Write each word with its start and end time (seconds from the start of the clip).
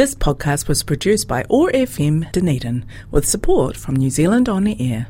This 0.00 0.14
podcast 0.14 0.66
was 0.66 0.82
produced 0.82 1.28
by 1.28 1.44
OAR 1.50 1.70
FM 1.72 2.32
Dunedin 2.32 2.86
with 3.10 3.28
support 3.28 3.76
from 3.76 3.96
New 3.96 4.08
Zealand 4.08 4.48
On 4.48 4.66
Air. 4.66 5.08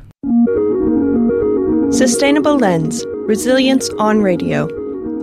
Sustainable 1.93 2.57
Lens 2.57 3.05
Resilience 3.07 3.87
on 3.91 4.21
Radio. 4.21 4.67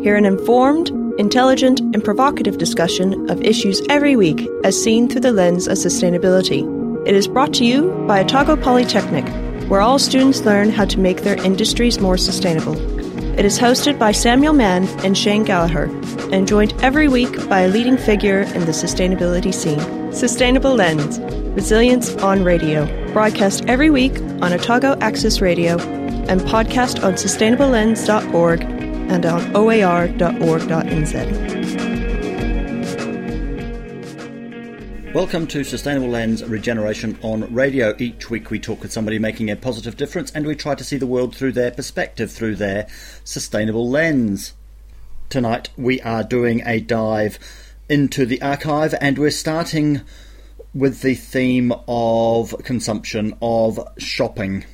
Hear 0.00 0.16
an 0.16 0.24
informed, 0.24 0.88
intelligent, 1.18 1.80
and 1.80 2.02
provocative 2.02 2.56
discussion 2.56 3.30
of 3.30 3.42
issues 3.42 3.82
every 3.90 4.16
week 4.16 4.48
as 4.64 4.82
seen 4.82 5.06
through 5.06 5.20
the 5.20 5.32
lens 5.32 5.69
of 5.69 5.77
sustainability. 5.77 6.64
It 7.07 7.14
is 7.14 7.29
brought 7.29 7.53
to 7.53 7.66
you 7.66 7.91
by 8.09 8.25
Otago 8.25 8.57
Polytechnic, 8.57 9.29
where 9.69 9.82
all 9.82 9.98
students 9.98 10.46
learn 10.46 10.71
how 10.71 10.87
to 10.87 10.98
make 10.98 11.25
their 11.25 11.37
industries 11.45 12.00
more 12.00 12.16
sustainable. 12.16 12.97
It 13.39 13.45
is 13.45 13.57
hosted 13.57 14.00
by 14.00 14.11
Samuel 14.11 14.52
Mann 14.52 14.89
and 15.04 15.16
Shane 15.16 15.45
Gallagher, 15.45 15.84
and 16.32 16.48
joined 16.48 16.75
every 16.82 17.07
week 17.07 17.48
by 17.48 17.61
a 17.61 17.68
leading 17.68 17.96
figure 17.96 18.41
in 18.41 18.66
the 18.66 18.72
sustainability 18.72 19.54
scene. 19.54 20.12
Sustainable 20.12 20.75
Lens 20.75 21.21
Resilience 21.54 22.17
on 22.17 22.43
Radio. 22.43 22.85
Broadcast 23.12 23.64
every 23.67 23.90
week 23.90 24.18
on 24.43 24.53
Otago 24.53 24.96
Access 25.00 25.40
Radio 25.40 25.79
and 26.29 26.40
podcast 26.40 27.04
on 27.04 27.14
sustainablelens.org 27.14 28.62
and 28.62 29.25
on 29.25 29.57
oar.org.nz. 29.57 31.57
Welcome 35.14 35.47
to 35.48 35.64
Sustainable 35.64 36.11
Lens 36.11 36.44
Regeneration 36.44 37.19
on 37.22 37.53
Radio. 37.53 37.94
Each 37.98 38.28
week 38.28 38.50
we 38.50 38.61
talk 38.61 38.83
with 38.83 38.92
somebody 38.92 39.19
making 39.19 39.50
a 39.50 39.56
positive 39.56 39.97
difference 39.97 40.31
and 40.33 40.47
we 40.47 40.55
try 40.55 40.75
to 40.75 40.84
see 40.84 40.98
the 40.98 41.06
world 41.06 41.34
through 41.34 41.53
their 41.53 41.70
perspective, 41.70 42.31
through 42.31 42.56
their 42.56 42.86
sustainable 43.25 43.89
lens. 43.89 44.53
Tonight 45.31 45.70
we 45.78 45.98
are 46.03 46.22
doing 46.22 46.62
a 46.67 46.81
dive 46.81 47.39
into 47.89 48.27
the 48.27 48.41
archive 48.42 48.94
and 49.00 49.17
we're 49.17 49.31
starting 49.31 50.03
with 50.75 51.00
the 51.00 51.14
theme 51.14 51.72
of 51.89 52.55
consumption, 52.62 53.34
of 53.41 53.81
shopping. 53.97 54.67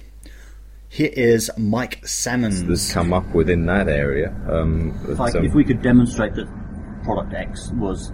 Here 0.89 1.13
is 1.13 1.49
Mike 1.57 2.05
Salmon. 2.07 2.67
That's 2.67 2.93
come 2.93 3.13
up 3.13 3.33
within 3.35 3.67
that 3.67 3.89
area. 3.89 4.35
Um, 4.51 5.01
but, 5.07 5.17
Like, 5.17 5.37
um, 5.37 5.45
if 5.45 5.55
we 5.55 5.65
could 5.65 5.81
demonstrate 5.81 6.35
that 6.35 6.49
product 7.05 7.35
X 7.35 7.71
was 7.75 8.13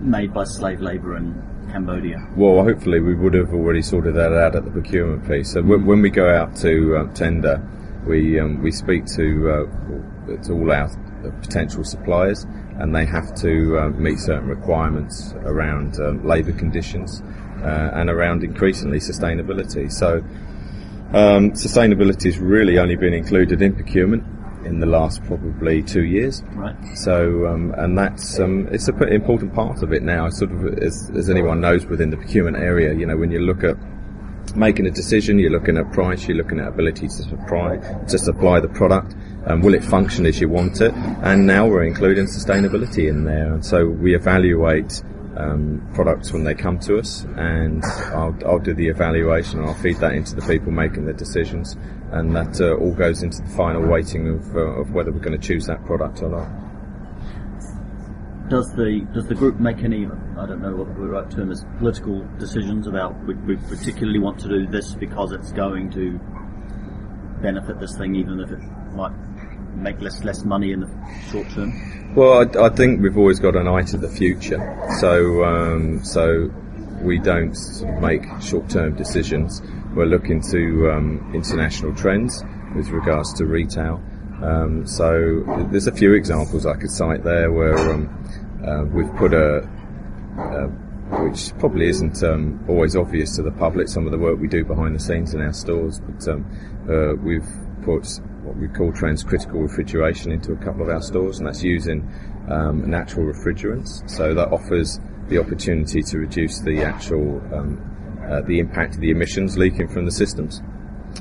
made 0.00 0.32
by 0.32 0.44
slave 0.44 0.80
labour 0.80 1.16
in 1.16 1.34
Cambodia. 1.70 2.18
well, 2.36 2.62
hopefully 2.62 3.00
we 3.00 3.14
would 3.14 3.34
have 3.34 3.52
already 3.52 3.82
sorted 3.82 4.14
that 4.14 4.32
out 4.32 4.56
at 4.56 4.64
the 4.64 4.70
procurement 4.70 5.28
piece. 5.28 5.52
So 5.52 5.62
when, 5.62 5.86
when 5.86 6.02
we 6.02 6.10
go 6.10 6.28
out 6.28 6.56
to 6.56 6.96
uh, 6.96 7.12
tender, 7.14 7.62
we 8.06 8.40
um, 8.40 8.62
we 8.62 8.70
speak 8.70 9.06
to 9.16 9.50
uh, 9.50 10.42
to 10.44 10.52
all 10.52 10.72
our 10.72 10.88
potential 11.40 11.84
suppliers, 11.84 12.44
and 12.78 12.94
they 12.94 13.04
have 13.04 13.34
to 13.36 13.78
uh, 13.78 13.88
meet 13.90 14.18
certain 14.18 14.48
requirements 14.48 15.34
around 15.44 16.00
um, 16.00 16.26
labour 16.26 16.52
conditions 16.52 17.22
uh, 17.62 17.90
and 17.94 18.08
around 18.08 18.44
increasingly 18.44 18.98
sustainability. 18.98 19.90
So 19.90 20.18
um, 21.12 21.52
sustainability 21.52 22.24
has 22.24 22.38
really 22.38 22.78
only 22.78 22.96
been 22.96 23.14
included 23.14 23.62
in 23.62 23.74
procurement 23.74 24.24
in 24.68 24.80
the 24.80 24.86
last 24.86 25.24
probably 25.24 25.82
two 25.82 26.04
years. 26.04 26.42
Right. 26.52 26.76
So, 26.96 27.46
um, 27.46 27.74
and 27.78 27.96
that's 27.96 28.38
um, 28.38 28.68
it's 28.70 28.88
a 28.88 28.92
pretty 28.92 29.14
important 29.14 29.54
part 29.54 29.82
of 29.82 29.92
it 29.92 30.02
now. 30.02 30.28
Sort 30.28 30.52
of, 30.52 30.78
as, 30.78 31.10
as 31.16 31.30
anyone 31.30 31.60
knows, 31.60 31.86
within 31.86 32.10
the 32.10 32.16
procurement 32.16 32.56
area, 32.56 32.94
you 32.94 33.06
know, 33.06 33.16
when 33.16 33.30
you 33.30 33.40
look 33.40 33.64
at 33.64 33.76
making 34.54 34.86
a 34.86 34.90
decision, 34.90 35.38
you're 35.38 35.50
looking 35.50 35.76
at 35.76 35.90
price, 35.92 36.28
you're 36.28 36.36
looking 36.36 36.60
at 36.60 36.68
ability 36.68 37.08
to 37.08 37.22
supply 37.32 37.76
to 38.08 38.18
supply 38.18 38.60
the 38.60 38.68
product, 38.68 39.14
and 39.46 39.64
will 39.64 39.74
it 39.74 39.84
function 39.84 40.26
as 40.26 40.40
you 40.40 40.48
want 40.48 40.80
it? 40.80 40.92
And 41.22 41.46
now 41.46 41.66
we're 41.66 41.84
including 41.84 42.26
sustainability 42.26 43.08
in 43.08 43.24
there, 43.24 43.52
and 43.54 43.64
so 43.64 43.86
we 43.86 44.14
evaluate. 44.14 45.02
Um, 45.38 45.88
products 45.94 46.32
when 46.32 46.42
they 46.42 46.54
come 46.54 46.80
to 46.80 46.98
us, 46.98 47.22
and 47.36 47.84
I'll, 48.12 48.36
I'll 48.44 48.58
do 48.58 48.74
the 48.74 48.88
evaluation 48.88 49.60
and 49.60 49.68
I'll 49.68 49.74
feed 49.74 49.98
that 49.98 50.10
into 50.10 50.34
the 50.34 50.42
people 50.42 50.72
making 50.72 51.06
the 51.06 51.12
decisions, 51.12 51.76
and 52.10 52.34
that 52.34 52.60
uh, 52.60 52.74
all 52.74 52.92
goes 52.92 53.22
into 53.22 53.42
the 53.42 53.48
final 53.50 53.86
weighting 53.86 54.26
of, 54.26 54.56
uh, 54.56 54.80
of 54.80 54.90
whether 54.90 55.12
we're 55.12 55.20
going 55.20 55.40
to 55.40 55.46
choose 55.46 55.64
that 55.66 55.84
product 55.84 56.22
or 56.22 56.30
not. 56.30 56.68
Does 58.48 58.72
the 58.74 59.06
does 59.14 59.28
the 59.28 59.34
group 59.36 59.60
make 59.60 59.84
any 59.84 60.06
I 60.06 60.46
don't 60.46 60.60
know 60.60 60.74
what 60.74 60.88
the 60.96 61.02
right 61.02 61.30
term 61.30 61.52
is 61.52 61.64
political 61.78 62.26
decisions 62.38 62.88
about 62.88 63.14
we, 63.24 63.34
we 63.34 63.56
particularly 63.56 64.18
want 64.18 64.40
to 64.40 64.48
do 64.48 64.66
this 64.66 64.94
because 64.94 65.30
it's 65.30 65.52
going 65.52 65.90
to 65.92 66.18
benefit 67.42 67.78
this 67.78 67.96
thing 67.96 68.16
even 68.16 68.40
if 68.40 68.50
it 68.50 68.58
might 68.94 69.12
make 69.78 70.00
less 70.00 70.24
less 70.24 70.44
money 70.44 70.72
in 70.72 70.80
the 70.80 70.90
short 71.30 71.48
term? 71.50 72.14
Well, 72.14 72.32
I, 72.40 72.66
I 72.66 72.68
think 72.70 73.00
we've 73.00 73.18
always 73.18 73.38
got 73.38 73.54
an 73.56 73.68
eye 73.68 73.82
to 73.82 73.98
the 73.98 74.08
future, 74.08 74.58
so 74.98 75.44
um, 75.44 76.04
so 76.04 76.50
we 77.02 77.18
don't 77.18 77.56
make 78.00 78.22
short-term 78.40 78.96
decisions. 78.96 79.62
We're 79.94 80.06
looking 80.06 80.40
to 80.50 80.90
um, 80.90 81.32
international 81.34 81.94
trends 81.94 82.42
with 82.74 82.88
regards 82.88 83.32
to 83.34 83.46
retail. 83.46 84.02
Um, 84.42 84.86
so 84.86 85.44
there's 85.70 85.86
a 85.86 85.92
few 85.92 86.14
examples 86.14 86.66
I 86.66 86.74
could 86.74 86.90
cite 86.90 87.24
there 87.24 87.52
where 87.52 87.78
um, 87.78 88.62
uh, 88.64 88.84
we've 88.84 89.14
put 89.16 89.34
a, 89.34 89.68
a 90.38 90.68
which 91.22 91.56
probably 91.58 91.88
isn't 91.88 92.22
um, 92.22 92.62
always 92.68 92.94
obvious 92.94 93.34
to 93.36 93.42
the 93.42 93.50
public. 93.52 93.88
Some 93.88 94.04
of 94.04 94.12
the 94.12 94.18
work 94.18 94.38
we 94.38 94.46
do 94.46 94.64
behind 94.64 94.94
the 94.94 95.00
scenes 95.00 95.34
in 95.34 95.40
our 95.40 95.54
stores, 95.54 96.00
but 96.00 96.28
um, 96.28 96.44
uh, 96.88 97.14
we've 97.14 97.48
put 97.82 98.06
what 98.48 98.56
we 98.56 98.68
call 98.68 98.90
transcritical 98.92 99.62
refrigeration 99.62 100.32
into 100.32 100.52
a 100.52 100.56
couple 100.56 100.82
of 100.82 100.88
our 100.88 101.02
stores, 101.02 101.38
and 101.38 101.46
that's 101.46 101.62
using 101.62 102.10
um, 102.48 102.88
natural 102.88 103.26
refrigerants. 103.26 104.08
So 104.10 104.34
that 104.34 104.48
offers 104.48 104.98
the 105.28 105.38
opportunity 105.38 106.02
to 106.02 106.18
reduce 106.18 106.60
the 106.60 106.82
actual 106.82 107.42
um, 107.54 107.84
uh, 108.28 108.42
the 108.42 108.58
impact 108.58 108.94
of 108.94 109.00
the 109.00 109.10
emissions 109.10 109.56
leaking 109.56 109.88
from 109.88 110.04
the 110.04 110.12
systems. 110.12 110.62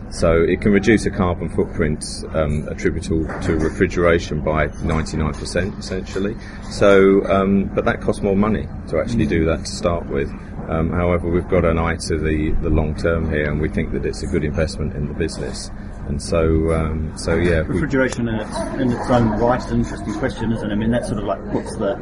So 0.10 0.42
it 0.42 0.62
can 0.62 0.72
reduce 0.72 1.06
a 1.06 1.10
carbon 1.10 1.50
footprint 1.50 2.04
um, 2.34 2.68
attributable 2.68 3.26
to 3.42 3.56
refrigeration 3.56 4.42
by 4.42 4.68
99% 4.68 5.80
essentially. 5.80 6.36
So, 6.70 7.26
um, 7.26 7.66
but 7.74 7.86
that 7.86 8.02
costs 8.02 8.22
more 8.22 8.36
money 8.36 8.68
to 8.90 9.00
actually 9.00 9.26
do 9.26 9.46
that 9.46 9.66
to 9.66 9.72
start 9.72 10.06
with. 10.08 10.30
Um, 10.70 10.92
however, 10.92 11.30
we've 11.30 11.48
got 11.48 11.64
an 11.64 11.78
eye 11.78 11.96
to 12.08 12.18
the, 12.18 12.52
the 12.62 12.70
long 12.70 12.96
term 12.96 13.30
here, 13.30 13.50
and 13.50 13.62
we 13.62 13.70
think 13.70 13.94
that 13.94 14.06
it's 14.06 14.24
a 14.24 14.28
good 14.28 14.44
investment 14.44 14.96
in 14.96 15.08
the 15.08 15.14
business. 15.14 15.72
And 16.08 16.22
so, 16.22 16.74
um, 16.74 17.18
so 17.18 17.36
yeah, 17.36 17.58
Refrigeration 17.58 18.30
in 18.30 18.36
its 18.36 18.58
in 18.80 18.92
its 18.92 19.10
own 19.10 19.30
right 19.40 19.60
is 19.60 19.72
an 19.72 19.80
interesting 19.80 20.14
question, 20.16 20.52
isn't 20.54 20.70
it? 20.70 20.74
I 20.74 20.78
mean 20.78 20.92
that 20.92 21.06
sort 21.06 21.20
of 21.20 21.26
like 21.26 21.52
puts 21.52 21.76
the 21.76 21.96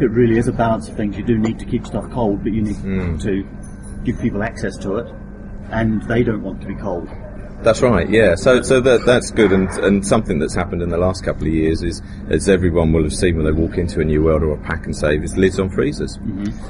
it 0.00 0.10
really 0.10 0.38
is 0.38 0.48
a 0.48 0.52
balance 0.52 0.88
of 0.88 0.96
things. 0.96 1.16
You 1.16 1.24
do 1.24 1.36
need 1.38 1.58
to 1.58 1.64
keep 1.64 1.86
stuff 1.86 2.10
cold, 2.10 2.42
but 2.42 2.52
you 2.52 2.62
need 2.62 3.20
to 3.20 3.46
give 4.04 4.20
people 4.20 4.42
access 4.42 4.76
to 4.78 4.96
it, 4.96 5.12
and 5.70 6.02
they 6.02 6.22
don't 6.22 6.42
want 6.42 6.60
to 6.62 6.68
be 6.68 6.74
cold. 6.76 7.08
That's 7.60 7.82
right, 7.82 8.08
yeah. 8.08 8.36
So, 8.36 8.62
so 8.62 8.80
that 8.80 9.04
that's 9.04 9.32
good, 9.32 9.50
and 9.50 9.68
and 9.80 10.06
something 10.06 10.38
that's 10.38 10.54
happened 10.54 10.80
in 10.80 10.90
the 10.90 10.96
last 10.96 11.24
couple 11.24 11.48
of 11.48 11.52
years 11.52 11.82
is, 11.82 12.00
as 12.30 12.48
everyone 12.48 12.92
will 12.92 13.02
have 13.02 13.12
seen 13.12 13.36
when 13.36 13.44
they 13.44 13.52
walk 13.52 13.78
into 13.78 14.00
a 14.00 14.04
new 14.04 14.22
world 14.22 14.44
or 14.44 14.52
a 14.52 14.58
Pak'nSave, 14.58 15.24
is 15.24 15.36
lids 15.36 15.58
on 15.58 15.68
freezers, 15.68 16.16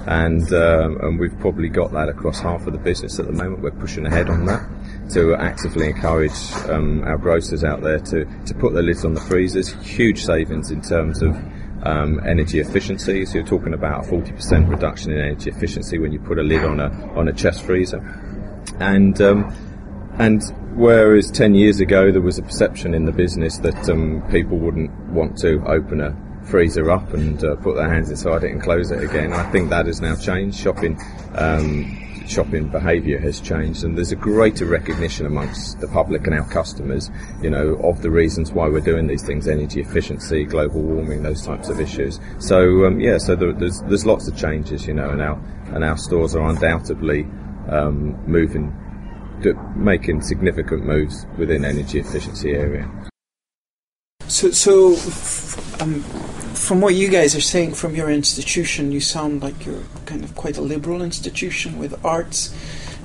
and 0.07 0.51
um, 0.55 0.99
and 1.03 1.21
we've 1.21 1.39
probably 1.41 1.69
got 1.69 1.93
that 1.93 2.09
across 2.09 2.41
half 2.41 2.67
of 2.67 2.73
the 2.73 2.79
business 2.79 3.19
at 3.19 3.27
the 3.27 3.33
moment. 3.33 3.61
We're 3.61 3.71
pushing 3.73 4.07
ahead 4.07 4.31
on 4.31 4.47
that 4.47 4.67
to 5.11 5.35
actively 5.35 5.87
encourage 5.89 6.53
um, 6.69 7.03
our 7.05 7.19
grocers 7.19 7.65
out 7.65 7.83
there 7.83 7.99
to 7.99 8.25
to 8.47 8.55
put 8.55 8.75
their 8.75 8.83
lids 8.83 9.05
on 9.05 9.15
the 9.15 9.21
freezers. 9.21 9.73
Huge 9.83 10.25
savings 10.25 10.71
in 10.71 10.83
terms 10.83 11.23
of. 11.23 11.37
Um, 11.81 12.21
energy 12.27 12.59
efficiency. 12.59 13.25
So 13.25 13.35
you're 13.35 13.47
talking 13.47 13.73
about 13.73 14.05
a 14.05 14.09
40% 14.09 14.69
reduction 14.69 15.13
in 15.13 15.21
energy 15.21 15.49
efficiency 15.49 15.97
when 16.01 16.11
you 16.11 16.19
put 16.19 16.41
a 16.41 16.43
lid 16.43 16.65
on 16.65 16.81
a 16.81 16.91
on 17.17 17.29
a 17.29 17.33
chest 17.33 17.63
freezer, 17.63 18.01
and 18.81 19.19
um, 19.23 19.55
and 20.19 20.43
whereas 20.75 21.31
10 21.31 21.55
years 21.55 21.79
ago 21.79 22.11
there 22.11 22.21
was 22.21 22.37
a 22.37 22.43
perception 22.43 22.95
in 22.95 23.05
the 23.05 23.13
business 23.13 23.59
that 23.59 23.89
um, 23.89 24.23
people 24.29 24.59
wouldn't 24.59 24.91
want 25.11 25.39
to 25.39 25.63
open 25.67 26.01
a 26.01 26.17
freezer 26.49 26.91
up 26.91 27.13
and 27.15 27.45
uh, 27.45 27.57
put 27.57 27.77
their 27.77 27.89
hands 27.89 28.11
inside 28.11 28.43
it 28.45 28.51
and 28.51 28.63
close 28.63 28.91
it 28.91 29.03
again, 29.03 29.33
I 29.33 29.49
think 29.51 29.71
that 29.71 29.87
has 29.87 30.01
now 30.01 30.17
changed. 30.17 30.59
Shopping, 30.59 30.99
um, 31.35 32.08
shopping 32.29 32.69
behaviour 32.69 33.19
has 33.19 33.41
changed, 33.41 33.85
and 33.85 33.97
there's 33.97 34.13
a 34.13 34.17
greater 34.17 34.67
recognition 34.67 35.27
amongst 35.27 35.81
the 35.81 35.89
public 35.89 36.27
and 36.27 36.35
our 36.35 36.49
customers, 36.49 37.11
you 37.43 37.51
know, 37.51 37.75
of 37.83 38.03
the 38.03 38.11
reasons 38.11 38.53
why 38.53 38.69
we're 38.69 38.81
doing 38.81 39.07
these 39.07 39.25
things: 39.25 39.49
energy 39.49 39.81
efficiency, 39.81 40.45
global 40.45 40.83
warming, 40.83 41.23
those 41.23 41.45
types 41.45 41.69
of 41.69 41.81
issues. 41.81 42.21
So 42.39 42.85
um, 42.87 43.01
yeah, 43.01 43.19
so 43.19 43.35
there, 43.35 43.53
there's 43.53 43.81
there's 43.83 44.07
lots 44.07 44.29
of 44.29 44.37
changes, 44.37 44.87
you 44.87 44.95
know, 44.95 45.11
and 45.11 45.23
our 45.23 45.41
and 45.75 45.85
our 45.85 45.97
stores 45.97 46.35
are 46.35 46.49
undoubtedly 46.49 47.27
um, 47.69 48.17
moving 48.27 48.75
making 49.77 50.21
significant 50.21 50.85
moves 50.85 51.27
within 51.39 51.65
energy 51.65 52.01
efficiency 52.01 52.53
area. 52.53 52.91
So, 54.27 54.51
so 54.51 54.89
um, 55.81 56.05
from 56.69 56.83
what 56.83 56.95
you 56.95 57.09
guys 57.09 57.35
are 57.35 57.41
saying 57.41 57.73
from 57.73 57.95
your 57.95 58.11
institution, 58.11 58.93
you 58.93 59.01
sound 59.01 59.43
like 59.43 59.65
you're 59.65 59.85
kind 60.05 60.23
of 60.23 60.35
quite 60.35 60.59
a 60.59 60.61
liberal 60.61 61.01
institution 61.01 61.79
with 61.79 62.05
arts, 62.05 62.55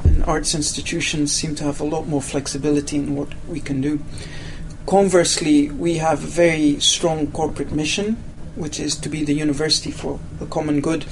and 0.04 0.21
arts 0.25 0.54
institutions 0.54 1.31
seem 1.31 1.56
to 1.56 1.63
have 1.63 1.80
a 1.80 1.86
lot 1.86 2.06
more 2.06 2.21
flexibility 2.21 2.98
in 2.98 3.15
what 3.15 3.30
we 3.48 3.62
can 3.62 3.80
do. 3.80 4.01
Conversely, 4.86 5.69
we 5.69 5.95
have 5.95 6.21
a 6.21 6.27
very 6.27 6.77
strong 6.81 7.31
corporate 7.31 7.71
mission, 7.71 8.21
which 8.56 8.81
is 8.81 8.98
to 8.98 9.07
be 9.07 9.24
the 9.24 9.33
university 9.33 9.92
for 9.92 10.19
the 10.39 10.45
common 10.45 10.81
good. 10.81 11.06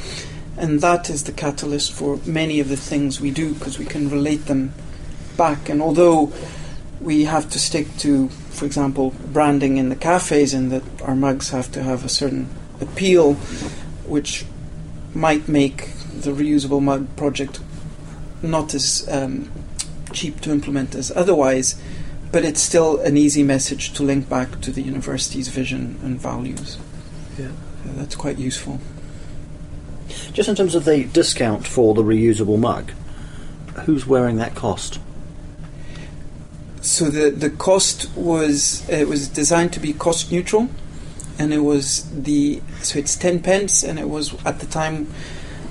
And 0.57 0.81
that 0.81 1.09
is 1.09 1.23
the 1.23 1.31
catalyst 1.31 1.93
for 1.93 2.19
many 2.25 2.59
of 2.59 2.67
the 2.67 2.75
things 2.75 3.21
we 3.21 3.31
do 3.31 3.53
because 3.53 3.79
we 3.79 3.85
can 3.85 4.09
relate 4.09 4.47
them 4.47 4.73
back. 5.37 5.69
And 5.69 5.81
although 5.81 6.33
we 7.01 7.25
have 7.25 7.49
to 7.49 7.59
stick 7.59 7.87
to, 7.97 8.29
for 8.29 8.65
example, 8.65 9.13
branding 9.33 9.77
in 9.77 9.89
the 9.89 9.95
cafes 9.95 10.53
and 10.53 10.71
that 10.71 10.83
our 11.01 11.15
mugs 11.15 11.49
have 11.49 11.71
to 11.71 11.83
have 11.83 12.05
a 12.05 12.09
certain 12.09 12.47
appeal, 12.79 13.33
which 14.05 14.45
might 15.13 15.47
make 15.47 15.89
the 16.13 16.31
reusable 16.31 16.81
mug 16.81 17.15
project 17.15 17.59
not 18.43 18.73
as 18.73 19.07
um, 19.09 19.51
cheap 20.13 20.41
to 20.41 20.51
implement 20.51 20.95
as 20.95 21.11
otherwise, 21.11 21.81
but 22.31 22.45
it's 22.45 22.61
still 22.61 22.99
an 23.01 23.17
easy 23.17 23.43
message 23.43 23.93
to 23.93 24.03
link 24.03 24.29
back 24.29 24.61
to 24.61 24.71
the 24.71 24.81
university's 24.81 25.47
vision 25.47 25.99
and 26.03 26.19
values. 26.19 26.77
Yeah. 27.37 27.51
Yeah, 27.85 27.93
that's 27.95 28.15
quite 28.15 28.37
useful. 28.37 28.79
Just 30.33 30.49
in 30.49 30.55
terms 30.55 30.75
of 30.75 30.85
the 30.85 31.05
discount 31.05 31.65
for 31.65 31.93
the 31.93 32.03
reusable 32.03 32.59
mug, 32.59 32.91
who's 33.85 34.05
wearing 34.05 34.37
that 34.37 34.55
cost? 34.55 34.99
So 36.81 37.09
the 37.09 37.29
the 37.29 37.51
cost 37.51 38.09
was 38.15 38.87
it 38.89 39.07
was 39.07 39.27
designed 39.27 39.71
to 39.73 39.79
be 39.79 39.93
cost 39.93 40.31
neutral, 40.31 40.67
and 41.37 41.53
it 41.53 41.59
was 41.59 42.09
the 42.11 42.61
so 42.81 42.97
it's 42.97 43.15
ten 43.15 43.39
pence, 43.39 43.83
and 43.83 43.99
it 43.99 44.09
was 44.09 44.33
at 44.45 44.59
the 44.59 44.65
time 44.65 45.07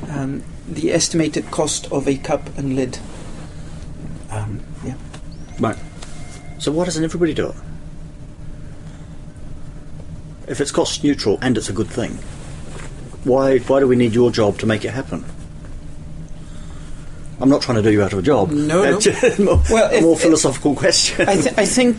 um, 0.08 0.44
the 0.68 0.92
estimated 0.92 1.50
cost 1.50 1.90
of 1.90 2.06
a 2.06 2.16
cup 2.16 2.56
and 2.56 2.76
lid. 2.76 2.98
Um, 4.30 4.60
yeah. 4.84 4.94
Right. 5.58 5.76
So 6.58 6.70
why 6.70 6.84
doesn't 6.84 7.02
everybody 7.02 7.34
do 7.34 7.48
it? 7.48 7.56
If 10.46 10.60
it's 10.60 10.70
cost 10.70 11.02
neutral 11.02 11.38
and 11.42 11.56
it's 11.58 11.68
a 11.68 11.72
good 11.72 11.88
thing, 11.88 12.18
why 13.24 13.58
why 13.58 13.80
do 13.80 13.88
we 13.88 13.96
need 13.96 14.14
your 14.14 14.30
job 14.30 14.58
to 14.58 14.66
make 14.66 14.84
it 14.84 14.90
happen? 14.90 15.24
I'm 17.40 17.48
not 17.48 17.62
trying 17.62 17.76
to 17.76 17.82
do 17.82 17.90
you 17.90 18.02
out 18.02 18.12
of 18.12 18.18
a 18.18 18.22
job. 18.22 18.50
No, 18.50 18.82
no. 18.82 18.98
More, 19.38 19.62
Well, 19.70 19.90
a 19.94 20.00
more 20.02 20.14
if- 20.14 20.20
philosophical 20.22 20.74
question. 20.74 21.28
I, 21.28 21.36
th- 21.36 21.54
I 21.58 21.64
think 21.64 21.96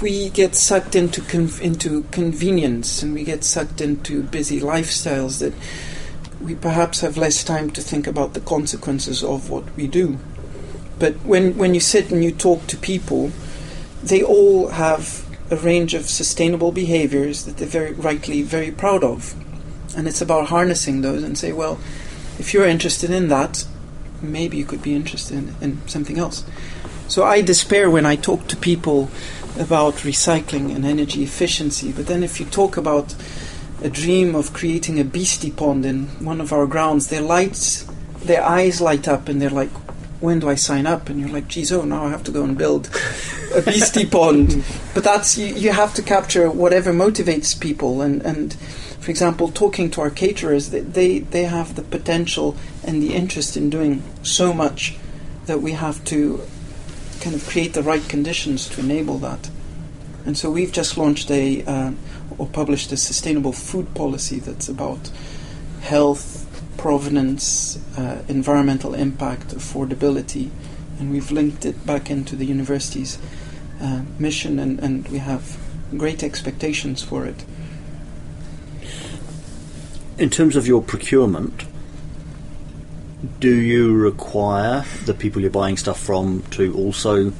we 0.00 0.30
get 0.30 0.54
sucked 0.56 0.96
into 0.96 1.20
con- 1.22 1.50
into 1.60 2.02
convenience 2.10 3.02
and 3.02 3.14
we 3.14 3.22
get 3.24 3.44
sucked 3.44 3.80
into 3.80 4.22
busy 4.24 4.60
lifestyles 4.60 5.38
that 5.38 5.52
we 6.40 6.54
perhaps 6.56 7.00
have 7.00 7.16
less 7.16 7.44
time 7.44 7.70
to 7.70 7.80
think 7.80 8.06
about 8.08 8.34
the 8.34 8.40
consequences 8.40 9.22
of 9.22 9.48
what 9.48 9.64
we 9.76 9.86
do. 9.86 10.18
But 10.98 11.14
when 11.24 11.56
when 11.56 11.74
you 11.74 11.80
sit 11.80 12.10
and 12.10 12.24
you 12.24 12.32
talk 12.32 12.66
to 12.68 12.76
people, 12.76 13.30
they 14.02 14.22
all 14.22 14.68
have 14.68 15.24
a 15.50 15.56
range 15.56 15.94
of 15.94 16.08
sustainable 16.08 16.72
behaviors 16.72 17.44
that 17.44 17.58
they're 17.58 17.68
very 17.68 17.92
rightly 17.92 18.42
very 18.42 18.72
proud 18.72 19.04
of, 19.04 19.34
and 19.96 20.08
it's 20.08 20.20
about 20.20 20.48
harnessing 20.48 21.02
those 21.02 21.22
and 21.22 21.38
say, 21.38 21.52
well, 21.52 21.78
if 22.38 22.52
you're 22.52 22.66
interested 22.66 23.10
in 23.10 23.28
that, 23.28 23.64
maybe 24.20 24.56
you 24.56 24.64
could 24.64 24.82
be 24.82 24.94
interested 24.94 25.38
in, 25.38 25.54
in 25.60 25.88
something 25.88 26.18
else. 26.18 26.44
So 27.08 27.24
I 27.24 27.42
despair 27.42 27.90
when 27.90 28.06
I 28.06 28.16
talk 28.16 28.46
to 28.48 28.56
people 28.56 29.10
about 29.58 29.94
recycling 29.96 30.74
and 30.74 30.84
energy 30.84 31.22
efficiency. 31.22 31.92
But 31.92 32.06
then 32.06 32.22
if 32.22 32.40
you 32.40 32.46
talk 32.46 32.76
about 32.76 33.14
a 33.82 33.90
dream 33.90 34.34
of 34.34 34.52
creating 34.52 34.98
a 34.98 35.04
beastie 35.04 35.50
pond 35.50 35.84
in 35.84 36.06
one 36.24 36.40
of 36.40 36.52
our 36.52 36.66
grounds, 36.66 37.08
their 37.08 37.20
lights, 37.20 37.86
their 38.24 38.42
eyes 38.42 38.80
light 38.80 39.08
up, 39.08 39.28
and 39.28 39.42
they're 39.42 39.50
like, 39.50 39.70
"When 40.20 40.38
do 40.38 40.48
I 40.48 40.54
sign 40.54 40.86
up?" 40.86 41.08
And 41.08 41.20
you're 41.20 41.28
like, 41.28 41.48
"Geez, 41.48 41.72
oh, 41.72 41.82
now 41.82 42.06
I 42.06 42.10
have 42.10 42.24
to 42.24 42.30
go 42.30 42.44
and 42.44 42.56
build 42.56 42.88
a 43.54 43.62
beastie 43.62 44.06
pond." 44.06 44.64
But 44.94 45.04
that's 45.04 45.38
you, 45.38 45.46
you 45.46 45.72
have 45.72 45.94
to 45.94 46.02
capture 46.02 46.50
whatever 46.50 46.92
motivates 46.92 47.58
people, 47.58 48.00
and 48.00 48.22
and 48.22 48.54
for 49.02 49.10
example, 49.10 49.48
talking 49.48 49.90
to 49.90 50.00
our 50.00 50.10
caterers, 50.10 50.70
they, 50.70 50.80
they 50.80 51.18
they 51.18 51.44
have 51.44 51.74
the 51.74 51.82
potential 51.82 52.56
and 52.84 53.02
the 53.02 53.14
interest 53.14 53.56
in 53.56 53.70
doing 53.70 54.02
so 54.22 54.52
much 54.52 54.96
that 55.46 55.60
we 55.60 55.72
have 55.72 56.04
to 56.04 56.40
kind 57.20 57.34
of 57.34 57.46
create 57.48 57.72
the 57.74 57.82
right 57.82 58.08
conditions 58.08 58.68
to 58.68 58.80
enable 58.80 59.18
that. 59.18 59.50
And 60.24 60.38
so 60.38 60.50
we've 60.50 60.72
just 60.72 60.96
launched 60.96 61.30
a 61.30 61.64
uh, 61.64 61.92
or 62.38 62.46
published 62.46 62.92
a 62.92 62.96
sustainable 62.96 63.52
food 63.52 63.94
policy 63.94 64.38
that's 64.38 64.68
about 64.68 65.10
health, 65.80 66.46
provenance, 66.76 67.78
uh, 67.98 68.22
environmental 68.28 68.94
impact, 68.94 69.48
affordability, 69.48 70.50
and 70.98 71.10
we've 71.10 71.32
linked 71.32 71.64
it 71.64 71.84
back 71.84 72.10
into 72.10 72.36
the 72.36 72.46
university's 72.46 73.18
uh, 73.82 74.02
mission, 74.18 74.58
and, 74.58 74.78
and 74.80 75.06
we 75.08 75.18
have 75.18 75.58
great 75.96 76.22
expectations 76.22 77.02
for 77.02 77.26
it. 77.26 77.44
In 80.18 80.30
terms 80.30 80.56
of 80.56 80.66
your 80.66 80.82
procurement, 80.82 81.64
do 83.40 83.54
you 83.54 83.94
require 83.94 84.84
the 85.04 85.14
people 85.14 85.42
you're 85.42 85.50
buying 85.50 85.76
stuff 85.76 86.00
from 86.00 86.42
to 86.52 86.74
also 86.74 87.32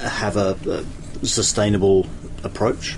have 0.00 0.36
a, 0.36 0.84
a 1.22 1.26
sustainable 1.26 2.06
approach? 2.44 2.96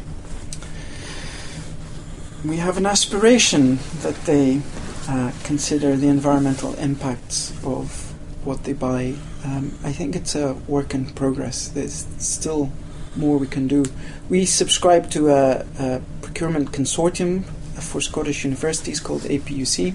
We 2.44 2.56
have 2.56 2.78
an 2.78 2.86
aspiration 2.86 3.78
that 4.00 4.14
they 4.24 4.62
uh, 5.08 5.32
consider 5.44 5.96
the 5.96 6.08
environmental 6.08 6.74
impacts 6.74 7.52
of 7.64 8.14
what 8.44 8.64
they 8.64 8.72
buy. 8.72 9.14
Um, 9.44 9.78
I 9.82 9.92
think 9.92 10.16
it's 10.16 10.34
a 10.34 10.54
work 10.68 10.94
in 10.94 11.06
progress. 11.06 11.68
There's 11.68 12.06
still 12.18 12.72
more 13.16 13.38
we 13.38 13.46
can 13.46 13.66
do. 13.66 13.84
We 14.28 14.44
subscribe 14.44 15.10
to 15.10 15.30
a, 15.30 15.66
a 15.78 16.02
procurement 16.22 16.72
consortium 16.72 17.44
for 17.80 18.00
Scottish 18.00 18.44
universities 18.44 19.00
called 19.00 19.22
APUC, 19.22 19.94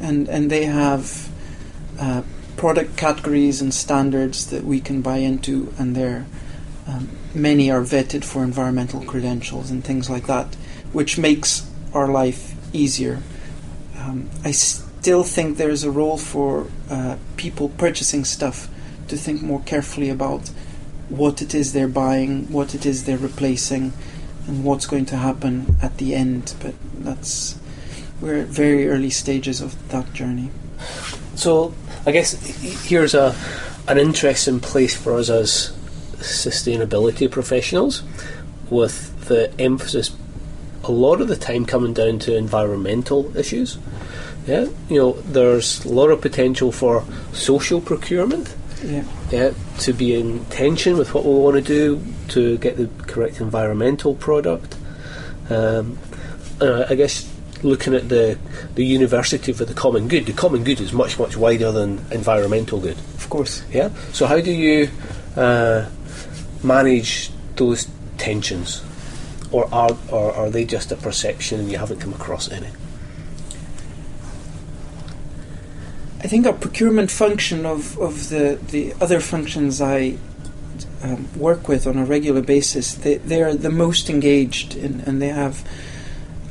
and, 0.00 0.28
and 0.28 0.50
they 0.50 0.66
have 0.66 1.30
uh, 1.98 2.22
product 2.56 2.96
categories 2.96 3.60
and 3.62 3.72
standards 3.72 4.50
that 4.50 4.64
we 4.64 4.80
can 4.80 5.00
buy 5.00 5.18
into, 5.18 5.72
and 5.78 5.94
they're 5.96 6.26
um, 6.86 7.08
many 7.34 7.70
are 7.70 7.82
vetted 7.82 8.24
for 8.24 8.42
environmental 8.42 9.04
credentials 9.04 9.70
and 9.70 9.84
things 9.84 10.08
like 10.08 10.26
that, 10.26 10.54
which 10.92 11.18
makes 11.18 11.70
our 11.92 12.08
life 12.08 12.54
easier. 12.74 13.20
Um, 13.98 14.30
I 14.44 14.52
still 15.00 15.22
think 15.24 15.56
there 15.56 15.70
is 15.70 15.84
a 15.84 15.90
role 15.90 16.18
for 16.18 16.66
uh, 16.90 17.16
people 17.36 17.68
purchasing 17.70 18.24
stuff 18.24 18.68
to 19.08 19.16
think 19.16 19.42
more 19.42 19.60
carefully 19.60 20.10
about 20.10 20.48
what 21.08 21.40
it 21.40 21.54
is 21.54 21.72
they're 21.72 21.88
buying, 21.88 22.50
what 22.52 22.74
it 22.74 22.84
is 22.84 23.04
they're 23.04 23.16
replacing, 23.18 23.92
and 24.46 24.64
what's 24.64 24.86
going 24.86 25.06
to 25.06 25.16
happen 25.16 25.76
at 25.82 25.96
the 25.98 26.14
end. 26.14 26.54
But 26.60 26.74
that's 26.98 27.58
we're 28.20 28.40
at 28.40 28.48
very 28.48 28.88
early 28.88 29.10
stages 29.10 29.60
of 29.60 29.88
that 29.88 30.12
journey. 30.12 30.50
So 31.34 31.74
I 32.04 32.10
guess 32.10 32.32
here's 32.84 33.14
a 33.14 33.34
an 33.86 33.98
interesting 33.98 34.60
place 34.60 34.94
for 34.94 35.14
us 35.14 35.30
as 35.30 35.72
sustainability 36.18 37.30
professionals, 37.30 38.02
with 38.68 39.28
the 39.28 39.50
emphasis 39.58 40.10
a 40.84 40.92
lot 40.92 41.20
of 41.20 41.28
the 41.28 41.36
time 41.36 41.64
coming 41.66 41.92
down 41.92 42.18
to 42.20 42.36
environmental 42.36 43.36
issues. 43.36 43.78
Yeah, 44.48 44.66
you 44.88 44.96
know, 44.96 45.12
there's 45.12 45.84
a 45.84 45.90
lot 45.90 46.10
of 46.10 46.22
potential 46.22 46.72
for 46.72 47.04
social 47.34 47.82
procurement. 47.82 48.54
Yeah. 48.82 49.04
Yeah, 49.30 49.50
to 49.80 49.92
be 49.92 50.14
in 50.14 50.46
tension 50.46 50.96
with 50.96 51.12
what 51.12 51.26
we 51.26 51.34
want 51.34 51.56
to 51.56 51.62
do 51.62 52.02
to 52.28 52.56
get 52.56 52.78
the 52.78 52.88
correct 53.06 53.42
environmental 53.42 54.14
product. 54.14 54.74
Um, 55.50 55.98
uh, 56.62 56.86
I 56.88 56.94
guess 56.94 57.30
looking 57.62 57.92
at 57.92 58.08
the 58.08 58.38
the 58.74 58.86
university 58.86 59.52
for 59.52 59.66
the 59.66 59.74
common 59.74 60.08
good, 60.08 60.24
the 60.24 60.32
common 60.32 60.64
good 60.64 60.80
is 60.80 60.94
much 60.94 61.18
much 61.18 61.36
wider 61.36 61.70
than 61.70 62.00
environmental 62.10 62.80
good. 62.80 62.96
Of 63.16 63.28
course. 63.28 63.62
Yeah. 63.70 63.90
So 64.12 64.26
how 64.26 64.40
do 64.40 64.50
you 64.50 64.88
uh, 65.36 65.90
manage 66.62 67.30
those 67.56 67.86
tensions, 68.16 68.82
or 69.52 69.68
are 69.74 69.94
or 70.08 70.32
are 70.32 70.48
they 70.48 70.64
just 70.64 70.90
a 70.90 70.96
perception 70.96 71.60
and 71.60 71.70
you 71.70 71.76
haven't 71.76 72.00
come 72.00 72.14
across 72.14 72.50
any? 72.50 72.68
I 76.20 76.26
think 76.26 76.46
our 76.46 76.52
procurement 76.52 77.10
function 77.10 77.64
of, 77.64 77.96
of 77.98 78.28
the, 78.28 78.58
the 78.70 78.92
other 79.00 79.20
functions 79.20 79.80
I 79.80 80.18
um, 81.02 81.28
work 81.38 81.68
with 81.68 81.86
on 81.86 81.96
a 81.96 82.04
regular 82.04 82.42
basis, 82.42 82.94
they, 82.94 83.18
they 83.18 83.40
are 83.40 83.54
the 83.54 83.70
most 83.70 84.10
engaged 84.10 84.74
in, 84.74 85.00
and 85.02 85.22
they 85.22 85.28
have 85.28 85.66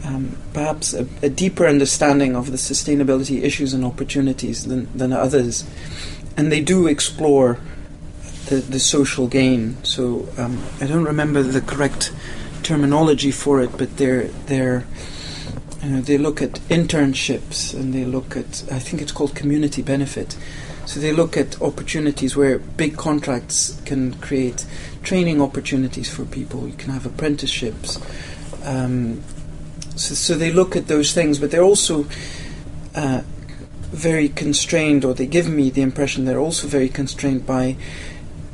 um, 0.06 0.38
perhaps 0.54 0.94
a, 0.94 1.06
a 1.22 1.30
deeper 1.30 1.68
understanding 1.68 2.34
of 2.34 2.52
the 2.52 2.58
sustainability 2.58 3.44
issues 3.44 3.74
and 3.74 3.84
opportunities 3.84 4.66
than, 4.66 4.88
than 4.98 5.12
others. 5.12 5.66
And 6.38 6.50
they 6.50 6.62
do 6.62 6.88
explore 6.88 7.60
the, 8.46 8.58
the 8.58 8.80
social 8.80 9.28
gain. 9.28 9.84
So 9.84 10.30
um, 10.38 10.64
I 10.80 10.88
don't 10.88 11.04
remember 11.04 11.44
the 11.44 11.62
correct 11.62 12.14
terminology 12.64 13.32
for 13.32 13.62
it, 13.62 13.78
but 13.78 13.98
they're, 13.98 14.28
they're 14.48 14.86
they 15.82 16.18
look 16.18 16.42
at 16.42 16.54
internships 16.70 17.74
and 17.74 17.94
they 17.94 18.06
look 18.06 18.36
at, 18.36 18.64
I 18.72 18.80
think 18.80 19.02
it's 19.02 19.12
called 19.12 19.36
community 19.36 19.82
benefit. 19.82 20.38
So 20.86 21.00
they 21.00 21.12
look 21.12 21.38
at 21.38 21.62
opportunities 21.62 22.36
where 22.36 22.60
big 22.60 22.98
contracts 22.98 23.80
can 23.86 24.14
create 24.16 24.66
training 25.04 25.42
opportunities 25.42 26.10
for 26.10 26.26
people. 26.26 26.68
You 26.68 26.76
can 26.76 26.92
have 26.92 27.06
apprenticeships. 27.06 28.00
Um, 28.64 29.24
So, 29.98 30.14
so 30.14 30.38
they 30.38 30.52
look 30.52 30.76
at 30.76 30.88
those 30.88 31.12
things, 31.12 31.40
but 31.40 31.50
they're 31.50 31.66
also 31.66 32.06
uh, 32.94 33.22
very 33.92 34.30
constrained, 34.30 35.04
or 35.04 35.16
they 35.16 35.26
give 35.26 35.50
me 35.50 35.72
the 35.72 35.82
impression 35.82 36.26
they're 36.26 36.46
also 36.46 36.68
very 36.68 36.90
constrained 36.90 37.48
by 37.48 37.76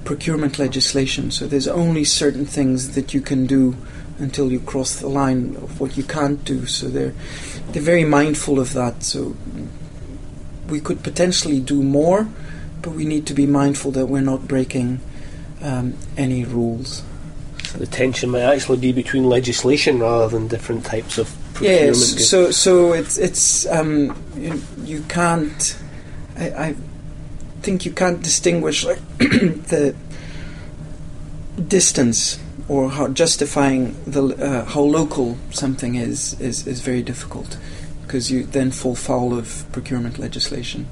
procurement 0.06 0.58
legislation. 0.58 1.32
So 1.32 1.46
there's 1.46 1.68
only 1.68 2.06
certain 2.06 2.46
things 2.46 2.96
that 2.96 3.14
you 3.14 3.22
can 3.22 3.46
do 3.46 3.76
until 4.24 4.52
you 4.52 4.60
cross 4.60 4.96
the 4.96 5.08
line 5.08 5.56
of 5.58 5.80
what 5.80 5.98
you 5.98 6.04
can't 6.04 6.44
do. 6.46 6.66
So 6.66 6.88
they're 6.88 7.14
they're 7.72 7.82
very 7.82 8.06
mindful 8.06 8.60
of 8.60 8.74
that. 8.74 9.04
So 9.04 9.36
we 10.68 10.80
could 10.80 11.04
potentially 11.04 11.60
do 11.60 11.84
more, 11.84 12.28
but 12.82 12.92
we 12.92 13.06
need 13.06 13.28
to 13.28 13.34
be 13.34 13.46
mindful 13.46 13.92
that 13.92 14.08
we're 14.08 14.22
not 14.22 14.48
breaking 14.48 15.02
um, 15.62 15.96
any 16.18 16.46
rules. 16.46 17.04
So 17.66 17.78
the 17.78 17.88
tension 17.88 18.30
might 18.30 18.42
actually 18.42 18.80
be 18.80 18.92
between 18.92 19.26
legislation 19.26 20.00
rather 20.00 20.28
than 20.30 20.48
different 20.48 20.86
types 20.86 21.18
of 21.18 21.36
procurement. 21.54 21.98
Yes. 21.98 22.30
So 22.30 22.52
so 22.52 22.94
it's 22.94 23.18
it's 23.18 23.68
um, 23.68 24.16
you, 24.36 24.62
you 24.84 25.02
can't. 25.10 25.78
I, 26.38 26.46
I 26.50 26.76
think 27.62 27.86
you 27.86 27.92
can't 27.92 28.22
distinguish 28.22 28.84
like 28.84 29.00
the 29.18 29.96
distance 31.68 32.40
or 32.68 32.90
how 32.90 33.08
justifying 33.08 33.96
the 34.06 34.24
uh, 34.24 34.66
how 34.66 34.82
local 34.82 35.38
something 35.52 35.96
is 35.96 36.40
is 36.40 36.68
is 36.68 36.82
very 36.82 37.02
difficult 37.02 37.58
because 38.04 38.32
you 38.32 38.44
then 38.44 38.72
fall 38.72 38.96
foul 38.96 39.34
of 39.34 39.66
procurement 39.72 40.20
legislation. 40.20 40.86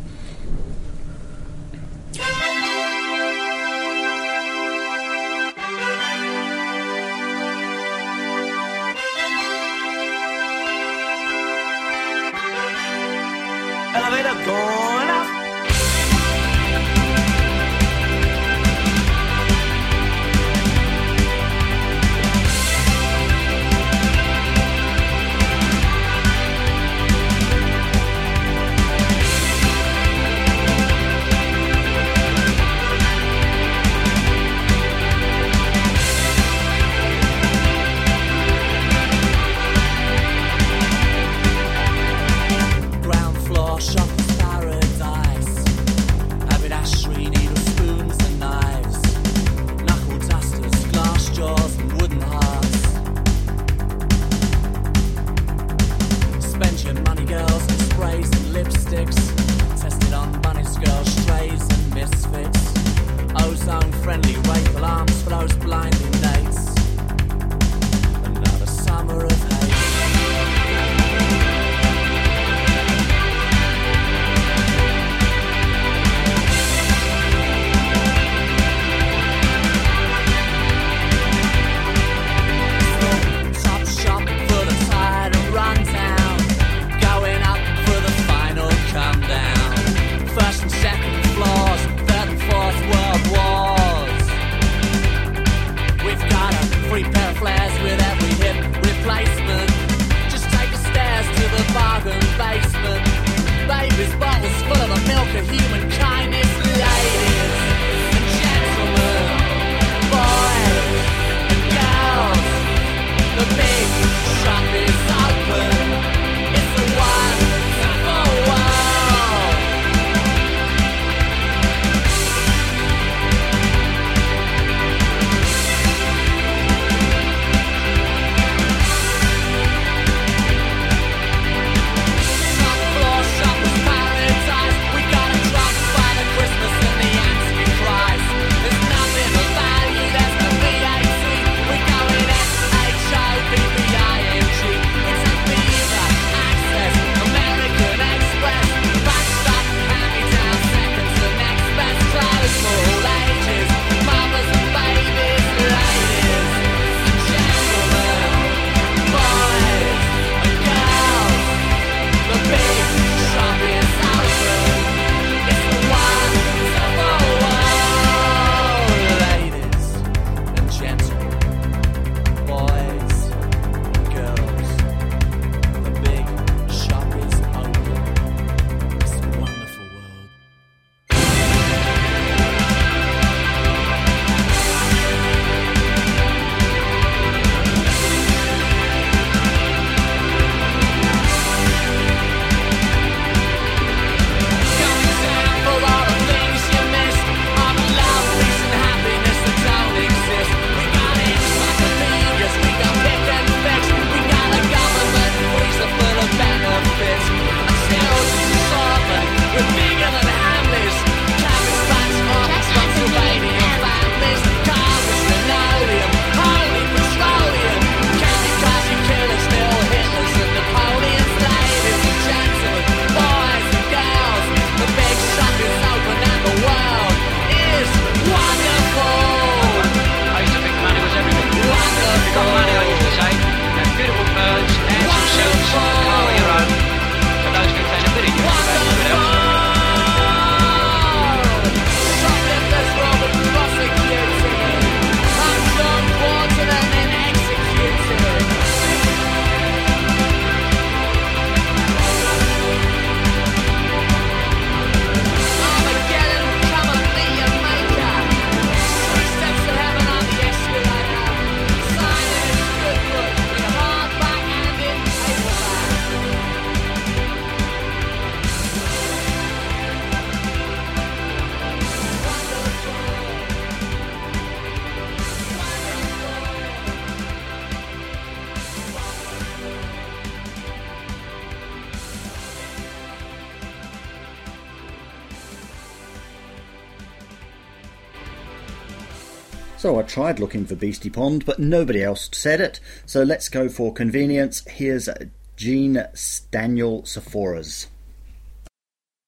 Tried 290.11 290.41
looking 290.41 290.65
for 290.65 290.75
Beastie 290.75 291.09
Pond, 291.09 291.45
but 291.45 291.57
nobody 291.57 292.03
else 292.03 292.29
said 292.33 292.59
it. 292.59 292.81
So 293.05 293.23
let's 293.23 293.47
go 293.47 293.69
for 293.69 293.93
convenience. 293.93 294.61
Here's 294.67 295.07
Jean 295.55 296.05
Daniel 296.51 297.03
Saphores 297.03 297.87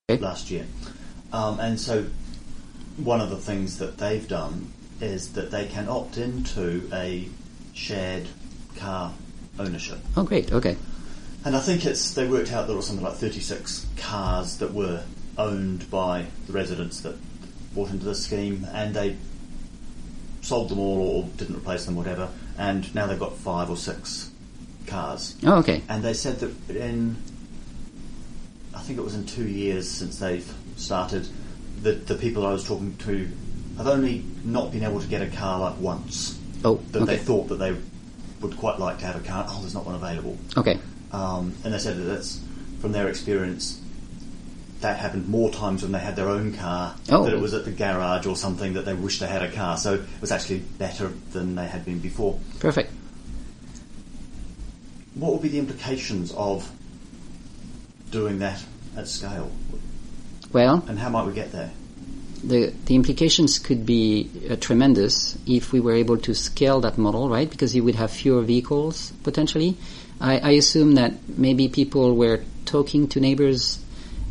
last 0.09 0.51
year. 0.51 0.65
Um, 1.31 1.61
and 1.61 1.79
so 1.79 2.07
one 2.97 3.21
of 3.21 3.29
the 3.29 3.37
things 3.37 3.77
that 3.77 3.97
they've 3.97 4.27
done 4.27 4.73
is 4.99 5.31
that 5.31 5.51
they 5.51 5.67
can 5.67 5.87
opt 5.87 6.17
into 6.17 6.89
a 6.91 7.29
shared 7.73 8.27
car 8.75 9.13
ownership. 9.57 9.99
Oh, 10.17 10.23
great. 10.23 10.51
Okay. 10.51 10.75
And 11.45 11.55
I 11.55 11.61
think 11.61 11.85
it's 11.85 12.13
they 12.13 12.27
worked 12.27 12.51
out 12.51 12.67
there 12.67 12.75
was 12.75 12.87
something 12.87 13.05
like 13.05 13.15
36 13.15 13.87
cars 13.95 14.57
that 14.57 14.73
were 14.73 15.05
owned 15.37 15.89
by 15.89 16.25
the 16.45 16.51
residents 16.51 16.99
that 16.99 17.15
bought 17.73 17.89
into 17.89 18.03
the 18.03 18.15
scheme, 18.15 18.67
and 18.73 18.93
they 18.93 19.15
sold 20.43 20.69
them 20.69 20.77
all 20.79 21.01
or 21.01 21.23
didn't 21.37 21.55
replace 21.55 21.85
them, 21.85 21.95
whatever. 21.95 22.29
And 22.57 22.93
now 22.93 23.07
they've 23.07 23.19
got 23.19 23.35
five 23.37 23.69
or 23.69 23.77
six 23.77 24.29
cars. 24.85 25.35
Oh, 25.43 25.55
okay. 25.59 25.81
And 25.89 26.03
they 26.03 26.13
said 26.13 26.39
that 26.41 26.75
in, 26.75 27.15
I 28.75 28.79
think 28.81 28.99
it 28.99 29.01
was 29.01 29.15
in 29.15 29.25
two 29.25 29.47
years 29.47 29.89
since 29.89 30.19
they've 30.19 30.53
started, 30.75 31.27
that 31.81 32.07
the 32.07 32.15
people 32.15 32.45
I 32.45 32.51
was 32.51 32.67
talking 32.67 32.95
to 32.97 33.29
have 33.77 33.87
only 33.87 34.23
not 34.43 34.71
been 34.71 34.83
able 34.83 34.99
to 35.01 35.07
get 35.07 35.21
a 35.21 35.27
car 35.35 35.59
like 35.59 35.79
once. 35.79 36.37
Oh, 36.63 36.75
That 36.91 37.03
okay. 37.03 37.15
they 37.15 37.23
thought 37.23 37.47
that 37.47 37.55
they 37.55 37.75
would 38.41 38.57
quite 38.57 38.79
like 38.79 38.99
to 38.99 39.05
have 39.05 39.15
a 39.15 39.25
car. 39.25 39.45
Oh, 39.49 39.59
there's 39.61 39.73
not 39.73 39.85
one 39.85 39.95
available. 39.95 40.37
Okay. 40.57 40.77
Um, 41.11 41.53
and 41.63 41.73
they 41.73 41.79
said 41.79 41.97
that 41.97 42.03
that's 42.03 42.41
from 42.81 42.91
their 42.91 43.07
experience. 43.07 43.79
That 44.83 44.99
happened 44.99 45.29
more 45.29 45.49
times 45.49 45.81
when 45.81 45.93
they 45.93 45.99
had 45.99 46.15
their 46.15 46.27
own 46.27 46.53
car. 46.53 46.95
Oh. 47.09 47.23
That 47.23 47.33
it 47.33 47.39
was 47.39 47.53
at 47.53 47.63
the 47.63 47.71
garage 47.71 48.25
or 48.25 48.35
something 48.35 48.73
that 48.73 48.83
they 48.83 48.93
wished 48.93 49.21
they 49.21 49.27
had 49.27 49.41
a 49.41 49.49
car. 49.49 49.77
So 49.77 49.93
it 49.95 50.01
was 50.21 50.29
actually 50.31 50.59
better 50.59 51.07
than 51.31 51.55
they 51.55 51.67
had 51.67 51.85
been 51.85 51.99
before. 51.99 52.37
Perfect. 52.59 52.91
What 55.15 55.31
would 55.31 55.41
be 55.41 55.47
the 55.47 55.59
implications 55.59 56.33
of 56.33 56.69
doing 58.11 58.39
that 58.39 58.61
at 58.97 59.07
scale? 59.07 59.49
Well, 60.51 60.83
And 60.87 60.99
how 60.99 61.09
might 61.09 61.25
we 61.25 61.33
get 61.33 61.51
there? 61.51 61.71
the 62.43 62.73
the 62.85 62.95
implications 62.95 63.57
could 63.57 63.85
be 63.85 64.29
uh, 64.49 64.57
tremendous 64.57 65.37
if 65.47 65.71
we 65.71 65.79
were 65.79 65.93
able 65.93 66.17
to 66.17 66.33
scale 66.35 66.81
that 66.81 66.97
model, 66.97 67.29
right? 67.29 67.49
Because 67.49 67.73
you 67.73 67.83
would 67.85 67.95
have 67.95 68.11
fewer 68.11 68.41
vehicles 68.41 69.13
potentially. 69.23 69.77
I, 70.19 70.39
I 70.39 70.51
assume 70.51 70.95
that 70.95 71.13
maybe 71.37 71.69
people 71.69 72.15
were 72.15 72.43
talking 72.65 73.07
to 73.09 73.19
neighbors 73.19 73.79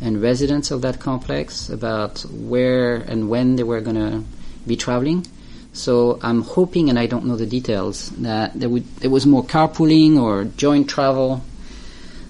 and 0.03 0.21
residents 0.21 0.69
of 0.69 0.81
that 0.81 0.99
complex 0.99 1.69
about 1.69 2.19
where 2.29 2.95
and 2.95 3.29
when 3.29 3.55
they 3.55 3.63
were 3.63 3.81
going 3.81 3.95
to 3.95 4.23
be 4.67 4.75
traveling. 4.75 5.25
So 5.71 6.19
I'm 6.21 6.43
hoping, 6.43 6.89
and 6.89 6.99
I 6.99 7.07
don't 7.07 7.25
know 7.25 7.35
the 7.35 7.47
details, 7.47 8.09
that 8.21 8.53
there 8.53 8.69
would 8.69 8.85
there 8.97 9.09
was 9.09 9.25
more 9.25 9.43
carpooling 9.43 10.21
or 10.21 10.43
joint 10.43 10.87
travel 10.89 11.41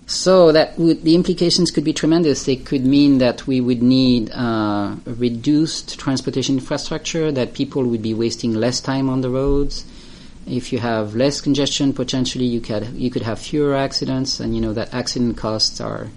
so 0.05 0.51
that 0.51 0.77
would, 0.77 1.03
the 1.03 1.15
implications 1.15 1.71
could 1.71 1.83
be 1.83 1.93
tremendous. 1.93 2.43
They 2.43 2.57
could 2.57 2.85
mean 2.85 3.19
that 3.19 3.47
we 3.47 3.61
would 3.61 3.81
need 3.81 4.31
uh, 4.31 4.95
reduced 5.05 5.99
transportation 5.99 6.55
infrastructure, 6.55 7.31
that 7.31 7.53
people 7.53 7.83
would 7.85 8.01
be 8.01 8.13
wasting 8.13 8.53
less 8.53 8.81
time 8.81 9.09
on 9.09 9.21
the 9.21 9.29
roads. 9.29 9.85
If 10.45 10.73
you 10.73 10.79
have 10.79 11.15
less 11.15 11.39
congestion, 11.39 11.93
potentially 11.93 12.45
you 12.45 12.59
could 12.59 12.87
you 12.95 13.09
could 13.09 13.21
have 13.21 13.39
fewer 13.39 13.75
accidents, 13.75 14.41
and 14.41 14.53
you 14.53 14.61
know 14.61 14.73
that 14.73 14.93
accident 14.93 15.37
costs 15.37 15.79
are 15.79 16.09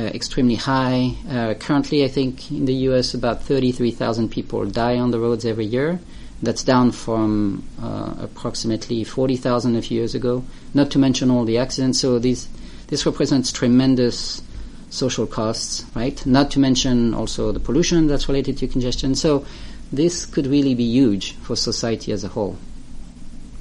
extremely 0.00 0.54
high. 0.54 1.14
Uh, 1.28 1.54
currently, 1.54 2.04
I 2.04 2.08
think 2.08 2.50
in 2.50 2.64
the 2.64 2.74
U.S. 2.90 3.14
about 3.14 3.42
33,000 3.42 4.30
people 4.30 4.64
die 4.66 4.98
on 4.98 5.10
the 5.10 5.18
roads 5.18 5.44
every 5.44 5.66
year. 5.66 6.00
That's 6.42 6.64
down 6.64 6.90
from 6.92 7.62
uh, 7.80 8.14
approximately 8.18 9.04
40,000 9.04 9.76
a 9.76 9.82
few 9.82 9.98
years 9.98 10.14
ago. 10.14 10.44
Not 10.74 10.90
to 10.92 10.98
mention 10.98 11.30
all 11.30 11.44
the 11.44 11.58
accidents. 11.58 12.00
So 12.00 12.18
these 12.18 12.48
this 12.88 13.06
represents 13.06 13.50
tremendous 13.52 14.42
social 14.90 15.26
costs, 15.26 15.86
right? 15.94 16.24
Not 16.26 16.50
to 16.50 16.58
mention 16.58 17.14
also 17.14 17.50
the 17.50 17.60
pollution 17.60 18.06
that's 18.06 18.28
related 18.28 18.58
to 18.58 18.68
congestion. 18.68 19.14
So 19.14 19.46
this 19.90 20.26
could 20.26 20.46
really 20.46 20.74
be 20.74 20.84
huge 20.84 21.32
for 21.36 21.56
society 21.56 22.12
as 22.12 22.22
a 22.22 22.28
whole. 22.28 22.58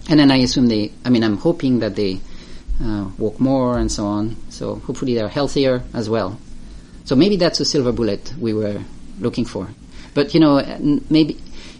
And 0.10 0.20
then 0.20 0.32
I 0.32 0.38
assume 0.38 0.68
they, 0.68 0.92
I 1.06 1.10
mean, 1.10 1.24
I'm 1.24 1.38
hoping 1.38 1.80
that 1.80 1.96
they 1.96 2.20
uh, 2.82 3.10
walk 3.18 3.40
more 3.40 3.78
and 3.78 3.92
so 3.92 4.06
on. 4.06 4.36
So 4.50 4.76
hopefully 4.76 5.16
they're 5.16 5.30
healthier 5.30 5.84
as 5.94 6.10
well. 6.10 6.40
So 7.06 7.16
maybe 7.16 7.36
that's 7.36 7.60
a 7.60 7.66
silver 7.66 7.92
bullet 7.92 8.34
we 8.40 8.54
were 8.54 8.82
looking 9.20 9.46
for. 9.46 9.68
But 10.14 10.34
you 10.34 10.40
know, 10.40 10.62
maybe 11.10 11.38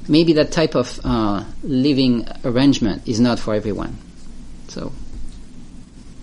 maybe 0.08 0.34
that 0.34 0.52
type 0.52 0.76
of 0.76 1.00
uh, 1.04 1.44
living 1.64 2.28
arrangement 2.44 3.08
is 3.08 3.20
not 3.20 3.40
for 3.40 3.54
everyone. 3.54 3.98
So 4.68 4.92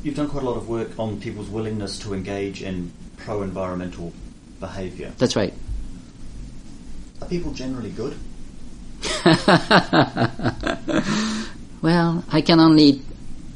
You've 0.03 0.17
done 0.17 0.29
quite 0.29 0.45
a 0.45 0.47
lot 0.47 0.57
of 0.57 0.69
work 0.69 0.99
on 0.99 1.21
people's 1.21 1.49
willingness 1.49 1.99
to 2.01 2.15
engage 2.15 2.63
in 2.63 2.93
pro-environmental 3.17 4.13
behaviour. 4.61 5.13
that's 5.19 5.37
right. 5.37 5.53
Are 7.21 7.29
people 7.29 7.53
generally 7.53 7.91
good? 7.91 8.17
Well, 11.81 12.25
I 12.33 12.41
can 12.41 12.59
only, 12.59 13.03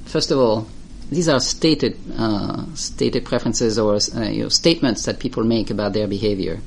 first 0.05 0.31
of 0.31 0.39
all, 0.39 0.69
these 1.13 1.29
are 1.29 1.41
stated 1.41 1.99
uh, 2.17 2.65
stated 2.75 3.25
preferences 3.25 3.79
or 3.79 3.95
uh, 3.95 4.23
you 4.23 4.45
know, 4.45 4.49
statements 4.49 5.05
that 5.05 5.19
people 5.19 5.45
make 5.45 5.71
about 5.71 5.93
their 5.93 6.09
behavior. 6.09 6.61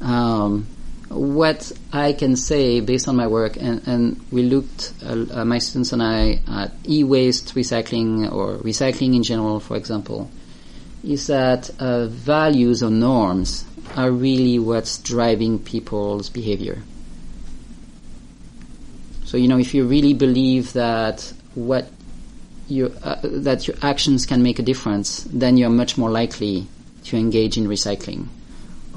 Um, 0.00 0.66
what 1.08 1.70
I 1.92 2.12
can 2.12 2.34
say 2.36 2.80
based 2.80 3.06
on 3.08 3.16
my 3.16 3.26
work, 3.26 3.56
and, 3.56 3.86
and 3.86 4.20
we 4.32 4.42
looked, 4.42 4.92
uh, 5.04 5.44
my 5.44 5.58
students 5.58 5.92
and 5.92 6.02
I, 6.02 6.40
at 6.48 6.72
e-waste 6.88 7.54
recycling 7.54 8.30
or 8.32 8.56
recycling 8.58 9.14
in 9.14 9.22
general, 9.22 9.60
for 9.60 9.76
example, 9.76 10.30
is 11.04 11.28
that 11.28 11.70
uh, 11.78 12.06
values 12.06 12.82
or 12.82 12.90
norms 12.90 13.64
are 13.96 14.10
really 14.10 14.58
what's 14.58 14.98
driving 14.98 15.58
people's 15.58 16.30
behavior. 16.30 16.82
So 19.24 19.36
you 19.36 19.46
know, 19.46 19.58
if 19.58 19.74
you 19.74 19.86
really 19.86 20.14
believe 20.14 20.72
that 20.72 21.32
what 21.54 21.88
your 22.68 22.90
uh, 23.02 23.16
that 23.22 23.66
your 23.66 23.76
actions 23.82 24.26
can 24.26 24.42
make 24.42 24.58
a 24.58 24.62
difference, 24.62 25.24
then 25.24 25.56
you're 25.56 25.70
much 25.70 25.98
more 25.98 26.10
likely 26.10 26.66
to 27.04 27.16
engage 27.16 27.56
in 27.56 27.66
recycling, 27.66 28.26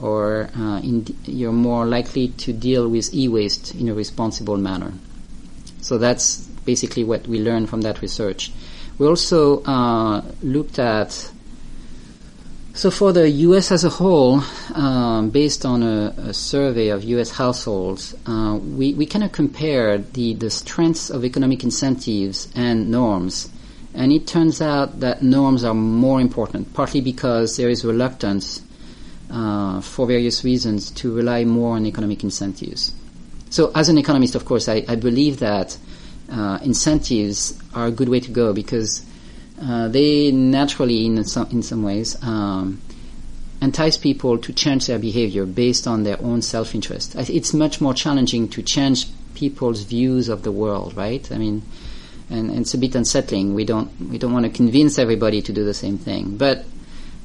or 0.01 0.49
uh, 0.55 0.79
in, 0.79 1.05
you're 1.25 1.51
more 1.51 1.85
likely 1.85 2.29
to 2.29 2.53
deal 2.53 2.87
with 2.87 3.13
e-waste 3.13 3.75
in 3.75 3.89
a 3.89 3.93
responsible 3.93 4.57
manner. 4.57 4.93
So 5.81 5.97
that's 5.97 6.37
basically 6.65 7.03
what 7.03 7.27
we 7.27 7.39
learned 7.39 7.69
from 7.69 7.81
that 7.81 8.01
research. 8.01 8.51
We 8.97 9.07
also 9.07 9.63
uh, 9.63 10.21
looked 10.41 10.79
at 10.79 11.31
so 12.77 12.91
for 12.91 13.11
the 13.11 13.27
U.S. 13.27 13.71
as 13.71 13.83
a 13.83 13.89
whole, 13.89 14.43
um, 14.75 15.31
based 15.31 15.65
on 15.65 15.81
a, 15.81 16.13
a 16.17 16.31
survey 16.31 16.89
of 16.89 17.03
U.S. 17.05 17.31
households, 17.31 18.13
uh, 18.27 18.59
we, 18.61 18.93
we 18.93 19.07
kind 19.07 19.23
of 19.23 19.31
compared 19.31 20.13
the, 20.13 20.35
the 20.35 20.51
strengths 20.51 21.09
of 21.09 21.25
economic 21.25 21.63
incentives 21.63 22.47
and 22.53 22.91
norms. 22.91 23.49
And 23.93 24.11
it 24.11 24.27
turns 24.27 24.61
out 24.61 24.99
that 24.99 25.21
norms 25.21 25.63
are 25.63 25.73
more 25.73 26.21
important, 26.21 26.73
partly 26.73 27.01
because 27.01 27.57
there 27.57 27.69
is 27.69 27.83
reluctance 27.83 28.61
uh, 29.31 29.81
for 29.81 30.07
various 30.07 30.43
reasons 30.43 30.91
to 30.91 31.13
rely 31.13 31.43
more 31.45 31.75
on 31.75 31.85
economic 31.85 32.23
incentives. 32.23 32.93
So 33.49 33.71
as 33.73 33.89
an 33.89 33.97
economist, 33.97 34.35
of 34.35 34.45
course, 34.45 34.69
I, 34.69 34.83
I 34.87 34.95
believe 34.95 35.39
that 35.39 35.77
uh, 36.31 36.59
incentives 36.63 37.59
are 37.73 37.87
a 37.87 37.91
good 37.91 38.09
way 38.09 38.19
to 38.19 38.31
go 38.31 38.53
because 38.53 39.05
uh, 39.61 39.87
they 39.87 40.31
naturally, 40.31 41.05
in 41.05 41.23
some, 41.23 41.47
in 41.51 41.63
some 41.63 41.83
ways, 41.83 42.21
um, 42.23 42.81
entice 43.61 43.97
people 43.97 44.37
to 44.37 44.53
change 44.53 44.87
their 44.87 44.99
behavior 44.99 45.45
based 45.45 45.87
on 45.87 46.03
their 46.03 46.21
own 46.21 46.41
self-interest. 46.41 47.15
It's 47.15 47.53
much 47.53 47.81
more 47.81 47.93
challenging 47.93 48.49
to 48.49 48.61
change 48.61 49.07
people's 49.33 49.83
views 49.83 50.29
of 50.29 50.43
the 50.43 50.51
world, 50.51 50.95
right? 50.95 51.29
I 51.31 51.37
mean, 51.37 51.63
and, 52.29 52.51
it's 52.51 52.73
a 52.73 52.77
bit 52.77 52.95
unsettling. 52.95 53.53
We 53.53 53.65
don't 53.65 53.89
we 54.09 54.17
don't 54.17 54.33
want 54.33 54.45
to 54.45 54.51
convince 54.51 54.99
everybody 54.99 55.41
to 55.41 55.53
do 55.53 55.63
the 55.63 55.73
same 55.73 55.97
thing, 55.97 56.37
but 56.37 56.65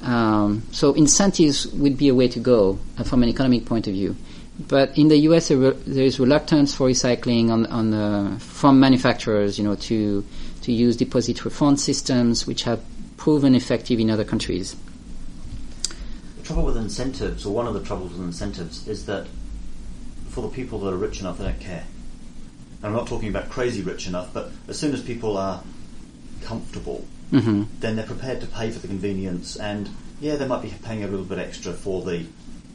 um, 0.02 0.62
so 0.72 0.92
incentives 0.94 1.66
would 1.68 1.96
be 1.96 2.08
a 2.08 2.14
way 2.14 2.28
to 2.28 2.40
go 2.40 2.78
uh, 2.98 3.04
from 3.04 3.22
an 3.22 3.28
economic 3.28 3.64
point 3.66 3.86
of 3.86 3.94
view. 3.94 4.16
But 4.68 4.96
in 4.98 5.08
the 5.08 5.16
U.S., 5.28 5.48
there, 5.48 5.58
re- 5.58 5.76
there 5.86 6.04
is 6.04 6.20
reluctance 6.20 6.74
for 6.74 6.88
recycling 6.88 7.50
on, 7.50 7.66
on 7.66 7.90
the, 7.90 8.38
from 8.38 8.78
manufacturers, 8.78 9.58
you 9.58 9.64
know, 9.64 9.76
to 9.76 10.24
to 10.62 10.72
use 10.72 10.96
deposit 10.96 11.44
refund 11.44 11.80
systems, 11.80 12.46
which 12.46 12.62
have 12.62 12.84
proven 13.16 13.54
effective 13.54 13.98
in 13.98 14.10
other 14.10 14.24
countries. 14.24 14.76
The 16.36 16.44
trouble 16.44 16.64
with 16.64 16.76
incentives, 16.76 17.46
or 17.46 17.54
one 17.54 17.66
of 17.66 17.74
the 17.74 17.82
troubles 17.82 18.12
with 18.12 18.22
incentives, 18.22 18.86
is 18.86 19.06
that 19.06 19.26
for 20.28 20.42
the 20.42 20.48
people 20.48 20.78
that 20.80 20.92
are 20.92 20.96
rich 20.96 21.20
enough, 21.20 21.38
they 21.38 21.44
don't 21.44 21.60
care. 21.60 21.84
And 22.82 22.90
I'm 22.90 22.94
not 22.94 23.06
talking 23.06 23.28
about 23.28 23.48
crazy 23.48 23.80
rich 23.82 24.06
enough, 24.08 24.32
but 24.34 24.50
as 24.68 24.78
soon 24.78 24.92
as 24.92 25.02
people 25.02 25.36
are 25.36 25.62
comfortable, 26.42 27.04
hmm 27.30 27.62
then 27.80 27.96
they're 27.96 28.06
prepared 28.06 28.40
to 28.40 28.46
pay 28.46 28.70
for 28.70 28.78
the 28.80 28.88
convenience. 28.88 29.56
And 29.56 29.88
yeah, 30.20 30.36
they 30.36 30.46
might 30.46 30.62
be 30.62 30.72
paying 30.82 31.04
a 31.04 31.06
little 31.08 31.24
bit 31.24 31.38
extra 31.38 31.72
for 31.72 32.02
the 32.02 32.26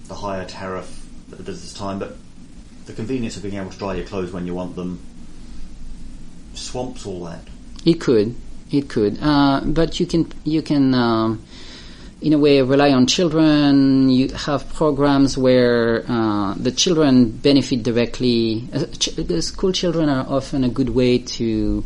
the 0.08 0.16
higher 0.16 0.46
tariff 0.46 1.06
at 1.32 1.46
this 1.46 1.74
time, 1.74 2.00
but 2.00 2.16
the 2.86 2.94
convenience 2.94 3.36
of 3.36 3.44
being 3.44 3.56
able 3.56 3.70
to 3.70 3.78
dry 3.78 3.96
your 3.96 4.06
clothes 4.06 4.32
when 4.32 4.48
you 4.48 4.54
want 4.54 4.76
them, 4.76 5.00
swamps 6.54 7.06
all 7.06 7.26
that. 7.26 7.42
It 7.86 8.00
could, 8.00 8.36
it 8.72 8.90
could, 8.90 9.18
uh, 9.22 9.62
but 9.66 10.00
you 10.00 10.06
can 10.06 10.32
you 10.44 10.62
can 10.62 10.94
um, 10.94 11.44
in 12.22 12.34
a 12.34 12.38
way 12.38 12.62
rely 12.62 12.92
on 12.92 13.06
children. 13.06 14.10
You 14.10 14.30
have 14.30 14.74
programs 14.74 15.38
where 15.38 16.04
uh, 16.08 16.56
the 16.56 16.72
children 16.72 17.30
benefit 17.32 17.84
directly. 17.84 18.68
Uh, 18.74 18.86
ch- 18.98 19.16
the 19.16 19.42
school 19.42 19.72
children 19.72 20.10
are 20.10 20.26
often 20.28 20.64
a 20.64 20.70
good 20.70 20.90
way 20.90 21.20
to 21.20 21.84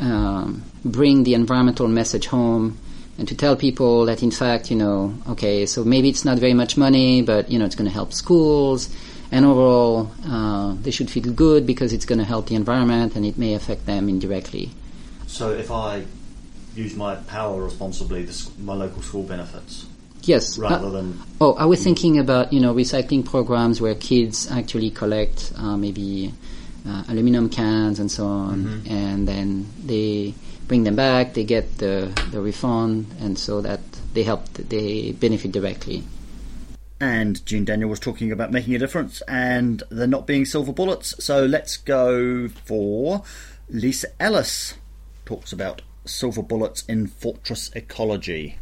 um, 0.00 0.62
bring 0.84 1.24
the 1.24 1.34
environmental 1.34 1.88
message 1.88 2.26
home 2.26 2.78
and 3.18 3.28
to 3.28 3.36
tell 3.36 3.54
people 3.54 4.06
that 4.06 4.22
in 4.22 4.30
fact 4.30 4.70
you 4.70 4.76
know 4.76 5.14
okay 5.28 5.66
so 5.66 5.84
maybe 5.84 6.08
it's 6.08 6.24
not 6.24 6.38
very 6.38 6.54
much 6.54 6.76
money 6.76 7.20
but 7.20 7.50
you 7.50 7.58
know 7.58 7.66
it's 7.66 7.74
going 7.74 7.88
to 7.88 7.92
help 7.92 8.12
schools 8.12 8.88
and 9.30 9.44
overall 9.44 10.10
uh, 10.26 10.74
they 10.80 10.90
should 10.90 11.10
feel 11.10 11.30
good 11.34 11.66
because 11.66 11.92
it's 11.92 12.06
going 12.06 12.18
to 12.18 12.24
help 12.24 12.46
the 12.46 12.54
environment 12.54 13.14
and 13.16 13.26
it 13.26 13.36
may 13.36 13.52
affect 13.54 13.84
them 13.84 14.08
indirectly 14.08 14.70
So 15.26 15.50
if 15.50 15.70
I 15.70 16.04
use 16.84 16.94
my 16.96 17.14
power 17.36 17.58
responsibly, 17.70 18.20
the, 18.24 18.34
my 18.68 18.74
local 18.74 19.02
school 19.02 19.22
benefits 19.34 19.86
yes 20.22 20.58
rather 20.58 20.88
Uh, 20.88 20.90
than 20.96 21.06
oh 21.40 21.52
i 21.54 21.64
was 21.64 21.80
thinking 21.82 22.18
about 22.24 22.52
you 22.52 22.60
know 22.60 22.72
recycling 22.74 23.22
programs 23.24 23.80
where 23.80 23.94
kids 24.10 24.36
actually 24.58 24.90
collect 24.90 25.38
uh, 25.56 25.76
maybe 25.84 26.32
uh, 26.88 27.02
aluminum 27.08 27.48
cans 27.48 27.96
and 27.98 28.10
so 28.10 28.26
on 28.26 28.82
and 28.86 29.26
then 29.26 29.48
they 29.90 30.34
bring 30.68 30.84
them 30.84 30.94
back 30.94 31.32
they 31.32 31.44
get 31.44 31.64
the, 31.78 31.94
the 32.32 32.40
refund 32.40 33.06
and 33.24 33.38
so 33.38 33.62
that 33.62 33.80
they 34.14 34.22
help 34.22 34.42
they 34.68 35.12
benefit 35.24 35.52
directly 35.52 35.98
And 37.00 37.40
Jean 37.48 37.64
Daniel 37.64 37.88
was 37.88 38.00
talking 38.00 38.30
about 38.30 38.52
making 38.52 38.74
a 38.74 38.78
difference 38.78 39.22
and 39.26 39.82
there 39.88 40.06
not 40.06 40.26
being 40.26 40.44
silver 40.44 40.72
bullets. 40.72 41.16
So 41.24 41.46
let's 41.46 41.78
go 41.78 42.48
for 42.68 43.22
Lisa 43.70 44.08
Ellis. 44.20 44.74
Talks 45.24 45.50
about 45.52 45.80
silver 46.04 46.42
bullets 46.42 46.84
in 46.86 47.06
fortress 47.06 47.70
ecology. 47.74 48.58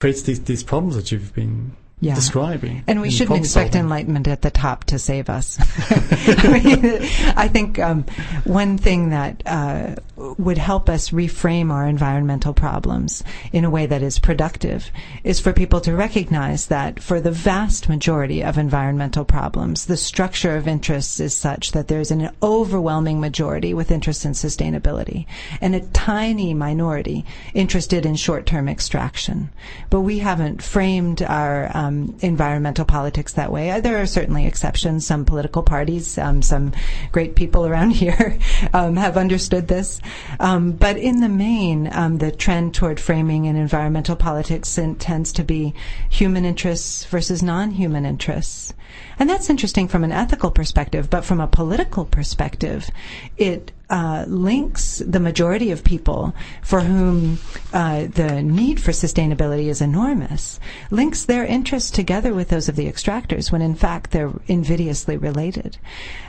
creates 0.00 0.22
these, 0.22 0.42
these 0.44 0.62
problems 0.62 0.94
that 0.94 1.10
you've 1.10 1.34
been 1.34 1.72
Yeah. 2.00 2.14
describing. 2.14 2.84
And 2.86 3.00
we 3.00 3.10
shouldn't 3.10 3.40
expect 3.40 3.72
solving. 3.72 3.86
enlightenment 3.86 4.28
at 4.28 4.42
the 4.42 4.52
top 4.52 4.84
to 4.84 5.00
save 5.00 5.28
us. 5.28 5.58
I, 5.90 6.60
mean, 6.64 6.84
I 7.36 7.48
think 7.48 7.80
um, 7.80 8.04
one 8.44 8.78
thing 8.78 9.10
that 9.10 9.42
uh, 9.44 9.96
would 10.16 10.58
help 10.58 10.88
us 10.88 11.10
reframe 11.10 11.72
our 11.72 11.86
environmental 11.86 12.54
problems 12.54 13.24
in 13.52 13.64
a 13.64 13.70
way 13.70 13.86
that 13.86 14.02
is 14.02 14.20
productive 14.20 14.92
is 15.24 15.40
for 15.40 15.52
people 15.52 15.80
to 15.80 15.94
recognize 15.94 16.66
that 16.66 17.02
for 17.02 17.20
the 17.20 17.32
vast 17.32 17.88
majority 17.88 18.44
of 18.44 18.58
environmental 18.58 19.24
problems, 19.24 19.86
the 19.86 19.96
structure 19.96 20.56
of 20.56 20.68
interests 20.68 21.18
is 21.18 21.34
such 21.34 21.72
that 21.72 21.88
there's 21.88 22.12
an 22.12 22.30
overwhelming 22.44 23.20
majority 23.20 23.74
with 23.74 23.90
interest 23.90 24.24
in 24.24 24.32
sustainability 24.32 25.26
and 25.60 25.74
a 25.74 25.80
tiny 25.80 26.54
minority 26.54 27.24
interested 27.54 28.06
in 28.06 28.14
short-term 28.14 28.68
extraction. 28.68 29.50
But 29.90 30.02
we 30.02 30.20
haven't 30.20 30.62
framed 30.62 31.22
our 31.22 31.76
um, 31.76 31.87
environmental 32.20 32.84
politics 32.84 33.34
that 33.34 33.52
way. 33.52 33.80
There 33.80 34.00
are 34.00 34.06
certainly 34.06 34.46
exceptions. 34.46 35.06
Some 35.06 35.24
political 35.24 35.62
parties, 35.62 36.18
um, 36.18 36.42
some 36.42 36.72
great 37.12 37.34
people 37.34 37.66
around 37.66 37.90
here 38.02 38.38
um, 38.72 38.96
have 38.96 39.16
understood 39.16 39.68
this. 39.68 40.00
Um, 40.40 40.72
but 40.72 40.96
in 40.96 41.20
the 41.20 41.28
main, 41.28 41.88
um, 41.92 42.18
the 42.18 42.32
trend 42.32 42.74
toward 42.74 43.00
framing 43.00 43.44
in 43.46 43.56
environmental 43.56 44.16
politics 44.16 44.78
tends 44.98 45.32
to 45.32 45.44
be 45.44 45.74
human 46.10 46.44
interests 46.44 47.04
versus 47.04 47.42
non-human 47.42 48.04
interests. 48.04 48.72
And 49.18 49.28
that's 49.28 49.50
interesting 49.50 49.88
from 49.88 50.04
an 50.04 50.12
ethical 50.12 50.50
perspective, 50.50 51.10
but 51.10 51.24
from 51.24 51.40
a 51.40 51.46
political 51.46 52.04
perspective, 52.04 52.90
it 53.36 53.72
uh, 53.90 54.24
links 54.28 54.98
the 55.06 55.20
majority 55.20 55.70
of 55.70 55.82
people 55.82 56.34
for 56.62 56.80
whom 56.80 57.38
uh, 57.72 58.06
the 58.06 58.42
need 58.42 58.78
for 58.80 58.90
sustainability 58.90 59.68
is 59.68 59.80
enormous, 59.80 60.60
links 60.90 61.24
their 61.24 61.44
interests 61.44 61.90
together 61.90 62.34
with 62.34 62.50
those 62.50 62.68
of 62.68 62.76
the 62.76 62.86
extractors 62.86 63.50
when 63.50 63.62
in 63.62 63.74
fact 63.74 64.10
they're 64.10 64.32
invidiously 64.46 65.16
related. 65.16 65.78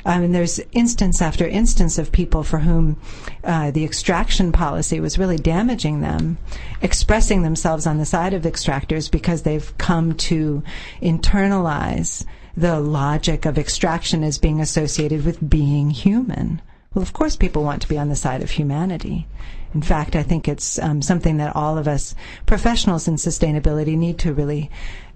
I 0.05 0.19
mean, 0.19 0.32
there's 0.32 0.60
instance 0.71 1.21
after 1.21 1.45
instance 1.45 1.97
of 1.97 2.12
people 2.12 2.43
for 2.43 2.60
whom 2.60 2.95
uh, 3.43 3.71
the 3.71 3.84
extraction 3.84 4.51
policy 4.53 4.99
was 5.01 5.19
really 5.19 5.38
damaging 5.38 5.99
them, 5.99 6.38
expressing 6.82 7.43
themselves 7.43 7.86
on 7.86 7.97
the 7.97 8.05
side 8.05 8.34
of 8.34 8.43
extractors 8.43 9.12
because 9.12 9.41
they've 9.41 9.77
come 9.77 10.13
to 10.15 10.63
internalize 11.01 12.25
the 12.60 12.80
logic 12.80 13.45
of 13.45 13.58
extraction 13.58 14.22
as 14.24 14.38
being 14.38 14.60
associated 14.60 15.26
with 15.26 15.50
being 15.50 15.89
human. 15.89 16.62
Well, 16.93 17.04
of 17.04 17.13
course, 17.13 17.38
people 17.38 17.63
want 17.63 17.82
to 17.84 17.88
be 17.88 17.98
on 17.98 18.10
the 18.10 18.15
side 18.15 18.41
of 18.41 18.52
humanity. 18.52 19.28
In 19.74 19.82
fact, 19.82 20.15
I 20.15 20.24
think 20.24 20.48
it's 20.48 20.78
um, 20.80 21.02
something 21.02 21.38
that 21.38 21.56
all 21.56 21.78
of 21.78 21.88
us 21.88 22.15
professionals 22.45 23.08
in 23.08 23.15
sustainability 23.15 23.98
need 23.98 24.19
to 24.19 24.34
really 24.34 24.69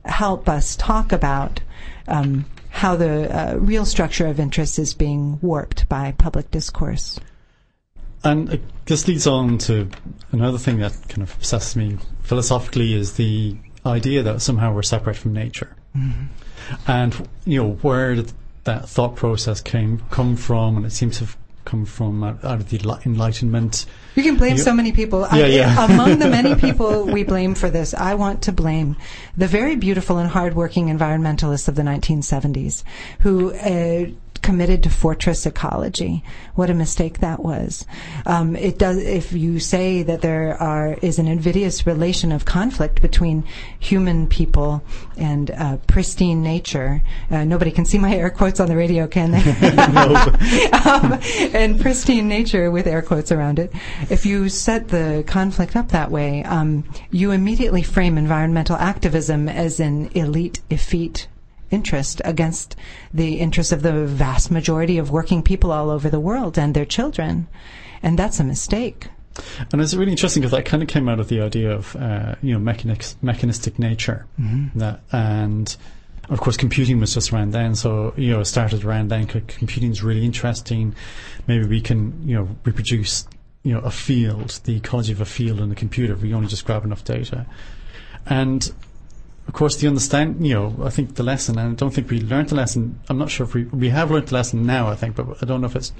help 0.05 0.47
us 0.47 0.75
talk 0.75 1.11
about 1.11 1.59
um, 2.07 2.45
how 2.69 2.95
the 2.95 3.35
uh, 3.35 3.57
real 3.57 3.85
structure 3.85 4.27
of 4.27 4.39
interest 4.39 4.79
is 4.79 4.93
being 4.93 5.39
warped 5.41 5.89
by 5.89 6.13
public 6.13 6.49
discourse. 6.49 7.19
And 8.23 8.61
just 8.85 9.09
leads 9.09 9.27
on 9.27 9.57
to 9.59 9.89
another 10.31 10.57
thing 10.57 10.77
that 10.77 10.93
kind 11.09 11.23
of 11.23 11.35
obsesses 11.35 11.75
me 11.75 11.97
philosophically 12.21 12.93
is 12.93 13.13
the 13.13 13.57
idea 13.85 14.23
that 14.23 14.41
somehow 14.41 14.73
we're 14.73 14.81
separate 14.81 15.17
from 15.17 15.33
nature. 15.33 15.75
And, 16.87 17.29
you 17.45 17.61
know, 17.61 17.71
where 17.81 18.15
did 18.15 18.31
that 18.63 18.87
thought 18.87 19.15
process 19.15 19.61
came 19.61 20.01
come 20.09 20.35
from, 20.35 20.77
and 20.77 20.85
it 20.85 20.91
seems 20.91 21.17
to 21.17 21.25
have 21.25 21.37
come 21.65 21.85
from 21.85 22.23
out, 22.23 22.43
out 22.43 22.59
of 22.59 22.69
the 22.69 22.99
Enlightenment. 23.05 23.85
You 24.15 24.23
can 24.23 24.35
blame 24.37 24.57
You- 24.57 24.61
so 24.61 24.73
many 24.73 24.91
people. 24.91 25.27
Yeah, 25.33 25.45
yeah. 25.45 25.85
Among 25.91 26.19
the 26.19 26.29
many 26.29 26.55
people 26.59 27.05
we 27.05 27.23
blame 27.23 27.55
for 27.55 27.69
this, 27.69 27.93
I 27.93 28.15
want 28.15 28.43
to 28.43 28.51
blame 28.51 28.95
the 29.37 29.47
very 29.47 29.75
beautiful 29.75 30.17
and 30.17 30.29
hardworking 30.29 30.87
environmentalists 30.87 31.67
of 31.67 31.75
the 31.75 31.81
1970s 31.83 32.83
who 33.19 33.53
uh, 33.53 34.07
committed 34.43 34.83
to 34.83 34.89
fortress 34.89 35.45
ecology. 35.45 36.23
What 36.53 36.69
a 36.69 36.73
mistake 36.75 37.19
that 37.19 37.41
was. 37.41 37.85
Um, 38.27 38.55
it 38.55 38.77
does. 38.77 38.97
If 38.97 39.33
you 39.33 39.59
say 39.59 40.03
that 40.03 40.21
there 40.21 40.61
are 40.61 40.93
is 41.01 41.17
an 41.17 41.27
invidious 41.27 41.87
relation 41.87 42.31
of 42.31 42.45
conflict 42.45 43.01
between 43.01 43.43
human 43.79 44.27
people 44.27 44.83
and 45.17 45.49
uh, 45.49 45.77
pristine 45.87 46.43
nature, 46.43 47.01
uh, 47.31 47.43
nobody 47.45 47.71
can 47.71 47.85
see 47.85 47.97
my 47.97 48.13
air 48.13 48.29
quotes 48.29 48.59
on 48.59 48.67
the 48.67 48.75
radio, 48.75 49.07
can 49.07 49.31
they? 49.31 49.39
um, 50.85 51.19
and 51.53 51.79
pristine 51.79 52.27
nature 52.27 52.69
with 52.69 52.85
air 52.85 53.01
quotes 53.01 53.31
around 53.31 53.57
it. 53.57 53.71
If 54.09 54.25
you 54.25 54.49
set 54.49 54.89
the 54.89 55.23
conflict 55.25 55.75
up 55.75 55.89
that 55.89 56.11
way, 56.11 56.43
um, 56.43 56.83
you 57.09 57.31
immediately 57.31 57.81
frame 57.81 58.17
environmental 58.17 58.75
activism 58.75 59.47
as 59.47 59.79
an 59.79 60.09
elite, 60.13 60.61
effete 60.69 61.27
interest 61.73 62.21
against 62.23 62.75
the 63.13 63.39
interests 63.39 63.73
of 63.73 63.81
the 63.81 64.05
vast 64.05 64.51
majority 64.51 64.97
of 64.97 65.11
working 65.11 65.41
people 65.41 65.71
all 65.71 65.89
over 65.89 66.09
the 66.09 66.19
world 66.19 66.57
and 66.57 66.73
their 66.73 66.85
children. 66.85 67.47
And 68.01 68.19
that's 68.19 68.39
a 68.39 68.43
mistake. 68.43 69.07
And 69.71 69.81
it's 69.81 69.95
really 69.95 70.11
interesting 70.11 70.41
because 70.41 70.51
that 70.51 70.65
kind 70.65 70.83
of 70.83 70.89
came 70.89 71.09
out 71.09 71.19
of 71.19 71.27
the 71.27 71.41
idea 71.41 71.71
of, 71.71 71.95
uh, 71.95 72.35
you 72.41 72.53
know, 72.53 72.59
mechanic- 72.59 73.15
mechanistic 73.21 73.79
nature. 73.79 74.25
That, 74.75 75.01
and 75.11 75.75
of 76.29 76.39
course, 76.39 76.55
computing 76.55 76.99
was 76.99 77.13
just 77.15 77.33
around 77.33 77.51
then. 77.51 77.75
So, 77.75 78.13
you 78.15 78.31
know, 78.31 78.41
it 78.41 78.45
started 78.45 78.85
around 78.85 79.09
then. 79.09 79.25
Computing 79.25 79.91
is 79.91 80.03
really 80.03 80.23
interesting. 80.23 80.93
Maybe 81.47 81.65
we 81.65 81.81
can, 81.81 82.27
you 82.27 82.35
know, 82.35 82.47
reproduce, 82.63 83.27
you 83.63 83.73
know, 83.73 83.79
a 83.79 83.91
field, 83.91 84.61
the 84.65 84.77
ecology 84.77 85.11
of 85.11 85.21
a 85.21 85.25
field 85.25 85.59
in 85.59 85.71
a 85.71 85.75
computer. 85.75 86.13
if 86.13 86.21
We 86.21 86.33
only 86.33 86.47
just 86.47 86.65
grab 86.65 86.85
enough 86.85 87.03
data. 87.03 87.45
And 88.25 88.71
of 89.47 89.53
course, 89.53 89.75
the 89.75 89.87
understand, 89.87 90.45
you 90.45 90.53
know, 90.53 90.75
I 90.83 90.89
think 90.89 91.15
the 91.15 91.23
lesson, 91.23 91.59
and 91.59 91.71
I 91.71 91.75
don't 91.75 91.93
think 91.93 92.09
we 92.09 92.21
learned 92.21 92.49
the 92.49 92.55
lesson. 92.55 92.99
I'm 93.09 93.17
not 93.17 93.29
sure 93.29 93.45
if 93.45 93.53
we 93.53 93.65
we 93.65 93.89
have 93.89 94.09
learned 94.09 94.27
the 94.27 94.35
lesson 94.35 94.65
now. 94.65 94.87
I 94.87 94.95
think, 94.95 95.15
but 95.15 95.41
I 95.41 95.45
don't 95.45 95.61
know 95.61 95.67
if 95.67 95.75
it's 95.75 95.91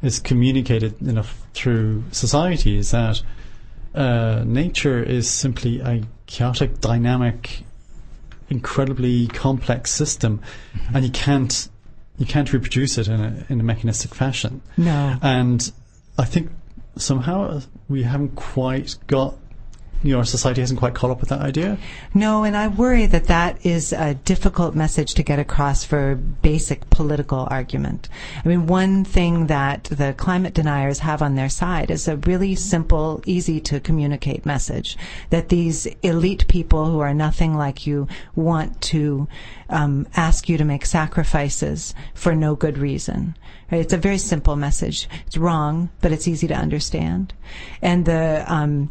is 0.00 0.20
communicated 0.20 1.00
enough 1.02 1.46
through 1.54 2.04
society. 2.12 2.78
Is 2.78 2.92
that 2.92 3.22
uh, 3.94 4.42
nature 4.46 5.02
is 5.02 5.28
simply 5.28 5.80
a 5.80 6.02
chaotic, 6.26 6.80
dynamic, 6.80 7.64
incredibly 8.48 9.26
complex 9.28 9.90
system, 9.90 10.40
and 10.94 11.04
you 11.04 11.10
can't 11.10 11.68
you 12.16 12.26
can't 12.26 12.52
reproduce 12.52 12.96
it 12.96 13.08
in 13.08 13.20
a 13.20 13.46
in 13.48 13.60
a 13.60 13.64
mechanistic 13.64 14.14
fashion. 14.14 14.62
No. 14.76 15.16
And 15.20 15.70
I 16.18 16.24
think 16.24 16.50
somehow 16.96 17.60
we 17.88 18.02
haven't 18.02 18.34
quite 18.34 18.96
got 19.06 19.36
you 20.02 20.16
know 20.16 20.22
society 20.22 20.60
hasn't 20.60 20.78
quite 20.78 20.94
caught 20.94 21.10
up 21.10 21.20
with 21.20 21.28
that 21.30 21.40
idea. 21.40 21.78
No, 22.14 22.44
and 22.44 22.56
I 22.56 22.68
worry 22.68 23.06
that 23.06 23.24
that 23.24 23.64
is 23.66 23.92
a 23.92 24.14
difficult 24.14 24.74
message 24.74 25.14
to 25.14 25.22
get 25.22 25.38
across 25.38 25.84
for 25.84 26.14
basic 26.14 26.88
political 26.90 27.48
argument. 27.50 28.08
I 28.44 28.48
mean, 28.48 28.66
one 28.66 29.04
thing 29.04 29.48
that 29.48 29.84
the 29.84 30.14
climate 30.16 30.54
deniers 30.54 31.00
have 31.00 31.20
on 31.22 31.34
their 31.34 31.48
side 31.48 31.90
is 31.90 32.06
a 32.06 32.16
really 32.16 32.54
simple, 32.54 33.22
easy 33.26 33.60
to 33.60 33.80
communicate 33.80 34.46
message 34.46 34.96
that 35.30 35.48
these 35.48 35.86
elite 36.02 36.46
people 36.48 36.86
who 36.86 37.00
are 37.00 37.14
nothing 37.14 37.56
like 37.56 37.86
you 37.86 38.06
want 38.36 38.80
to 38.82 39.26
um, 39.68 40.06
ask 40.14 40.48
you 40.48 40.56
to 40.58 40.64
make 40.64 40.86
sacrifices 40.86 41.94
for 42.14 42.34
no 42.34 42.54
good 42.54 42.78
reason. 42.78 43.36
Right? 43.70 43.80
It's 43.80 43.92
a 43.92 43.98
very 43.98 44.18
simple 44.18 44.56
message. 44.56 45.08
It's 45.26 45.36
wrong, 45.36 45.90
but 46.00 46.12
it's 46.12 46.28
easy 46.28 46.46
to 46.48 46.54
understand. 46.54 47.34
And 47.82 48.04
the 48.04 48.44
um, 48.46 48.90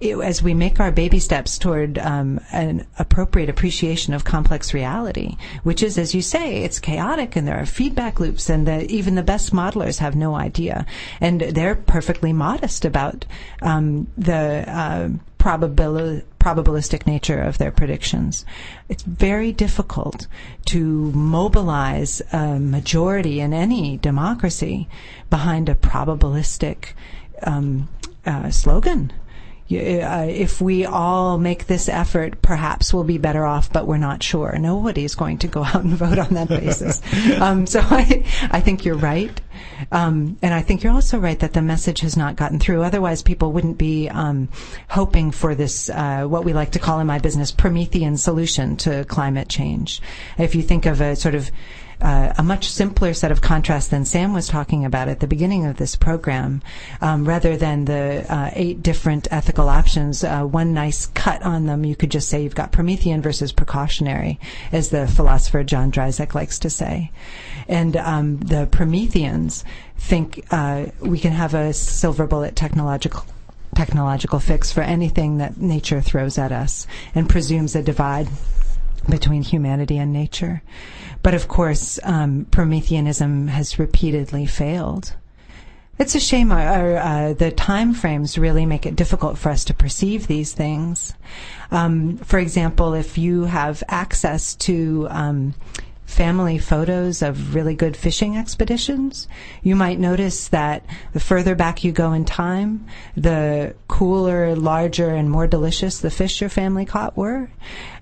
as 0.00 0.42
we 0.42 0.54
make 0.54 0.78
our 0.78 0.92
baby 0.92 1.18
steps 1.18 1.58
toward 1.58 1.98
um, 1.98 2.40
an 2.52 2.86
appropriate 2.98 3.48
appreciation 3.48 4.14
of 4.14 4.24
complex 4.24 4.72
reality, 4.72 5.36
which 5.64 5.82
is, 5.82 5.98
as 5.98 6.14
you 6.14 6.22
say, 6.22 6.62
it's 6.62 6.78
chaotic 6.78 7.34
and 7.34 7.48
there 7.48 7.58
are 7.58 7.66
feedback 7.66 8.20
loops, 8.20 8.48
and 8.48 8.66
the, 8.66 8.88
even 8.90 9.16
the 9.16 9.24
best 9.24 9.52
modelers 9.52 9.98
have 9.98 10.14
no 10.14 10.36
idea, 10.36 10.86
and 11.20 11.40
they're 11.40 11.74
perfectly 11.74 12.32
modest 12.32 12.84
about 12.84 13.24
um, 13.60 14.06
the 14.16 14.64
uh, 14.68 15.08
probabil- 15.40 16.22
probabilistic 16.38 17.04
nature 17.04 17.40
of 17.40 17.58
their 17.58 17.72
predictions. 17.72 18.44
It's 18.88 19.02
very 19.02 19.50
difficult 19.50 20.28
to 20.66 21.10
mobilize 21.10 22.22
a 22.32 22.60
majority 22.60 23.40
in 23.40 23.52
any 23.52 23.96
democracy 23.96 24.88
behind 25.28 25.68
a 25.68 25.74
probabilistic 25.74 26.92
um, 27.42 27.88
uh, 28.24 28.50
slogan 28.50 29.12
uh, 29.70 30.24
if 30.24 30.60
we 30.60 30.86
all 30.86 31.36
make 31.36 31.66
this 31.66 31.88
effort, 31.88 32.40
perhaps 32.40 32.94
we'll 32.94 33.04
be 33.04 33.18
better 33.18 33.44
off, 33.44 33.70
but 33.70 33.86
we're 33.86 33.98
not 33.98 34.22
sure. 34.22 34.56
Nobody's 34.58 35.14
going 35.14 35.38
to 35.38 35.48
go 35.48 35.62
out 35.64 35.84
and 35.84 35.94
vote 35.94 36.18
on 36.18 36.34
that 36.34 36.48
basis. 36.48 37.02
um, 37.40 37.66
so 37.66 37.80
I, 37.82 38.24
I 38.50 38.60
think 38.60 38.84
you're 38.84 38.96
right. 38.96 39.40
Um, 39.92 40.38
and 40.42 40.54
I 40.54 40.62
think 40.62 40.82
you're 40.82 40.92
also 40.92 41.18
right 41.18 41.38
that 41.40 41.52
the 41.52 41.62
message 41.62 42.00
has 42.00 42.16
not 42.16 42.36
gotten 42.36 42.58
through. 42.58 42.82
Otherwise, 42.82 43.22
people 43.22 43.52
wouldn't 43.52 43.78
be 43.78 44.08
um, 44.08 44.48
hoping 44.88 45.30
for 45.30 45.54
this, 45.54 45.90
uh, 45.90 46.24
what 46.24 46.44
we 46.44 46.52
like 46.52 46.72
to 46.72 46.78
call 46.78 47.00
in 47.00 47.06
my 47.06 47.18
business, 47.18 47.50
Promethean 47.50 48.16
solution 48.16 48.76
to 48.78 49.04
climate 49.04 49.48
change. 49.48 50.00
If 50.38 50.54
you 50.54 50.62
think 50.62 50.86
of 50.86 51.00
a 51.00 51.14
sort 51.14 51.34
of 51.34 51.50
uh, 52.00 52.32
a 52.38 52.42
much 52.42 52.68
simpler 52.68 53.12
set 53.14 53.32
of 53.32 53.40
contrasts 53.40 53.88
than 53.88 54.04
Sam 54.04 54.32
was 54.32 54.46
talking 54.46 54.84
about 54.84 55.08
at 55.08 55.20
the 55.20 55.26
beginning 55.26 55.66
of 55.66 55.76
this 55.76 55.96
program, 55.96 56.62
um, 57.00 57.26
rather 57.26 57.56
than 57.56 57.84
the 57.84 58.24
uh, 58.28 58.50
eight 58.52 58.82
different 58.82 59.28
ethical 59.30 59.68
options. 59.68 60.22
Uh, 60.22 60.42
one 60.44 60.74
nice 60.74 61.06
cut 61.06 61.42
on 61.42 61.66
them, 61.66 61.84
you 61.84 61.96
could 61.96 62.10
just 62.10 62.28
say 62.28 62.42
you've 62.42 62.54
got 62.54 62.72
Promethean 62.72 63.22
versus 63.22 63.52
precautionary, 63.52 64.38
as 64.72 64.90
the 64.90 65.06
philosopher 65.08 65.64
John 65.64 65.90
Dryzek 65.90 66.34
likes 66.34 66.58
to 66.60 66.70
say. 66.70 67.10
And 67.66 67.96
um, 67.96 68.38
the 68.38 68.66
Prometheans 68.66 69.64
think 69.96 70.46
uh, 70.50 70.86
we 71.00 71.18
can 71.18 71.32
have 71.32 71.54
a 71.54 71.72
silver 71.72 72.26
bullet 72.26 72.56
technological 72.56 73.24
technological 73.74 74.40
fix 74.40 74.72
for 74.72 74.80
anything 74.80 75.38
that 75.38 75.56
nature 75.56 76.00
throws 76.00 76.36
at 76.36 76.50
us 76.50 76.84
and 77.14 77.28
presumes 77.28 77.76
a 77.76 77.82
divide 77.82 78.26
between 79.08 79.42
humanity 79.42 79.96
and 79.98 80.12
nature. 80.12 80.62
But 81.22 81.34
of 81.34 81.48
course, 81.48 81.98
um, 82.04 82.46
Prometheanism 82.50 83.48
has 83.48 83.78
repeatedly 83.78 84.46
failed. 84.46 85.14
It's 85.98 86.14
a 86.14 86.20
shame 86.20 86.52
our, 86.52 86.96
uh, 86.96 87.32
the 87.32 87.50
time 87.50 87.92
frames 87.92 88.38
really 88.38 88.66
make 88.66 88.86
it 88.86 88.94
difficult 88.94 89.36
for 89.36 89.50
us 89.50 89.64
to 89.64 89.74
perceive 89.74 90.28
these 90.28 90.52
things. 90.52 91.12
Um, 91.72 92.18
for 92.18 92.38
example, 92.38 92.94
if 92.94 93.18
you 93.18 93.44
have 93.44 93.82
access 93.88 94.54
to 94.56 95.08
um, 95.10 95.54
family 96.08 96.56
photos 96.56 97.20
of 97.20 97.54
really 97.54 97.74
good 97.74 97.94
fishing 97.94 98.36
expeditions, 98.36 99.28
you 99.62 99.76
might 99.76 100.00
notice 100.00 100.48
that 100.48 100.84
the 101.12 101.20
further 101.20 101.54
back 101.54 101.84
you 101.84 101.92
go 101.92 102.14
in 102.14 102.24
time, 102.24 102.86
the 103.14 103.74
cooler, 103.88 104.56
larger, 104.56 105.10
and 105.10 105.30
more 105.30 105.46
delicious 105.46 105.98
the 105.98 106.10
fish 106.10 106.40
your 106.40 106.48
family 106.48 106.86
caught 106.86 107.14
were. 107.14 107.50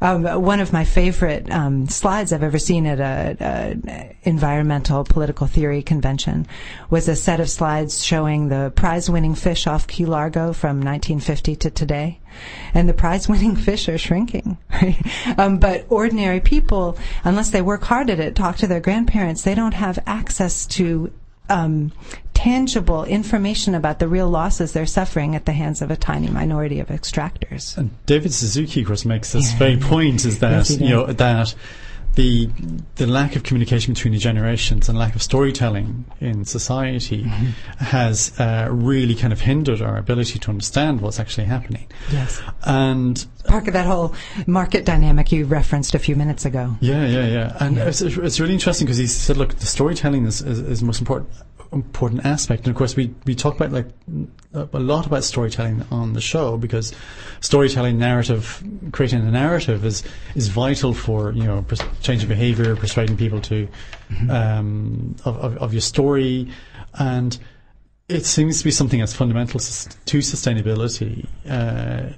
Um, 0.00 0.24
one 0.42 0.60
of 0.60 0.72
my 0.72 0.84
favorite 0.84 1.50
um, 1.50 1.88
slides 1.88 2.32
I've 2.32 2.44
ever 2.44 2.60
seen 2.60 2.86
at 2.86 3.00
an 3.00 4.14
environmental 4.22 5.02
political 5.02 5.48
theory 5.48 5.82
convention 5.82 6.46
was 6.88 7.08
a 7.08 7.16
set 7.16 7.40
of 7.40 7.50
slides 7.50 8.04
showing 8.04 8.48
the 8.48 8.72
prize-winning 8.76 9.34
fish 9.34 9.66
off 9.66 9.88
Key 9.88 10.06
Largo 10.06 10.52
from 10.52 10.76
1950 10.76 11.56
to 11.56 11.70
today 11.70 12.20
and 12.74 12.88
the 12.88 12.94
prize 12.94 13.28
winning 13.28 13.56
fish 13.66 13.88
are 13.88 13.98
shrinking. 13.98 14.58
um, 15.38 15.58
but 15.58 15.86
ordinary 15.88 16.40
people, 16.40 16.98
unless 17.24 17.50
they 17.50 17.62
work 17.62 17.82
hard 17.82 18.10
at 18.10 18.20
it, 18.20 18.34
talk 18.34 18.56
to 18.56 18.66
their 18.66 18.80
grandparents, 18.80 19.42
they 19.42 19.54
don't 19.54 19.74
have 19.74 19.98
access 20.06 20.66
to 20.66 21.12
um, 21.48 21.92
tangible 22.34 23.04
information 23.04 23.74
about 23.74 23.98
the 23.98 24.08
real 24.08 24.28
losses 24.28 24.72
they're 24.72 24.86
suffering 24.86 25.34
at 25.34 25.46
the 25.46 25.52
hands 25.52 25.80
of 25.80 25.90
a 25.90 25.96
tiny 25.96 26.28
minority 26.28 26.80
of 26.80 26.88
extractors. 26.88 27.76
And 27.76 27.90
David 28.06 28.32
Suzuki, 28.32 28.82
of 28.82 28.88
course, 28.88 29.04
makes 29.04 29.32
this 29.32 29.52
yeah. 29.52 29.58
very 29.58 29.76
point: 29.76 30.24
is 30.24 30.38
that 30.40 30.50
yes, 30.50 30.70
you 30.78 30.90
know 30.90 31.06
that 31.06 31.54
the 32.16 32.50
the 32.96 33.06
lack 33.06 33.36
of 33.36 33.42
communication 33.42 33.94
between 33.94 34.12
the 34.12 34.18
generations 34.18 34.88
and 34.88 34.98
lack 34.98 35.14
of 35.14 35.22
storytelling 35.22 36.04
in 36.20 36.44
society 36.44 37.24
mm-hmm. 37.24 37.46
has 37.84 38.38
uh, 38.40 38.68
really 38.70 39.14
kind 39.14 39.32
of 39.32 39.40
hindered 39.40 39.80
our 39.80 39.98
ability 39.98 40.38
to 40.38 40.50
understand 40.50 41.00
what's 41.00 41.20
actually 41.20 41.46
happening. 41.46 41.86
Yes, 42.10 42.42
and 42.64 43.24
part 43.44 43.68
of 43.68 43.74
that 43.74 43.86
whole 43.86 44.14
market 44.46 44.84
dynamic 44.84 45.30
you 45.30 45.44
referenced 45.44 45.94
a 45.94 45.98
few 45.98 46.16
minutes 46.16 46.44
ago. 46.44 46.76
Yeah, 46.80 47.06
yeah, 47.06 47.26
yeah, 47.26 47.56
and 47.60 47.76
yeah. 47.76 47.84
It's, 47.84 48.00
it's 48.00 48.40
really 48.40 48.54
interesting 48.54 48.86
because 48.86 48.98
he 48.98 49.06
said, 49.06 49.36
look, 49.36 49.54
the 49.54 49.66
storytelling 49.66 50.26
is, 50.26 50.40
is, 50.40 50.58
is 50.60 50.82
most 50.82 51.00
important 51.00 51.30
important 51.72 52.24
aspect. 52.24 52.64
And 52.64 52.68
of 52.68 52.76
course, 52.76 52.96
we, 52.96 53.14
we 53.24 53.34
talk 53.34 53.56
about 53.56 53.72
like 53.72 53.86
a 54.54 54.78
lot 54.78 55.06
about 55.06 55.24
storytelling 55.24 55.84
on 55.90 56.12
the 56.12 56.20
show 56.20 56.56
because 56.56 56.92
storytelling, 57.40 57.98
narrative, 57.98 58.62
creating 58.92 59.20
a 59.20 59.30
narrative 59.30 59.84
is 59.84 60.02
is 60.34 60.48
vital 60.48 60.94
for 60.94 61.32
you 61.32 61.44
know 61.44 61.62
pers- 61.62 61.80
changing 62.00 62.28
behaviour, 62.28 62.76
persuading 62.76 63.16
people 63.16 63.40
to 63.42 63.68
mm-hmm. 64.10 64.30
um, 64.30 65.16
of, 65.24 65.36
of, 65.38 65.56
of 65.58 65.72
your 65.74 65.82
story, 65.82 66.50
and 66.98 67.38
it 68.08 68.24
seems 68.24 68.58
to 68.58 68.64
be 68.64 68.70
something 68.70 69.00
that's 69.00 69.14
fundamental 69.14 69.60
to 69.60 70.18
sustainability. 70.18 71.26
Uh, 71.48 72.12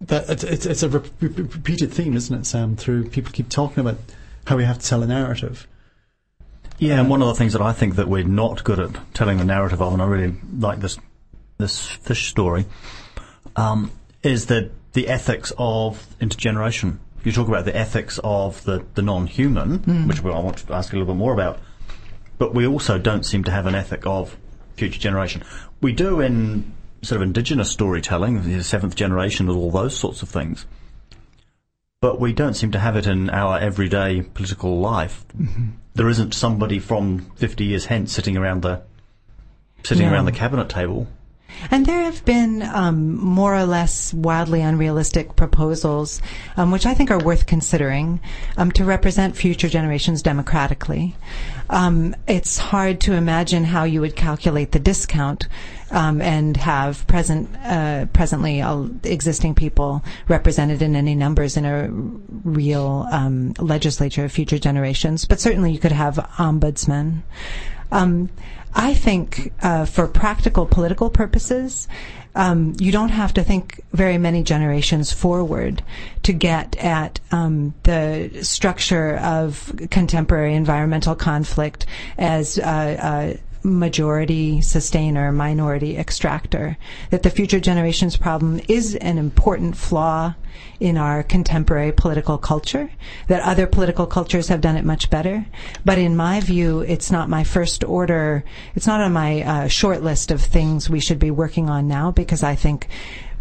that 0.00 0.42
it's, 0.44 0.66
it's 0.66 0.82
a 0.82 0.88
re- 0.88 1.10
repeated 1.20 1.92
theme, 1.92 2.16
isn't 2.16 2.40
it, 2.40 2.46
Sam? 2.46 2.76
Through 2.76 3.08
people 3.10 3.32
keep 3.32 3.48
talking 3.48 3.80
about 3.80 3.98
how 4.46 4.56
we 4.56 4.64
have 4.64 4.78
to 4.78 4.86
tell 4.86 5.02
a 5.02 5.06
narrative. 5.06 5.66
Yeah, 6.82 6.98
and 6.98 7.08
one 7.08 7.22
of 7.22 7.28
the 7.28 7.34
things 7.34 7.52
that 7.52 7.62
I 7.62 7.72
think 7.72 7.94
that 7.94 8.08
we're 8.08 8.24
not 8.24 8.64
good 8.64 8.80
at 8.80 9.14
telling 9.14 9.38
the 9.38 9.44
narrative 9.44 9.80
of, 9.80 9.92
and 9.92 10.02
I 10.02 10.06
really 10.06 10.34
like 10.58 10.80
this 10.80 10.98
this 11.56 11.86
fish 11.86 12.28
story, 12.28 12.66
um, 13.54 13.92
is 14.24 14.46
the 14.46 14.72
the 14.92 15.06
ethics 15.06 15.52
of 15.56 16.04
intergeneration. 16.20 16.98
You 17.22 17.30
talk 17.30 17.46
about 17.46 17.66
the 17.66 17.76
ethics 17.76 18.18
of 18.24 18.64
the, 18.64 18.84
the 18.96 19.02
non-human, 19.02 19.78
mm. 19.78 20.08
which 20.08 20.24
I 20.24 20.40
want 20.40 20.56
to 20.56 20.74
ask 20.74 20.92
a 20.92 20.96
little 20.96 21.14
bit 21.14 21.18
more 21.18 21.32
about, 21.32 21.60
but 22.38 22.52
we 22.52 22.66
also 22.66 22.98
don't 22.98 23.24
seem 23.24 23.44
to 23.44 23.52
have 23.52 23.66
an 23.66 23.76
ethic 23.76 24.04
of 24.04 24.36
future 24.74 24.98
generation. 24.98 25.44
We 25.80 25.92
do 25.92 26.20
in 26.20 26.72
sort 27.02 27.18
of 27.18 27.22
indigenous 27.22 27.70
storytelling, 27.70 28.42
the 28.42 28.64
seventh 28.64 28.96
generation, 28.96 29.48
and 29.48 29.56
all 29.56 29.70
those 29.70 29.96
sorts 29.96 30.22
of 30.22 30.30
things 30.30 30.66
but 32.02 32.20
we 32.20 32.32
don't 32.32 32.54
seem 32.54 32.72
to 32.72 32.80
have 32.80 32.96
it 32.96 33.06
in 33.06 33.30
our 33.30 33.58
everyday 33.58 34.22
political 34.22 34.80
life. 34.80 35.24
Mm-hmm. 35.38 35.68
There 35.94 36.08
isn't 36.08 36.34
somebody 36.34 36.80
from 36.80 37.30
50 37.36 37.64
years 37.64 37.86
hence 37.86 38.12
sitting 38.12 38.36
around 38.36 38.62
the 38.62 38.82
sitting 39.84 40.08
around 40.08 40.26
the 40.26 40.32
cabinet 40.32 40.68
table. 40.68 41.06
And 41.70 41.86
there 41.86 42.02
have 42.02 42.24
been 42.24 42.62
um, 42.62 43.16
more 43.16 43.54
or 43.54 43.64
less 43.64 44.12
wildly 44.12 44.60
unrealistic 44.60 45.36
proposals, 45.36 46.20
um, 46.56 46.70
which 46.70 46.86
I 46.86 46.94
think 46.94 47.10
are 47.10 47.22
worth 47.22 47.46
considering, 47.46 48.20
um, 48.56 48.72
to 48.72 48.84
represent 48.84 49.36
future 49.36 49.68
generations 49.68 50.22
democratically. 50.22 51.16
Um, 51.70 52.14
it's 52.26 52.58
hard 52.58 53.00
to 53.02 53.14
imagine 53.14 53.64
how 53.64 53.84
you 53.84 54.00
would 54.00 54.16
calculate 54.16 54.72
the 54.72 54.78
discount 54.78 55.48
um, 55.90 56.20
and 56.20 56.56
have 56.56 57.06
present 57.06 57.48
uh, 57.64 58.06
presently 58.12 58.62
existing 59.04 59.54
people 59.54 60.02
represented 60.28 60.82
in 60.82 60.96
any 60.96 61.14
numbers 61.14 61.56
in 61.56 61.64
a 61.64 61.88
real 62.44 63.06
um, 63.10 63.54
legislature 63.58 64.24
of 64.24 64.32
future 64.32 64.58
generations. 64.58 65.24
But 65.24 65.40
certainly, 65.40 65.72
you 65.72 65.78
could 65.78 65.92
have 65.92 66.16
ombudsmen. 66.38 67.22
Um, 67.90 68.30
I 68.74 68.94
think 68.94 69.52
uh, 69.62 69.84
for 69.84 70.06
practical 70.06 70.66
political 70.66 71.10
purposes, 71.10 71.88
um, 72.34 72.74
you 72.78 72.92
don't 72.92 73.10
have 73.10 73.34
to 73.34 73.42
think 73.42 73.84
very 73.92 74.16
many 74.16 74.42
generations 74.42 75.12
forward 75.12 75.82
to 76.22 76.32
get 76.32 76.76
at 76.76 77.20
um, 77.30 77.74
the 77.82 78.30
structure 78.42 79.18
of 79.18 79.72
contemporary 79.90 80.54
environmental 80.54 81.14
conflict 81.14 81.84
as 82.16 82.58
uh, 82.58 82.62
uh, 82.62 83.36
majority 83.64 84.60
sustainer, 84.60 85.30
minority 85.32 85.96
extractor. 85.96 86.76
That 87.10 87.22
the 87.22 87.30
future 87.30 87.60
generations 87.60 88.16
problem 88.16 88.60
is 88.68 88.94
an 88.96 89.18
important 89.18 89.76
flaw 89.76 90.34
in 90.80 90.96
our 90.96 91.22
contemporary 91.22 91.92
political 91.92 92.38
culture, 92.38 92.90
that 93.28 93.42
other 93.42 93.66
political 93.66 94.06
cultures 94.06 94.48
have 94.48 94.60
done 94.60 94.76
it 94.76 94.84
much 94.84 95.10
better. 95.10 95.46
But 95.84 95.98
in 95.98 96.16
my 96.16 96.40
view, 96.40 96.80
it's 96.80 97.10
not 97.10 97.28
my 97.28 97.44
first 97.44 97.84
order, 97.84 98.44
it's 98.74 98.86
not 98.86 99.00
on 99.00 99.12
my 99.12 99.42
uh, 99.42 99.68
short 99.68 100.02
list 100.02 100.30
of 100.30 100.40
things 100.40 100.90
we 100.90 101.00
should 101.00 101.18
be 101.18 101.30
working 101.30 101.70
on 101.70 101.86
now 101.88 102.10
because 102.10 102.42
I 102.42 102.54
think 102.54 102.88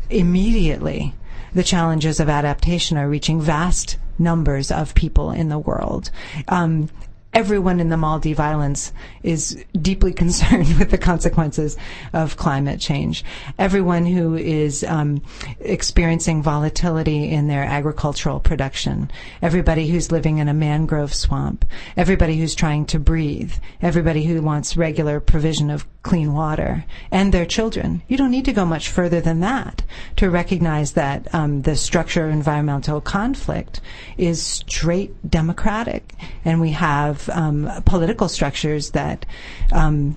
immediately 0.10 1.14
the 1.54 1.64
challenges 1.64 2.20
of 2.20 2.30
adaptation 2.30 2.98
are 2.98 3.10
reaching 3.10 3.42
vast 3.42 3.98
numbers 4.18 4.72
of 4.72 4.94
people 4.94 5.32
in 5.32 5.50
the 5.50 5.60
world. 5.60 6.12
Um, 6.48 6.90
everyone 7.34 7.80
in 7.80 7.90
the 7.90 7.96
Maldive 7.96 8.40
Islands 8.40 8.92
is 9.24 9.64
deeply 9.80 10.14
concerned 10.22 10.78
with 10.78 10.92
the 10.92 10.98
consequences 10.98 11.78
of 12.14 12.38
climate 12.38 12.80
change. 12.80 13.24
Everyone 13.58 14.06
who 14.06 14.36
is 14.36 14.84
um, 14.84 15.22
experiencing 15.60 16.44
volatility 16.44 17.30
in 17.30 17.48
their 17.48 17.64
agricultural 17.64 18.40
production, 18.40 19.10
everybody 19.42 19.88
who's 19.88 20.12
living 20.12 20.40
in 20.40 20.50
a 20.50 20.54
mangrove 20.54 21.14
swamp, 21.14 21.66
everybody 21.96 22.38
who's 22.38 22.56
trying 22.56 22.86
to 22.88 23.00
breathe, 23.00 23.54
everybody 23.82 24.24
who 24.24 24.42
wants 24.42 24.78
regular 24.78 25.20
provision 25.20 25.70
of 25.70 25.86
clean 26.04 26.34
water, 26.34 26.84
and 27.12 27.32
their 27.32 27.46
children. 27.46 28.02
You 28.08 28.18
don't 28.18 28.32
need 28.32 28.46
to 28.46 28.54
go 28.54 28.66
much 28.66 28.90
further 28.90 29.22
than 29.22 29.40
that 29.42 29.84
to 30.16 30.32
recognize 30.32 30.94
that 30.94 31.34
um, 31.34 31.62
the 31.62 31.76
structure 31.76 32.26
of 32.26 32.34
environmental 32.34 33.02
conflict 33.02 33.82
is 34.18 34.42
straight 34.42 35.30
democratic, 35.30 36.14
and 36.44 36.60
we 36.60 36.72
have 36.72 37.21
um, 37.30 37.70
political 37.86 38.28
structures 38.30 38.92
that. 38.92 39.26
Um, 39.72 40.16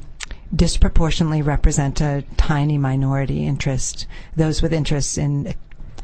disproportionately 0.55 1.43
represent 1.43 2.01
a 2.01 2.23
tiny 2.37 2.79
minority 2.79 3.45
interest, 3.45 4.07
those 4.37 4.63
with 4.63 4.73
interests 4.73 5.19
in 5.19 5.53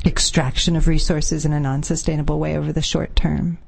extraction 0.05 0.75
of 0.75 0.89
resources 0.89 1.45
in 1.45 1.53
a 1.53 1.61
non 1.61 1.85
sustainable 1.85 2.41
way 2.41 2.57
over 2.57 2.73
the 2.73 2.83
short 2.83 3.15
term. 3.15 3.59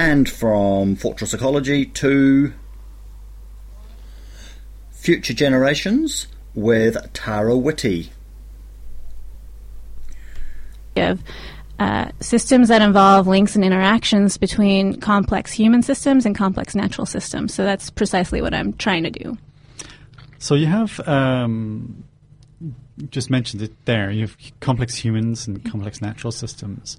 And 0.00 0.26
from 0.30 0.96
Fortress 0.96 1.34
Ecology 1.34 1.84
to 1.84 2.54
Future 4.92 5.34
Generations 5.34 6.26
with 6.54 6.96
Tara 7.12 7.54
Whitty. 7.54 8.10
of 10.96 11.22
uh, 11.78 12.12
systems 12.20 12.68
that 12.68 12.80
involve 12.80 13.26
links 13.26 13.54
and 13.54 13.62
interactions 13.62 14.38
between 14.38 14.98
complex 15.02 15.52
human 15.52 15.82
systems 15.82 16.24
and 16.24 16.34
complex 16.34 16.74
natural 16.74 17.04
systems. 17.04 17.52
So 17.52 17.64
that's 17.64 17.90
precisely 17.90 18.40
what 18.40 18.54
I'm 18.54 18.72
trying 18.72 19.02
to 19.02 19.10
do. 19.10 19.36
So 20.38 20.54
you 20.54 20.66
have 20.66 20.98
um, 21.06 22.04
just 23.10 23.28
mentioned 23.28 23.60
it 23.60 23.84
there. 23.84 24.10
You 24.10 24.22
have 24.22 24.36
complex 24.60 24.94
humans 24.96 25.46
and 25.46 25.62
complex 25.70 26.00
natural 26.00 26.32
systems. 26.32 26.98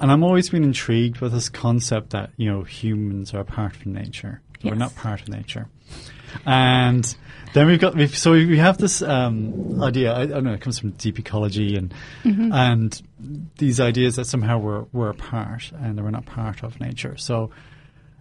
And 0.00 0.10
I'm 0.10 0.22
always 0.24 0.50
been 0.50 0.64
intrigued 0.64 1.20
with 1.20 1.32
this 1.32 1.48
concept 1.48 2.10
that, 2.10 2.30
you 2.36 2.50
know, 2.50 2.62
humans 2.62 3.32
are 3.34 3.40
a 3.40 3.44
part 3.44 3.76
of 3.76 3.86
nature. 3.86 4.40
We're 4.64 4.74
not 4.74 4.94
part 4.96 5.20
of 5.22 5.28
nature. 5.28 5.68
And 6.46 7.14
then 7.52 7.66
we've 7.66 7.78
got, 7.80 7.94
we've, 7.94 8.16
so 8.16 8.32
we 8.32 8.58
have 8.58 8.78
this 8.78 9.02
um, 9.02 9.82
idea, 9.82 10.12
I, 10.12 10.22
I 10.22 10.26
don't 10.26 10.44
know, 10.44 10.54
it 10.54 10.60
comes 10.60 10.78
from 10.78 10.90
deep 10.92 11.18
ecology 11.18 11.76
and, 11.76 11.92
Mhm. 12.24 12.52
and 12.54 13.02
these 13.58 13.78
ideas 13.80 14.16
that 14.16 14.24
somehow 14.26 14.58
we're, 14.58 14.84
we're 14.92 15.10
a 15.10 15.14
part 15.14 15.70
and 15.78 15.98
that 15.98 16.02
we're 16.02 16.10
not 16.10 16.24
part 16.26 16.62
of 16.62 16.80
nature. 16.80 17.16
So 17.16 17.50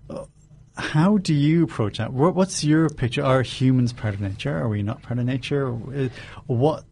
uh, 0.10 0.26
how 0.76 1.18
do 1.20 1.34
you 1.34 1.64
approach 1.64 2.00
that? 2.00 2.12
What's 2.12 2.64
your 2.64 2.90
picture? 2.90 3.24
Are 3.24 3.42
humans 3.44 3.94
part 3.94 4.14
of 4.14 4.20
nature? 4.22 4.56
Are 4.58 4.68
we 4.68 4.84
not 4.84 5.02
part 5.02 5.18
of 5.20 5.26
nature? 5.26 5.70
Uh, 5.74 6.10
What, 6.48 6.84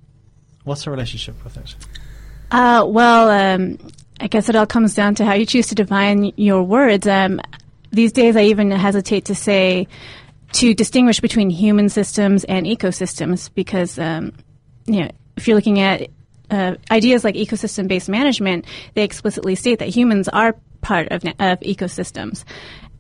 what's 0.63 0.87
our 0.87 0.91
relationship 0.93 1.43
with 1.43 1.57
it? 1.57 1.75
Uh, 2.51 2.85
well, 2.87 3.29
um, 3.29 3.77
I 4.19 4.27
guess 4.27 4.49
it 4.49 4.55
all 4.55 4.65
comes 4.65 4.93
down 4.93 5.15
to 5.15 5.25
how 5.25 5.33
you 5.33 5.45
choose 5.45 5.67
to 5.67 5.75
define 5.75 6.33
your 6.35 6.63
words. 6.63 7.07
Um, 7.07 7.39
these 7.91 8.11
days, 8.11 8.35
I 8.35 8.43
even 8.43 8.71
hesitate 8.71 9.25
to 9.25 9.35
say 9.35 9.87
to 10.53 10.73
distinguish 10.73 11.19
between 11.19 11.49
human 11.49 11.89
systems 11.89 12.43
and 12.43 12.65
ecosystems 12.65 13.49
because, 13.53 13.97
um, 13.97 14.33
you 14.85 15.01
know, 15.01 15.11
if 15.37 15.47
you're 15.47 15.55
looking 15.55 15.79
at 15.79 16.09
uh, 16.49 16.75
ideas 16.91 17.23
like 17.23 17.35
ecosystem-based 17.35 18.09
management, 18.09 18.65
they 18.95 19.03
explicitly 19.03 19.55
state 19.55 19.79
that 19.79 19.89
humans 19.89 20.27
are 20.27 20.55
part 20.81 21.07
of, 21.11 21.23
of 21.23 21.59
ecosystems, 21.61 22.43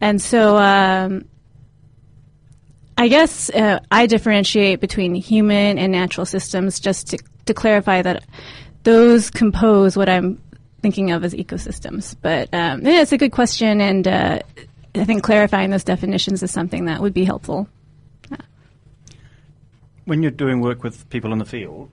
and 0.01 0.21
so. 0.21 0.57
Um, 0.57 1.25
I 2.97 3.07
guess 3.07 3.49
uh, 3.51 3.79
I 3.89 4.07
differentiate 4.07 4.81
between 4.81 5.15
human 5.15 5.79
and 5.79 5.89
natural 5.89 6.25
systems 6.25 6.81
just 6.81 7.07
to, 7.11 7.17
to 7.45 7.53
clarify 7.53 8.01
that 8.01 8.25
those 8.83 9.29
compose 9.29 9.95
what 9.95 10.09
I'm 10.09 10.41
thinking 10.81 11.11
of 11.11 11.23
as 11.23 11.33
ecosystems. 11.33 12.15
But 12.21 12.53
um, 12.53 12.81
yeah, 12.85 13.01
it's 13.01 13.11
a 13.11 13.17
good 13.17 13.31
question, 13.31 13.81
and 13.81 14.07
uh, 14.07 14.39
I 14.95 15.05
think 15.05 15.23
clarifying 15.23 15.69
those 15.69 15.83
definitions 15.83 16.43
is 16.43 16.51
something 16.51 16.85
that 16.85 17.01
would 17.01 17.13
be 17.13 17.23
helpful. 17.23 17.67
When 20.05 20.23
you're 20.23 20.31
doing 20.31 20.59
work 20.59 20.83
with 20.83 21.07
people 21.09 21.31
in 21.33 21.37
the 21.37 21.45
field, 21.45 21.91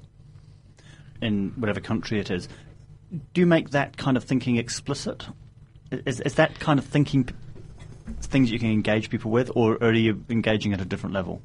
in 1.21 1.53
whatever 1.57 1.81
country 1.81 2.19
it 2.19 2.31
is, 2.31 2.49
do 3.35 3.41
you 3.43 3.47
make 3.47 3.71
that 3.71 3.99
kind 3.99 4.17
of 4.17 4.25
thinking 4.25 4.57
explicit? 4.57 5.27
Is, 5.91 6.21
is 6.21 6.35
that 6.35 6.59
kind 6.59 6.79
of 6.79 6.87
thinking 6.87 7.29
things 8.23 8.51
you 8.51 8.59
can 8.59 8.71
engage 8.71 9.11
people 9.11 9.31
with, 9.31 9.51
or 9.55 9.77
are 9.83 9.93
you 9.93 10.25
engaging 10.31 10.73
at 10.73 10.81
a 10.81 10.85
different 10.85 11.15
level? 11.15 11.43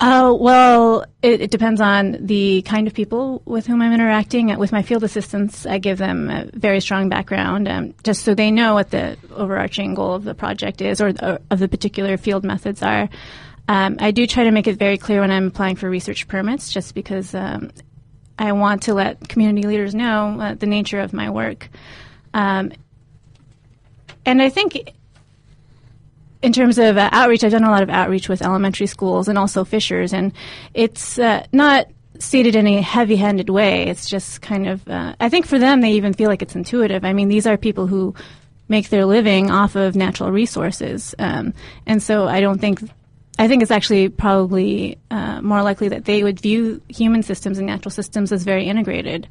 Oh, 0.00 0.34
well, 0.34 1.04
it, 1.22 1.40
it 1.40 1.50
depends 1.50 1.80
on 1.80 2.18
the 2.20 2.62
kind 2.62 2.88
of 2.88 2.94
people 2.94 3.42
with 3.44 3.66
whom 3.66 3.80
I'm 3.80 3.92
interacting. 3.92 4.56
With 4.58 4.72
my 4.72 4.82
field 4.82 5.04
assistants, 5.04 5.66
I 5.66 5.78
give 5.78 5.98
them 5.98 6.28
a 6.28 6.50
very 6.52 6.80
strong 6.80 7.08
background, 7.08 7.68
um, 7.68 7.94
just 8.02 8.24
so 8.24 8.34
they 8.34 8.50
know 8.50 8.74
what 8.74 8.90
the 8.90 9.16
overarching 9.30 9.94
goal 9.94 10.14
of 10.14 10.24
the 10.24 10.34
project 10.34 10.82
is 10.82 11.00
or, 11.00 11.12
or 11.22 11.38
of 11.50 11.60
the 11.60 11.68
particular 11.68 12.16
field 12.16 12.44
methods 12.44 12.82
are. 12.82 13.08
Um, 13.68 13.96
I 14.00 14.10
do 14.10 14.26
try 14.26 14.44
to 14.44 14.50
make 14.50 14.66
it 14.66 14.78
very 14.78 14.98
clear 14.98 15.20
when 15.20 15.30
I'm 15.30 15.46
applying 15.46 15.76
for 15.76 15.88
research 15.88 16.26
permits, 16.26 16.72
just 16.72 16.94
because 16.94 17.34
um, 17.34 17.70
I 18.38 18.52
want 18.52 18.82
to 18.82 18.94
let 18.94 19.28
community 19.28 19.66
leaders 19.66 19.94
know 19.94 20.38
uh, 20.40 20.54
the 20.54 20.66
nature 20.66 21.00
of 21.00 21.12
my 21.12 21.30
work. 21.30 21.68
Um, 22.34 22.72
and 24.26 24.42
I 24.42 24.50
think 24.50 24.92
in 26.44 26.52
terms 26.52 26.76
of 26.76 26.98
uh, 26.98 27.08
outreach, 27.10 27.42
I've 27.42 27.52
done 27.52 27.64
a 27.64 27.70
lot 27.70 27.82
of 27.82 27.88
outreach 27.88 28.28
with 28.28 28.42
elementary 28.42 28.86
schools 28.86 29.28
and 29.28 29.38
also 29.38 29.64
fishers, 29.64 30.12
and 30.12 30.30
it's 30.74 31.18
uh, 31.18 31.46
not 31.52 31.86
stated 32.18 32.54
in 32.54 32.66
a 32.66 32.82
heavy-handed 32.82 33.48
way. 33.48 33.88
It's 33.88 34.10
just 34.10 34.42
kind 34.42 34.68
of, 34.68 34.86
uh, 34.86 35.16
I 35.18 35.30
think 35.30 35.46
for 35.46 35.58
them, 35.58 35.80
they 35.80 35.92
even 35.92 36.12
feel 36.12 36.28
like 36.28 36.42
it's 36.42 36.54
intuitive. 36.54 37.02
I 37.02 37.14
mean, 37.14 37.28
these 37.28 37.46
are 37.46 37.56
people 37.56 37.86
who 37.86 38.14
make 38.68 38.90
their 38.90 39.06
living 39.06 39.50
off 39.50 39.74
of 39.74 39.96
natural 39.96 40.30
resources, 40.30 41.14
um, 41.18 41.54
and 41.86 42.02
so 42.02 42.28
I 42.28 42.40
don't 42.40 42.60
think. 42.60 42.80
I 43.36 43.48
think 43.48 43.62
it's 43.62 43.72
actually 43.72 44.10
probably 44.10 44.96
uh, 45.10 45.42
more 45.42 45.62
likely 45.64 45.88
that 45.88 46.04
they 46.04 46.22
would 46.22 46.38
view 46.38 46.80
human 46.88 47.24
systems 47.24 47.58
and 47.58 47.66
natural 47.66 47.90
systems 47.90 48.30
as 48.30 48.44
very 48.44 48.66
integrated. 48.66 49.26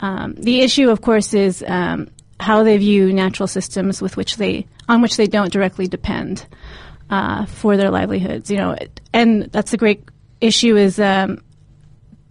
Um, 0.00 0.34
the 0.34 0.60
issue, 0.60 0.90
of 0.90 1.00
course, 1.00 1.32
is 1.32 1.64
um, 1.66 2.10
how 2.44 2.62
they 2.62 2.76
view 2.76 3.12
natural 3.12 3.46
systems 3.46 4.02
with 4.02 4.16
which 4.16 4.36
they 4.36 4.66
on 4.86 5.00
which 5.00 5.16
they 5.16 5.26
don't 5.26 5.50
directly 5.50 5.88
depend 5.88 6.46
uh, 7.08 7.46
for 7.46 7.76
their 7.76 7.90
livelihoods. 7.90 8.50
You 8.50 8.58
know, 8.58 8.76
and 9.12 9.44
that's 9.44 9.72
a 9.72 9.78
great 9.78 10.04
issue. 10.42 10.76
Is 10.76 11.00
um, 11.00 11.42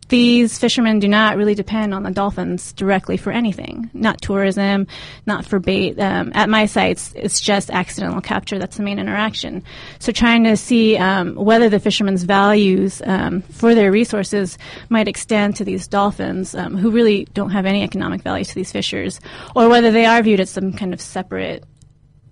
these 0.09 0.57
fishermen 0.57 0.99
do 0.99 1.07
not 1.07 1.37
really 1.37 1.55
depend 1.55 1.93
on 1.93 2.03
the 2.03 2.11
dolphins 2.11 2.73
directly 2.73 3.17
for 3.17 3.31
anything, 3.31 3.89
not 3.93 4.21
tourism, 4.21 4.87
not 5.25 5.45
for 5.45 5.59
bait. 5.59 5.99
Um, 5.99 6.31
at 6.35 6.49
my 6.49 6.65
sites, 6.65 7.13
it's 7.15 7.39
just 7.39 7.71
accidental 7.71 8.21
capture. 8.21 8.59
That's 8.59 8.77
the 8.77 8.83
main 8.83 8.99
interaction. 8.99 9.63
So 9.99 10.11
trying 10.11 10.43
to 10.43 10.57
see 10.57 10.97
um, 10.97 11.35
whether 11.35 11.69
the 11.69 11.79
fishermen's 11.79 12.23
values 12.23 13.01
um, 13.05 13.41
for 13.43 13.75
their 13.75 13.91
resources 13.91 14.57
might 14.89 15.07
extend 15.07 15.55
to 15.57 15.63
these 15.63 15.87
dolphins 15.87 16.55
um, 16.55 16.75
who 16.75 16.91
really 16.91 17.25
don't 17.33 17.51
have 17.51 17.65
any 17.65 17.83
economic 17.83 18.21
value 18.21 18.45
to 18.45 18.55
these 18.55 18.71
fishers, 18.71 19.19
or 19.55 19.69
whether 19.69 19.91
they 19.91 20.05
are 20.05 20.21
viewed 20.21 20.39
as 20.39 20.49
some 20.49 20.73
kind 20.73 20.93
of 20.93 21.01
separate, 21.01 21.63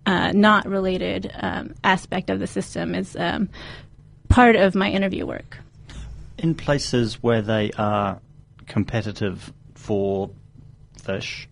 uh, 0.05 0.31
not 0.33 0.67
related 0.67 1.31
um, 1.39 1.73
aspect 1.83 2.29
of 2.29 2.39
the 2.39 2.47
system 2.47 2.95
is 2.95 3.15
um, 3.15 3.49
part 4.29 4.55
of 4.55 4.75
my 4.75 4.89
interview 4.89 5.25
work. 5.25 5.57
In 6.37 6.55
places 6.55 7.21
where 7.21 7.41
they 7.41 7.71
are 7.77 8.19
competitive 8.67 9.53
for 9.75 10.31
fish, 11.01 11.47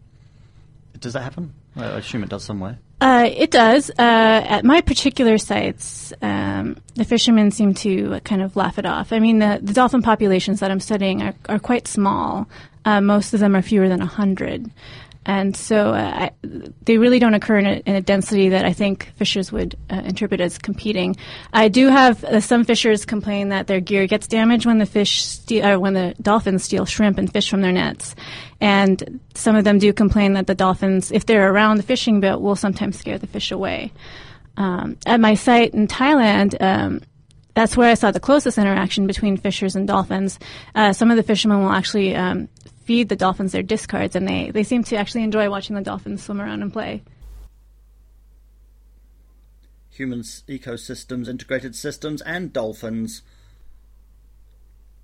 does 1.00 1.14
that 1.14 1.22
happen? 1.22 1.54
I 1.76 1.86
assume 1.86 2.24
it 2.24 2.30
does 2.30 2.44
somewhere. 2.44 2.80
Uh, 3.02 3.30
it 3.32 3.52
does. 3.52 3.90
Uh, 3.92 3.94
at 3.98 4.66
my 4.66 4.82
particular 4.82 5.38
sites, 5.38 6.12
um, 6.22 6.76
the 6.96 7.06
fishermen 7.06 7.52
seem 7.52 7.74
to 7.74 8.20
kind 8.26 8.42
of 8.42 8.56
laugh 8.58 8.78
it 8.78 8.86
off. 8.86 9.14
I 9.14 9.20
mean, 9.20 9.40
the, 9.40 9.60
the 9.62 9.74
dolphin 9.74 10.02
populations 10.02 10.60
that 10.60 10.70
I'm 10.70 10.82
studying 10.82 11.22
are, 11.22 11.34
are 11.48 11.60
quite 11.60 11.88
small. 11.88 12.50
Uh, 12.84 13.00
most 13.00 13.34
of 13.34 13.40
them 13.40 13.56
are 13.56 13.62
fewer 13.62 13.88
than 13.88 14.00
100. 14.00 14.70
And 15.30 15.56
so 15.56 15.92
uh, 15.94 16.12
I, 16.12 16.32
they 16.42 16.98
really 16.98 17.20
don't 17.20 17.36
occur 17.36 17.60
in 17.60 17.68
a, 17.68 17.74
in 17.86 17.96
a 17.96 18.02
density 18.02 18.50
that 18.50 18.66
I 18.66 18.74
think 18.74 19.12
fishers 19.16 19.52
would 19.52 19.76
uh, 19.88 20.02
interpret 20.04 20.42
as 20.42 20.58
competing. 20.58 21.18
I 21.54 21.68
do 21.68 21.88
have 21.88 22.24
uh, 22.24 22.40
some 22.40 22.64
fishers 22.64 23.06
complain 23.06 23.50
that 23.50 23.68
their 23.68 23.80
gear 23.80 24.08
gets 24.08 24.26
damaged 24.26 24.66
when 24.66 24.80
the 24.80 24.88
fish 24.88 25.24
ste- 25.24 25.64
or 25.64 25.80
when 25.80 25.94
the 25.94 26.16
dolphins 26.20 26.64
steal 26.64 26.88
shrimp 26.88 27.20
and 27.20 27.32
fish 27.32 27.48
from 27.48 27.62
their 27.62 27.72
nets. 27.72 28.16
And 28.60 29.20
some 29.36 29.56
of 29.56 29.66
them 29.66 29.78
do 29.78 29.94
complain 29.94 30.34
that 30.34 30.48
the 30.48 30.56
dolphins, 30.56 31.12
if 31.12 31.28
they're 31.28 31.54
around 31.54 31.78
the 31.78 31.84
fishing 31.84 32.22
boat, 32.22 32.42
will 32.42 32.56
sometimes 32.56 32.98
scare 32.98 33.20
the 33.20 33.28
fish 33.28 33.52
away. 33.52 33.94
Um, 34.58 34.98
at 35.06 35.20
my 35.20 35.36
site 35.36 35.76
in 35.76 35.88
Thailand, 35.88 36.60
um, 36.60 37.02
that's 37.54 37.78
where 37.78 37.92
I 37.92 37.94
saw 37.94 38.10
the 38.10 38.20
closest 38.20 38.58
interaction 38.58 39.06
between 39.06 39.38
fishers 39.38 39.76
and 39.76 39.88
dolphins. 39.88 40.40
Uh, 40.74 40.92
some 40.92 41.12
of 41.12 41.18
the 41.18 41.24
fishermen 41.24 41.62
will 41.62 41.72
actually 41.72 42.16
um, 42.16 42.50
feed 42.90 43.08
the 43.08 43.16
dolphins 43.16 43.52
their 43.52 43.62
discards, 43.62 44.16
and 44.16 44.28
they, 44.28 44.50
they 44.50 44.64
seem 44.64 44.84
to 44.84 44.96
actually 44.96 45.22
enjoy 45.22 45.48
watching 45.48 45.76
the 45.76 45.82
dolphins 45.84 46.24
swim 46.24 46.42
around 46.42 46.64
and 46.64 46.74
play. 46.74 47.04
Humans, 49.92 50.42
ecosystems, 50.48 51.30
integrated 51.30 51.76
systems, 51.76 52.20
and 52.24 52.52
dolphins. 52.52 53.22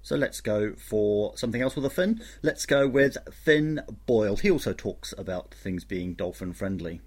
So 0.01 0.15
let's 0.15 0.41
go 0.41 0.73
for 0.73 1.37
something 1.37 1.61
else 1.61 1.75
with 1.75 1.85
a 1.85 1.91
fin. 1.91 2.23
Let's 2.41 2.65
go 2.65 2.87
with 2.87 3.17
Finn 3.31 3.81
Boyle. 4.07 4.37
He 4.37 4.49
also 4.49 4.73
talks 4.73 5.13
about 5.15 5.53
things 5.53 5.83
being 5.83 6.15
dolphin 6.15 6.53
friendly. 6.53 7.01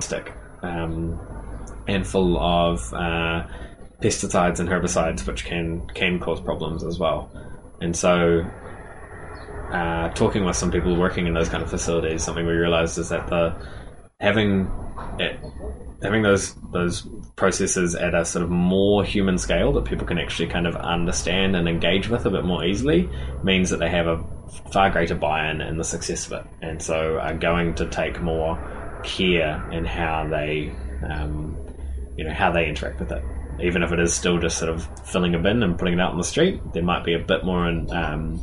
Stick. 0.00 0.32
Um, 0.62 1.20
and 1.86 2.06
full 2.06 2.38
of 2.38 2.80
uh, 2.94 3.46
pesticides 4.00 4.58
and 4.58 4.70
herbicides, 4.70 5.26
which 5.26 5.44
can 5.44 5.86
can 5.88 6.18
cause 6.18 6.40
problems 6.40 6.82
as 6.82 6.98
well. 6.98 7.30
And 7.82 7.94
so, 7.94 8.46
uh, 9.72 10.10
talking 10.10 10.44
with 10.44 10.56
some 10.56 10.70
people 10.70 10.96
working 10.96 11.26
in 11.26 11.34
those 11.34 11.48
kind 11.48 11.62
of 11.62 11.70
facilities, 11.70 12.22
something 12.22 12.46
we 12.46 12.52
realized 12.52 12.98
is 12.98 13.08
that 13.08 13.26
the 13.28 13.54
having 14.20 14.70
it, 15.18 15.40
having 16.02 16.22
those 16.22 16.54
those 16.72 17.08
processes 17.36 17.94
at 17.94 18.14
a 18.14 18.24
sort 18.24 18.44
of 18.44 18.50
more 18.50 19.04
human 19.04 19.38
scale 19.38 19.72
that 19.72 19.84
people 19.84 20.06
can 20.06 20.18
actually 20.18 20.48
kind 20.48 20.66
of 20.66 20.76
understand 20.76 21.56
and 21.56 21.68
engage 21.68 22.08
with 22.08 22.26
a 22.26 22.30
bit 22.30 22.44
more 22.44 22.64
easily 22.64 23.08
means 23.42 23.70
that 23.70 23.78
they 23.78 23.88
have 23.88 24.06
a 24.06 24.22
far 24.72 24.90
greater 24.90 25.14
buy-in 25.14 25.60
in 25.60 25.78
the 25.78 25.84
success 25.84 26.26
of 26.26 26.32
it, 26.32 26.46
and 26.60 26.82
so 26.82 27.18
are 27.18 27.34
going 27.34 27.74
to 27.74 27.88
take 27.88 28.20
more 28.20 28.58
care 29.02 29.68
in 29.72 29.84
how 29.84 30.26
they 30.28 30.72
um, 31.08 31.56
you 32.16 32.24
know 32.24 32.32
how 32.32 32.52
they 32.52 32.68
interact 32.68 33.00
with 33.00 33.10
it. 33.10 33.22
Even 33.60 33.82
if 33.82 33.92
it 33.92 34.00
is 34.00 34.12
still 34.14 34.38
just 34.38 34.58
sort 34.58 34.70
of 34.70 34.88
filling 35.06 35.34
a 35.34 35.38
bin 35.38 35.62
and 35.62 35.78
putting 35.78 35.94
it 35.94 36.00
out 36.00 36.12
on 36.12 36.18
the 36.18 36.24
street, 36.24 36.60
there 36.72 36.82
might 36.82 37.04
be 37.04 37.12
a 37.12 37.18
bit 37.18 37.44
more 37.44 37.68
in, 37.68 37.90
um, 37.92 38.42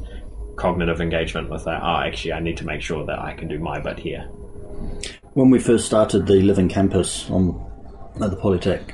cognitive 0.59 1.01
engagement 1.01 1.49
with 1.49 1.63
that. 1.65 1.81
Oh, 1.81 2.01
actually, 2.05 2.33
I 2.33 2.39
need 2.39 2.57
to 2.57 2.65
make 2.65 2.81
sure 2.81 3.05
that 3.05 3.19
I 3.19 3.33
can 3.33 3.47
do 3.47 3.57
my 3.57 3.79
bit 3.79 3.97
here. 3.97 4.23
When 5.33 5.49
we 5.49 5.59
first 5.59 5.85
started 5.85 6.27
the 6.27 6.41
Living 6.41 6.69
Campus 6.69 7.29
on 7.29 7.65
at 8.21 8.29
the 8.29 8.37
Polytech 8.37 8.93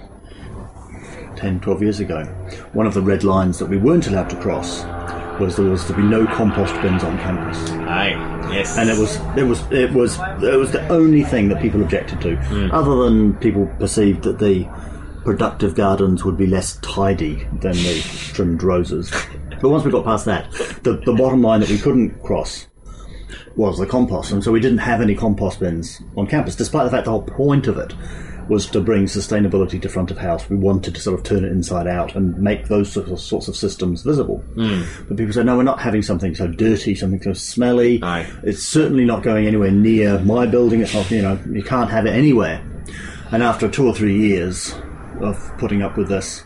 10, 1.37 1.59
12 1.59 1.81
years 1.81 1.99
ago, 1.99 2.23
one 2.73 2.85
of 2.85 2.93
the 2.93 3.01
red 3.01 3.23
lines 3.23 3.57
that 3.59 3.65
we 3.65 3.77
weren't 3.77 4.07
allowed 4.07 4.29
to 4.29 4.39
cross 4.39 4.83
was 5.39 5.57
there 5.57 5.65
was 5.65 5.85
to 5.85 5.93
be 5.93 6.01
no 6.01 6.25
compost 6.27 6.73
bins 6.81 7.03
on 7.03 7.17
campus. 7.17 7.71
Aye, 7.71 8.11
yes. 8.53 8.77
And 8.77 8.89
it 8.89 8.97
was 8.97 9.15
it 9.37 9.43
was 9.43 9.61
it 9.71 9.91
was 9.91 10.17
it 10.41 10.57
was 10.57 10.71
the 10.71 10.87
only 10.89 11.23
thing 11.23 11.49
that 11.49 11.61
people 11.61 11.81
objected 11.81 12.21
to, 12.21 12.35
hmm. 12.35 12.71
other 12.71 12.95
than 13.03 13.33
people 13.35 13.67
perceived 13.79 14.23
that 14.23 14.39
the 14.39 14.65
productive 15.25 15.75
gardens 15.75 16.23
would 16.23 16.37
be 16.37 16.45
less 16.45 16.77
tidy 16.77 17.45
than 17.59 17.73
the 17.73 18.01
trimmed 18.33 18.63
roses. 18.63 19.11
But 19.61 19.69
once 19.69 19.83
we 19.83 19.91
got 19.91 20.05
past 20.05 20.25
that, 20.25 20.51
the, 20.83 21.01
the 21.05 21.13
bottom 21.13 21.41
line 21.41 21.61
that 21.61 21.69
we 21.69 21.77
couldn't 21.77 22.21
cross 22.23 22.67
was 23.55 23.77
the 23.77 23.85
compost, 23.85 24.31
and 24.31 24.43
so 24.43 24.51
we 24.51 24.59
didn't 24.59 24.79
have 24.79 25.01
any 25.01 25.15
compost 25.15 25.59
bins 25.59 26.01
on 26.17 26.27
campus, 26.27 26.55
despite 26.55 26.83
the 26.85 26.91
fact 26.91 27.05
the 27.05 27.11
whole 27.11 27.21
point 27.21 27.67
of 27.67 27.77
it 27.77 27.93
was 28.47 28.67
to 28.67 28.79
bring 28.79 29.05
sustainability 29.05 29.81
to 29.81 29.89
front 29.89 30.11
of 30.11 30.19
house. 30.19 30.47
We 30.49 30.55
wanted 30.55 30.93
to 30.93 31.01
sort 31.01 31.17
of 31.17 31.25
turn 31.25 31.43
it 31.43 31.51
inside 31.51 31.87
out 31.87 32.15
and 32.15 32.37
make 32.37 32.67
those 32.67 32.91
sort 32.91 33.09
of, 33.09 33.19
sorts 33.19 33.47
of 33.47 33.55
systems 33.55 34.03
visible. 34.03 34.43
But 35.07 35.17
people 35.17 35.33
said, 35.33 35.47
no, 35.47 35.57
we're 35.57 35.63
not 35.63 35.81
having 35.81 36.03
something 36.03 36.35
so 36.35 36.47
dirty, 36.47 36.93
something 36.93 37.21
so 37.23 37.33
smelly. 37.33 37.99
It's 38.43 38.61
certainly 38.61 39.03
not 39.03 39.23
going 39.23 39.47
anywhere 39.47 39.71
near 39.71 40.19
my 40.19 40.45
building. 40.45 40.81
It's 40.81 40.93
not, 40.93 41.09
you 41.09 41.23
know, 41.23 41.39
you 41.51 41.63
can't 41.63 41.89
have 41.89 42.05
it 42.05 42.11
anywhere. 42.11 42.63
And 43.31 43.41
after 43.41 43.67
two 43.67 43.87
or 43.87 43.95
three 43.95 44.15
years 44.15 44.75
of 45.21 45.39
putting 45.57 45.81
up 45.81 45.97
with 45.97 46.09
this, 46.09 46.43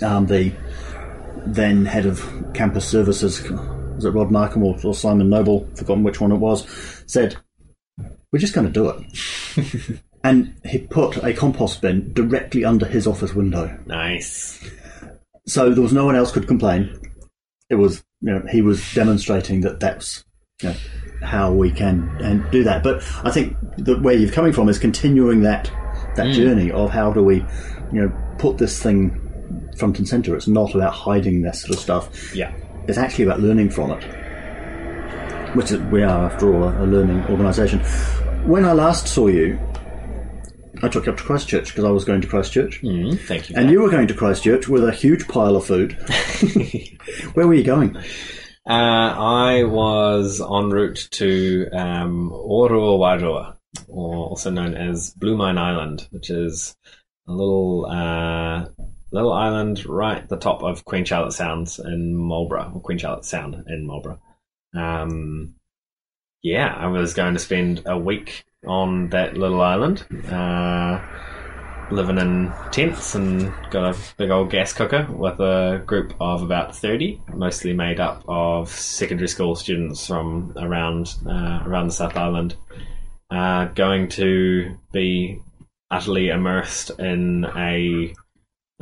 um, 0.00 0.24
the 0.26 0.50
then 1.46 1.86
head 1.86 2.06
of 2.06 2.24
campus 2.54 2.88
services, 2.88 3.42
was 3.50 4.04
it 4.04 4.10
Rod 4.10 4.30
Markham 4.30 4.62
or, 4.62 4.76
or 4.84 4.94
Simon 4.94 5.28
Noble, 5.28 5.68
forgotten 5.74 6.04
which 6.04 6.20
one 6.20 6.32
it 6.32 6.36
was, 6.36 6.66
said, 7.06 7.36
we're 8.32 8.38
just 8.38 8.54
going 8.54 8.66
to 8.66 8.72
do 8.72 8.88
it. 8.88 10.00
and 10.24 10.54
he 10.64 10.78
put 10.78 11.22
a 11.22 11.32
compost 11.34 11.80
bin 11.82 12.12
directly 12.12 12.64
under 12.64 12.86
his 12.86 13.06
office 13.06 13.34
window. 13.34 13.78
Nice. 13.86 14.62
So 15.46 15.70
there 15.70 15.82
was 15.82 15.92
no 15.92 16.06
one 16.06 16.16
else 16.16 16.32
could 16.32 16.46
complain. 16.46 16.98
It 17.68 17.74
was, 17.74 18.02
you 18.20 18.32
know, 18.32 18.42
he 18.50 18.62
was 18.62 18.94
demonstrating 18.94 19.60
that 19.62 19.80
that's 19.80 20.24
you 20.62 20.70
know, 20.70 20.76
how 21.22 21.52
we 21.52 21.70
can 21.70 22.08
and 22.22 22.48
do 22.50 22.64
that. 22.64 22.82
But 22.82 23.02
I 23.24 23.30
think 23.30 23.56
that 23.78 24.02
where 24.02 24.14
you're 24.14 24.32
coming 24.32 24.52
from 24.52 24.68
is 24.68 24.78
continuing 24.78 25.42
that 25.42 25.70
that 26.16 26.26
Mm. 26.26 26.34
journey 26.34 26.70
of 26.70 26.90
how 26.90 27.12
do 27.12 27.22
we, 27.22 27.36
you 27.92 28.02
know, 28.02 28.12
put 28.38 28.58
this 28.58 28.82
thing 28.82 29.21
front 29.82 29.98
and 29.98 30.08
center. 30.08 30.36
It's 30.36 30.46
not 30.46 30.76
about 30.76 30.92
hiding 30.92 31.42
this 31.42 31.62
sort 31.62 31.74
of 31.74 31.80
stuff. 31.80 32.32
Yeah. 32.36 32.54
It's 32.86 32.98
actually 32.98 33.24
about 33.24 33.40
learning 33.40 33.70
from 33.70 33.90
it. 33.90 34.04
Which 35.56 35.72
is, 35.72 35.80
we 35.90 36.04
are, 36.04 36.26
after 36.26 36.54
all, 36.54 36.68
a, 36.68 36.84
a 36.84 36.86
learning 36.86 37.24
organisation. 37.24 37.80
When 38.46 38.64
I 38.64 38.74
last 38.74 39.08
saw 39.08 39.26
you, 39.26 39.58
I 40.84 40.88
took 40.88 41.06
you 41.06 41.12
up 41.12 41.18
to 41.18 41.24
Christchurch 41.24 41.70
because 41.70 41.84
I 41.84 41.90
was 41.90 42.04
going 42.04 42.20
to 42.20 42.28
Christchurch. 42.28 42.80
Mm, 42.82 43.18
thank 43.22 43.50
you. 43.50 43.56
And 43.56 43.72
you 43.72 43.82
were 43.82 43.90
going 43.90 44.06
to 44.06 44.14
Christchurch 44.14 44.68
with 44.68 44.84
a 44.84 44.92
huge 44.92 45.26
pile 45.26 45.56
of 45.56 45.66
food. 45.66 45.94
Where 47.34 47.48
were 47.48 47.54
you 47.54 47.64
going? 47.64 47.96
Uh, 48.64 48.70
I 48.70 49.64
was 49.64 50.40
en 50.40 50.70
route 50.70 51.08
to 51.10 51.68
um, 51.72 52.30
Oruawairua, 52.30 53.56
or 53.88 54.28
also 54.28 54.50
known 54.50 54.74
as 54.74 55.12
Blumine 55.20 55.58
Island, 55.58 56.06
which 56.12 56.30
is 56.30 56.76
a 57.26 57.32
little 57.32 57.86
uh, 57.86 58.66
little 59.12 59.32
island 59.32 59.86
right 59.86 60.22
at 60.22 60.28
the 60.28 60.36
top 60.36 60.62
of 60.62 60.84
Queen 60.84 61.04
Charlotte 61.04 61.32
Sounds 61.32 61.78
in 61.78 62.16
Marlborough, 62.16 62.72
or 62.74 62.80
Queen 62.80 62.98
Charlotte 62.98 63.24
Sound 63.24 63.62
in 63.68 63.86
Marlborough. 63.86 64.20
Um, 64.74 65.54
yeah, 66.42 66.74
I 66.74 66.88
was 66.88 67.14
going 67.14 67.34
to 67.34 67.40
spend 67.40 67.82
a 67.86 67.98
week 67.98 68.44
on 68.66 69.10
that 69.10 69.36
little 69.36 69.60
island. 69.60 70.04
Uh, 70.30 71.00
living 71.90 72.18
in 72.18 72.50
tents 72.70 73.14
and 73.14 73.52
got 73.70 73.94
a 73.94 73.98
big 74.16 74.30
old 74.30 74.50
gas 74.50 74.72
cooker 74.72 75.06
with 75.10 75.38
a 75.40 75.82
group 75.86 76.14
of 76.20 76.42
about 76.42 76.74
30, 76.74 77.20
mostly 77.34 77.74
made 77.74 78.00
up 78.00 78.24
of 78.26 78.70
secondary 78.70 79.28
school 79.28 79.54
students 79.54 80.06
from 80.06 80.52
around 80.56 81.14
uh, 81.26 81.62
around 81.66 81.88
the 81.88 81.92
South 81.92 82.16
Island, 82.16 82.56
uh, 83.30 83.66
going 83.66 84.08
to 84.08 84.76
be 84.92 85.38
utterly 85.90 86.28
immersed 86.28 86.90
in 86.98 87.44
a 87.56 88.14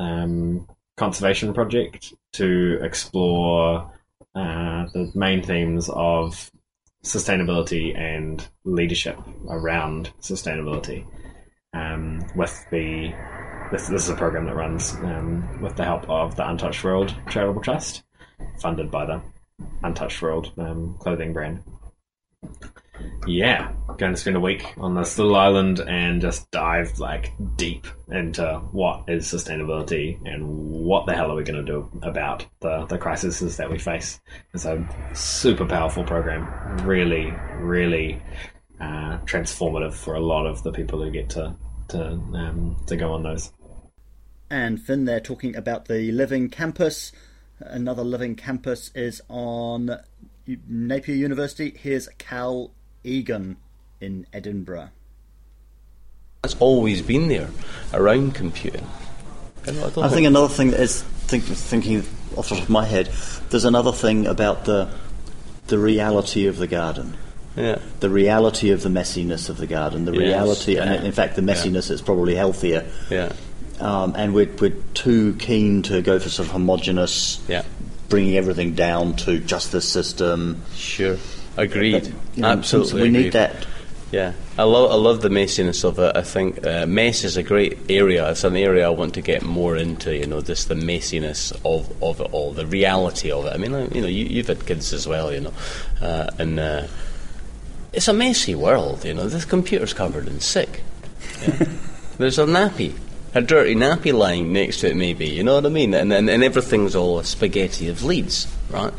um, 0.01 0.67
conservation 0.97 1.53
project 1.53 2.15
to 2.33 2.79
explore 2.83 3.93
uh, 4.35 4.87
the 4.93 5.11
main 5.15 5.43
themes 5.43 5.89
of 5.91 6.51
sustainability 7.05 7.97
and 7.99 8.47
leadership 8.65 9.19
around 9.49 10.13
sustainability 10.21 11.05
um, 11.73 12.25
with 12.35 12.65
the 12.71 13.13
this, 13.71 13.87
this 13.87 14.03
is 14.03 14.09
a 14.09 14.17
program 14.17 14.47
that 14.47 14.57
runs 14.57 14.95
um, 14.95 15.63
with 15.63 15.77
the 15.77 15.85
help 15.85 16.09
of 16.11 16.35
the 16.35 16.49
Untouched 16.49 16.83
World 16.83 17.15
Charitable 17.29 17.63
Trust, 17.63 18.03
funded 18.59 18.91
by 18.91 19.07
the 19.07 19.23
Untouched 19.85 20.21
World 20.21 20.51
um, 20.59 20.97
clothing 20.99 21.33
brand. 21.33 21.63
Yeah, 23.27 23.73
going 23.99 24.15
to 24.15 24.21
spend 24.21 24.37
a 24.37 24.41
week 24.41 24.65
on 24.79 24.95
this 24.95 25.19
little 25.19 25.37
island 25.37 25.79
and 25.79 26.23
just 26.23 26.51
dive 26.51 26.99
like 26.99 27.33
deep 27.57 27.87
into 28.11 28.61
what 28.73 29.05
is 29.09 29.27
sustainability 29.27 30.19
and 30.25 30.71
what 30.71 31.07
the 31.07 31.15
hell 31.15 31.31
are 31.31 31.37
we 31.37 31.45
going 31.45 31.65
to 31.65 31.73
do 31.73 31.89
about 32.03 32.47
the 32.61 32.87
the 32.87 32.97
crises 32.97 33.57
that 33.59 33.71
we 33.71 33.79
face. 33.79 34.19
It's 34.55 34.65
a 34.65 34.89
super 35.15 35.67
powerful 35.67 36.03
program, 36.03 36.79
really, 36.87 37.33
really 37.59 38.23
uh, 38.81 39.19
transformative 39.27 39.93
for 39.93 40.15
a 40.15 40.21
lot 40.21 40.47
of 40.47 40.63
the 40.63 40.73
people 40.73 41.03
who 41.03 41.11
get 41.11 41.29
to 41.31 41.55
to 41.89 42.07
um, 42.07 42.77
to 42.87 42.97
go 42.97 43.13
on 43.13 43.23
those. 43.23 43.53
And 44.49 44.81
Finn 44.81 45.05
they're 45.05 45.21
talking 45.21 45.55
about 45.55 45.87
the 45.87 46.11
Living 46.11 46.49
Campus. 46.49 47.13
Another 47.61 48.03
Living 48.03 48.35
Campus 48.35 48.91
is 48.95 49.21
on 49.29 49.99
Napier 50.47 51.15
University. 51.15 51.77
Here's 51.79 52.09
Cal 52.19 52.73
Egan 53.05 53.57
in 54.01 54.27
Edinburgh. 54.33 54.91
That's 56.43 56.57
always 56.59 57.03
been 57.03 57.29
there 57.29 57.51
around 57.93 58.35
computing. 58.35 58.87
I, 59.63 59.67
don't- 59.73 59.79
I 59.85 59.91
don't 59.91 60.11
think 60.11 60.27
another 60.27 60.49
thing 60.49 60.71
that 60.71 60.81
is 60.81 61.03
think, 61.03 61.45
thinking 61.45 61.99
off 62.37 62.49
the 62.49 62.55
top 62.57 62.65
of 62.65 62.71
my 62.71 62.85
head. 62.87 63.11
There's 63.51 63.65
another 63.67 63.93
thing 63.93 64.27
about 64.27 64.65
the 64.65 64.91
the 65.67 65.79
reality 65.79 66.47
of 66.47 66.57
the 66.57 66.67
garden. 66.67 67.17
Yeah. 67.57 67.79
The 68.01 68.11
reality 68.11 68.71
of 68.71 68.83
the 68.83 68.89
messiness 68.89 69.49
of 69.49 69.57
the 69.59 69.67
garden. 69.67 70.05
The 70.05 70.13
Yes, 70.13 70.21
reality, 70.23 70.75
yeah. 70.77 70.85
and 70.85 71.07
in 71.07 71.13
fact, 71.13 71.37
the 71.37 71.43
Yeah. 71.43 71.53
messiness 71.55 71.91
is 71.91 72.01
probably 72.03 72.35
healthier. 72.35 72.87
Yeah. 73.11 73.33
Um, 73.81 74.15
and 74.17 74.35
we're 74.35 74.51
we're 74.61 74.75
too 74.95 75.35
keen 75.39 75.83
to 75.83 76.01
go 76.03 76.19
for 76.19 76.29
sort 76.29 76.47
of 76.49 76.53
homogenous. 76.53 77.41
Yeah. 77.49 77.63
Bringing 78.09 78.37
everything 78.37 78.75
down 78.75 79.15
to 79.17 79.39
just 79.39 79.71
this 79.73 79.89
system. 79.89 80.63
Sure. 80.75 81.17
Agreed. 81.61 82.03
But, 82.03 82.37
you 82.37 82.43
know, 82.43 82.49
Absolutely. 82.49 82.91
so 82.91 83.03
we 83.03 83.11
need 83.11 83.33
that. 83.33 83.67
Yeah, 84.13 84.33
I 84.59 84.65
love 84.65 84.91
I 84.91 84.97
love 84.97 85.23
the 85.23 85.29
messiness 85.29 85.85
of 85.85 86.01
it. 86.01 86.17
I 86.17 86.23
think 86.23 86.67
uh, 86.67 86.85
mess 86.85 87.23
is 87.23 87.37
a 87.37 87.45
great 87.45 87.79
area. 87.89 88.29
It's 88.29 88.43
an 88.43 88.57
area 88.57 88.87
I 88.87 88.91
want 88.91 89.15
to 89.15 89.23
get 89.23 89.45
more 89.45 89.77
into. 89.77 90.17
You 90.17 90.27
know, 90.27 90.41
just 90.41 90.67
the 90.69 90.75
messiness 90.75 91.53
of, 91.65 92.03
of 92.03 92.21
it 92.21 92.33
all, 92.33 92.53
the 92.53 92.67
reality 92.67 93.31
of 93.31 93.45
it. 93.47 93.53
I 93.55 93.57
mean, 93.57 93.73
like, 93.73 93.95
you 93.95 94.01
know, 94.01 94.09
you, 94.09 94.25
you've 94.25 94.49
had 94.49 94.67
kids 94.67 94.93
as 94.93 95.07
well. 95.07 95.33
You 95.33 95.43
know, 95.43 95.53
uh, 96.01 96.29
and 96.39 96.59
uh, 96.59 96.87
it's 97.93 98.09
a 98.09 98.13
messy 98.13 98.57
world. 98.57 99.05
You 99.05 99.15
know, 99.15 99.29
this 99.29 99.45
computer's 99.45 99.95
covered 99.95 100.27
in 100.27 100.41
sick. 100.41 100.83
Yeah. 101.43 101.67
There's 102.19 102.39
a 102.41 102.47
nappy. 102.47 102.95
A 103.33 103.41
dirty 103.41 103.77
nappy 103.77 104.13
lying 104.13 104.53
next 104.53 104.81
to 104.81 104.91
it, 104.91 104.97
maybe. 104.97 105.29
You 105.29 105.45
know 105.45 105.55
what 105.55 105.67
I 105.67 105.69
mean? 105.69 105.95
And 105.95 106.13
and, 106.13 106.29
and 106.29 106.43
everything's 106.43 106.97
all 106.97 107.21
a 107.21 107.25
spaghetti 107.25 107.89
of 107.89 108.03
leads, 108.03 108.49
right? 108.71 108.93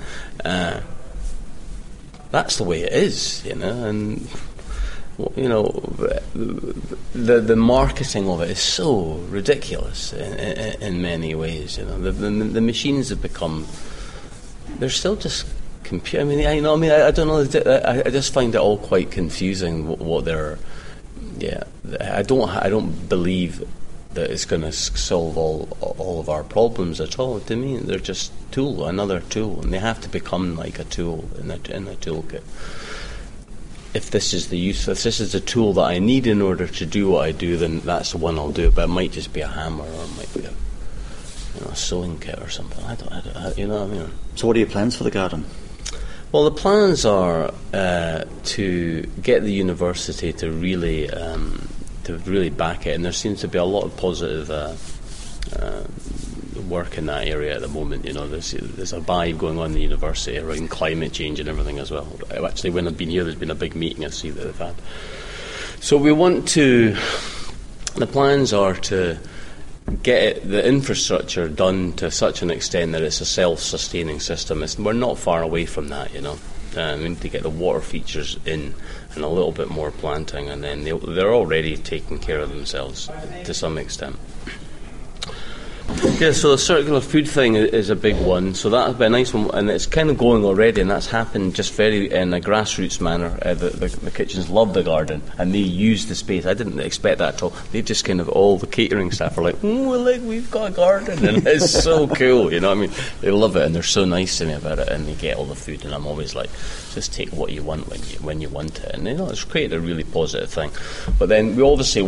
Uh, 0.46 0.80
that's 2.32 2.58
the 2.58 2.64
way 2.64 2.82
it 2.82 2.94
is, 2.94 3.46
you 3.46 3.56
know. 3.56 3.86
And 3.86 4.28
you 5.36 5.48
know, 5.48 5.64
the 7.14 7.40
the 7.42 7.56
marketing 7.56 8.30
of 8.30 8.42
it 8.42 8.50
is 8.50 8.60
so 8.60 9.14
ridiculous 9.30 10.14
in, 10.14 10.34
in, 10.40 10.82
in 10.82 11.02
many 11.02 11.36
ways. 11.36 11.78
You 11.78 11.86
know, 11.86 12.00
the, 12.00 12.12
the 12.12 12.30
the 12.30 12.62
machines 12.62 13.10
have 13.10 13.22
become 13.22 13.68
they're 14.80 14.90
still 14.90 15.16
just 15.16 15.46
computer. 15.84 16.22
I 16.22 16.26
mean, 16.26 16.46
I, 16.46 16.54
you 16.54 16.62
know, 16.62 16.74
I 16.74 16.78
mean, 16.78 16.92
I, 16.92 17.08
I 17.08 17.12
don't 17.12 17.28
know. 17.28 17.62
I, 17.70 18.04
I 18.06 18.10
just 18.10 18.34
find 18.34 18.56
it 18.56 18.58
all 18.58 18.78
quite 18.78 19.12
confusing 19.12 19.88
what, 19.88 20.00
what 20.00 20.26
they're. 20.26 20.58
Yeah, 21.38 21.64
I 22.00 22.24
don't. 22.24 22.50
I 22.50 22.70
don't 22.70 23.10
believe 23.10 23.68
that 24.14 24.30
it's 24.30 24.46
going 24.46 24.62
to 24.62 24.72
solve 24.72 25.38
all 25.38 25.70
all 25.80 26.20
of 26.20 26.30
our 26.30 26.44
problems 26.44 27.00
at 27.00 27.20
all. 27.20 27.40
To 27.40 27.56
me, 27.56 27.78
they're 27.78 28.00
just 28.00 28.32
tool, 28.52 28.86
another 28.86 29.20
tool, 29.20 29.62
and 29.62 29.74
they 29.74 29.80
have 29.80 30.02
to 30.02 30.10
become 30.10 30.56
like 30.56 30.80
a 30.80 30.84
tool 30.84 31.30
in 31.40 31.52
a 31.52 31.56
in 31.70 31.88
a 31.88 31.96
toolkit. 31.96 32.44
If 33.94 34.10
this 34.12 34.34
is 34.34 34.48
the 34.48 34.58
use, 34.58 34.88
if 34.88 35.04
this 35.04 35.20
is 35.20 35.34
the 35.34 35.42
tool 35.42 35.74
that 35.74 35.84
I 35.84 36.00
need 36.00 36.26
in 36.26 36.42
order 36.42 36.68
to 36.68 36.86
do 36.86 37.10
what 37.10 37.26
I 37.26 37.32
do, 37.32 37.58
then 37.58 37.82
that's 37.82 38.12
the 38.12 38.18
one 38.18 38.38
I'll 38.38 38.52
do. 38.52 38.72
But 38.72 38.86
it 38.86 38.88
might 38.88 39.12
just 39.12 39.34
be 39.34 39.42
a 39.42 39.48
hammer, 39.48 39.84
or 39.84 40.04
it 40.04 40.18
might 40.18 40.34
be 40.34 40.46
a 40.46 40.54
you 41.56 41.62
know 41.66 41.72
a 41.72 41.76
sewing 41.76 42.20
kit 42.20 42.40
or 42.40 42.50
something. 42.50 42.84
I 42.86 42.96
don't. 42.96 43.12
I 43.12 43.22
don't 43.22 43.38
I, 43.38 43.54
you 43.54 43.68
know. 43.68 43.86
what 43.86 43.92
I 43.92 44.00
mean. 44.00 44.12
So, 44.36 44.48
what 44.48 44.56
are 44.56 44.60
your 44.60 44.70
plans 44.70 44.96
for 44.98 45.04
the 45.04 45.12
garden? 45.12 45.46
Well, 46.32 46.46
the 46.46 46.52
plans 46.52 47.06
are 47.06 47.54
uh, 47.74 48.24
to 48.44 49.02
get 49.22 49.44
the 49.44 49.52
university 49.52 50.32
to 50.32 50.50
really 50.50 51.10
um, 51.10 51.68
to 52.06 52.18
really 52.20 52.50
back 52.50 52.88
it, 52.88 52.96
and 52.96 53.06
there 53.06 53.12
seems 53.12 53.42
to 53.42 53.48
be 53.48 53.58
a 53.58 53.64
lot 53.64 53.84
of 53.84 53.96
positive 53.98 54.50
uh, 54.50 54.76
uh, 55.60 55.84
work 56.70 56.98
in 56.98 57.06
that 57.08 57.28
area 57.28 57.56
at 57.56 57.62
the 57.62 57.68
moment. 57.68 58.06
You 58.06 58.14
know, 58.14 58.28
there's 58.28 58.52
there's 58.52 58.94
a 58.94 59.00
vibe 59.00 59.38
going 59.38 59.60
on 59.60 59.68
in 59.68 59.74
the 59.74 59.82
university 59.82 60.38
around 60.38 60.70
climate 60.70 61.14
change 61.14 61.40
and 61.40 61.50
everything 61.50 61.80
as 61.80 61.92
well. 61.92 62.08
Actually, 62.32 62.72
when 62.72 62.88
I've 62.88 62.98
been 62.98 63.10
here, 63.10 63.24
there's 63.24 63.36
been 63.36 63.52
a 63.52 63.56
big 63.56 63.76
meeting 63.76 64.06
I 64.06 64.10
see 64.10 64.30
that 64.30 64.44
they've 64.44 64.58
had. 64.58 64.76
So 65.80 65.98
we 65.98 66.12
want 66.12 66.48
to. 66.50 66.96
The 67.96 68.08
plans 68.08 68.54
are 68.54 68.76
to 68.76 69.18
get 70.04 70.48
the 70.50 70.66
infrastructure 70.66 71.50
done 71.50 71.94
to 71.94 72.10
such 72.10 72.42
an 72.42 72.50
extent 72.50 72.94
that 72.94 73.02
it's 73.02 73.20
a 73.20 73.26
self-sustaining 73.26 74.20
system. 74.20 74.64
It's, 74.64 74.78
we're 74.78 74.94
not 74.94 75.18
far 75.18 75.42
away 75.42 75.66
from 75.66 75.90
that, 75.90 76.14
you 76.14 76.22
know. 76.22 76.38
Uh, 76.78 76.96
we 76.98 77.10
need 77.10 77.20
to 77.22 77.28
get 77.28 77.44
the 77.44 77.50
water 77.50 77.82
features 77.82 78.40
in 78.46 78.74
and 79.16 79.24
a 79.24 79.28
little 79.28 79.52
bit 79.52 79.70
more 79.70 79.92
planting, 79.92 80.50
and 80.50 80.64
then 80.64 80.84
they, 80.84 80.92
they're 80.92 81.34
already 81.34 81.78
taking 81.78 82.20
care 82.20 82.40
of 82.40 82.50
themselves 82.50 83.10
to 83.46 83.54
some 83.54 83.78
extent. 83.78 84.18
Yeah, 86.20 86.32
so 86.32 86.52
the 86.52 86.58
circular 86.58 87.02
food 87.02 87.28
thing 87.28 87.56
is 87.56 87.90
a 87.90 87.96
big 87.96 88.16
one. 88.16 88.56
So 88.56 88.70
that'll 88.70 88.94
be 88.94 89.06
a 89.06 89.10
nice 89.10 89.34
one, 89.34 89.52
and 89.54 89.70
it's 89.70 89.86
kind 89.86 90.10
of 90.10 90.18
going 90.18 90.46
already, 90.46 90.82
and 90.82 90.90
that's 90.90 91.08
happened 91.08 91.54
just 91.54 91.74
very 91.74 92.12
in 92.12 92.34
a 92.34 92.40
grassroots 92.40 93.02
manner. 93.02 93.38
Uh, 93.42 93.54
the, 93.54 93.70
the, 93.70 93.88
the 93.88 94.12
kitchens 94.12 94.50
love 94.50 94.74
the 94.74 94.84
garden, 94.84 95.22
and 95.38 95.54
they 95.54 95.60
use 95.60 96.08
the 96.08 96.16
space. 96.16 96.46
I 96.46 96.54
didn't 96.54 96.80
expect 96.80 97.20
that 97.20 97.36
at 97.36 97.44
all. 97.44 97.54
They 97.72 97.82
just 97.82 98.06
kind 98.06 98.22
of 98.22 98.30
all 98.30 98.58
the 98.58 98.68
catering 98.68 99.12
staff 99.12 99.38
are 99.38 99.44
like, 99.44 99.58
"Oh, 99.64 99.68
like 99.68 100.22
we've 100.22 100.50
got 100.50 100.72
a 100.72 100.74
garden," 100.74 101.28
and 101.28 101.38
it's 101.48 101.70
so 101.70 102.08
cool. 102.08 102.52
You 102.52 102.62
know, 102.62 102.70
what 102.70 102.78
I 102.78 102.82
mean, 102.82 102.92
they 103.20 103.32
love 103.32 103.56
it, 103.56 103.64
and 103.64 103.76
they're 103.76 103.84
so 103.84 104.06
nice 104.06 104.38
to 104.40 104.46
me 104.46 104.54
about 104.54 104.80
it, 104.80 104.88
and 104.88 105.06
they 105.06 105.16
get 105.16 105.38
all 105.38 105.46
the 105.46 105.56
food, 105.56 105.86
and 105.86 105.94
I'm 105.94 106.08
always 106.08 106.34
like, 106.36 106.50
just 106.94 107.14
take 107.14 107.30
what 107.30 107.52
you 107.52 107.64
want 107.64 107.90
when 107.90 108.00
you 108.04 108.18
when 108.20 108.42
you 108.42 108.50
want 108.50 108.80
it, 108.80 108.96
and 108.96 109.08
you 109.08 109.14
know, 109.14 109.30
it's 109.30 109.44
created 109.44 109.78
a 109.78 109.80
really 109.80 110.04
positive 110.04 110.50
thing. 110.50 110.72
But 111.18 111.30
then 111.30 111.56
we 111.56 111.64
obviously 111.64 112.02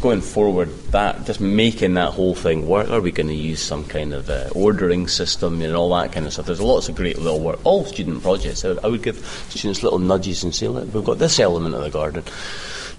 going 0.00 0.20
forward 0.20 0.68
that 0.92 1.24
just 1.26 1.40
making 1.40 1.94
that 1.94 2.12
whole 2.12 2.34
thing 2.34 2.66
work. 2.66 2.88
Are 2.90 3.00
we 3.00 3.12
going 3.12 3.28
to 3.28 3.34
use 3.34 3.60
some 3.60 3.84
kind 3.84 4.12
of 4.12 4.30
uh, 4.30 4.48
ordering 4.54 5.08
system 5.08 5.60
and 5.62 5.74
all 5.74 5.90
that 5.96 6.12
kind 6.12 6.26
of 6.26 6.32
stuff? 6.32 6.46
There's 6.46 6.60
lots 6.60 6.88
of 6.88 6.96
great 6.96 7.18
little 7.18 7.40
work. 7.40 7.58
All 7.64 7.84
student 7.84 8.22
projects. 8.22 8.64
I 8.64 8.68
would, 8.68 8.84
I 8.84 8.88
would 8.88 9.02
give 9.02 9.18
students 9.48 9.82
little 9.82 9.98
nudges 9.98 10.44
and 10.44 10.54
say, 10.54 10.68
look, 10.68 10.92
we've 10.92 11.04
got 11.04 11.18
this 11.18 11.38
element 11.38 11.74
of 11.74 11.82
the 11.82 11.90
garden. 11.90 12.24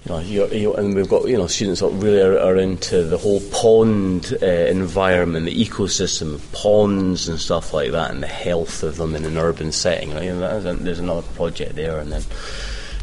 You 0.06 0.12
know, 0.12 0.18
you 0.20 0.46
you 0.52 0.74
and 0.74 0.94
we've 0.94 1.08
got 1.08 1.26
you 1.26 1.36
know 1.36 1.48
students 1.48 1.80
that 1.80 1.88
really 1.88 2.20
are, 2.20 2.38
are 2.38 2.54
into 2.54 3.02
the 3.02 3.18
whole 3.18 3.40
pond 3.50 4.38
uh, 4.40 4.46
environment, 4.46 5.46
the 5.46 5.64
ecosystem 5.64 6.32
of 6.32 6.52
ponds 6.52 7.28
and 7.28 7.40
stuff 7.40 7.74
like 7.74 7.90
that, 7.90 8.12
and 8.12 8.22
the 8.22 8.28
health 8.28 8.84
of 8.84 8.98
them 8.98 9.16
in 9.16 9.24
an 9.24 9.36
urban 9.36 9.72
setting. 9.72 10.10
That 10.10 10.22
is 10.22 10.64
a, 10.64 10.74
there's 10.74 11.00
another 11.00 11.26
project 11.34 11.74
there, 11.74 11.98
and 11.98 12.12
then 12.12 12.22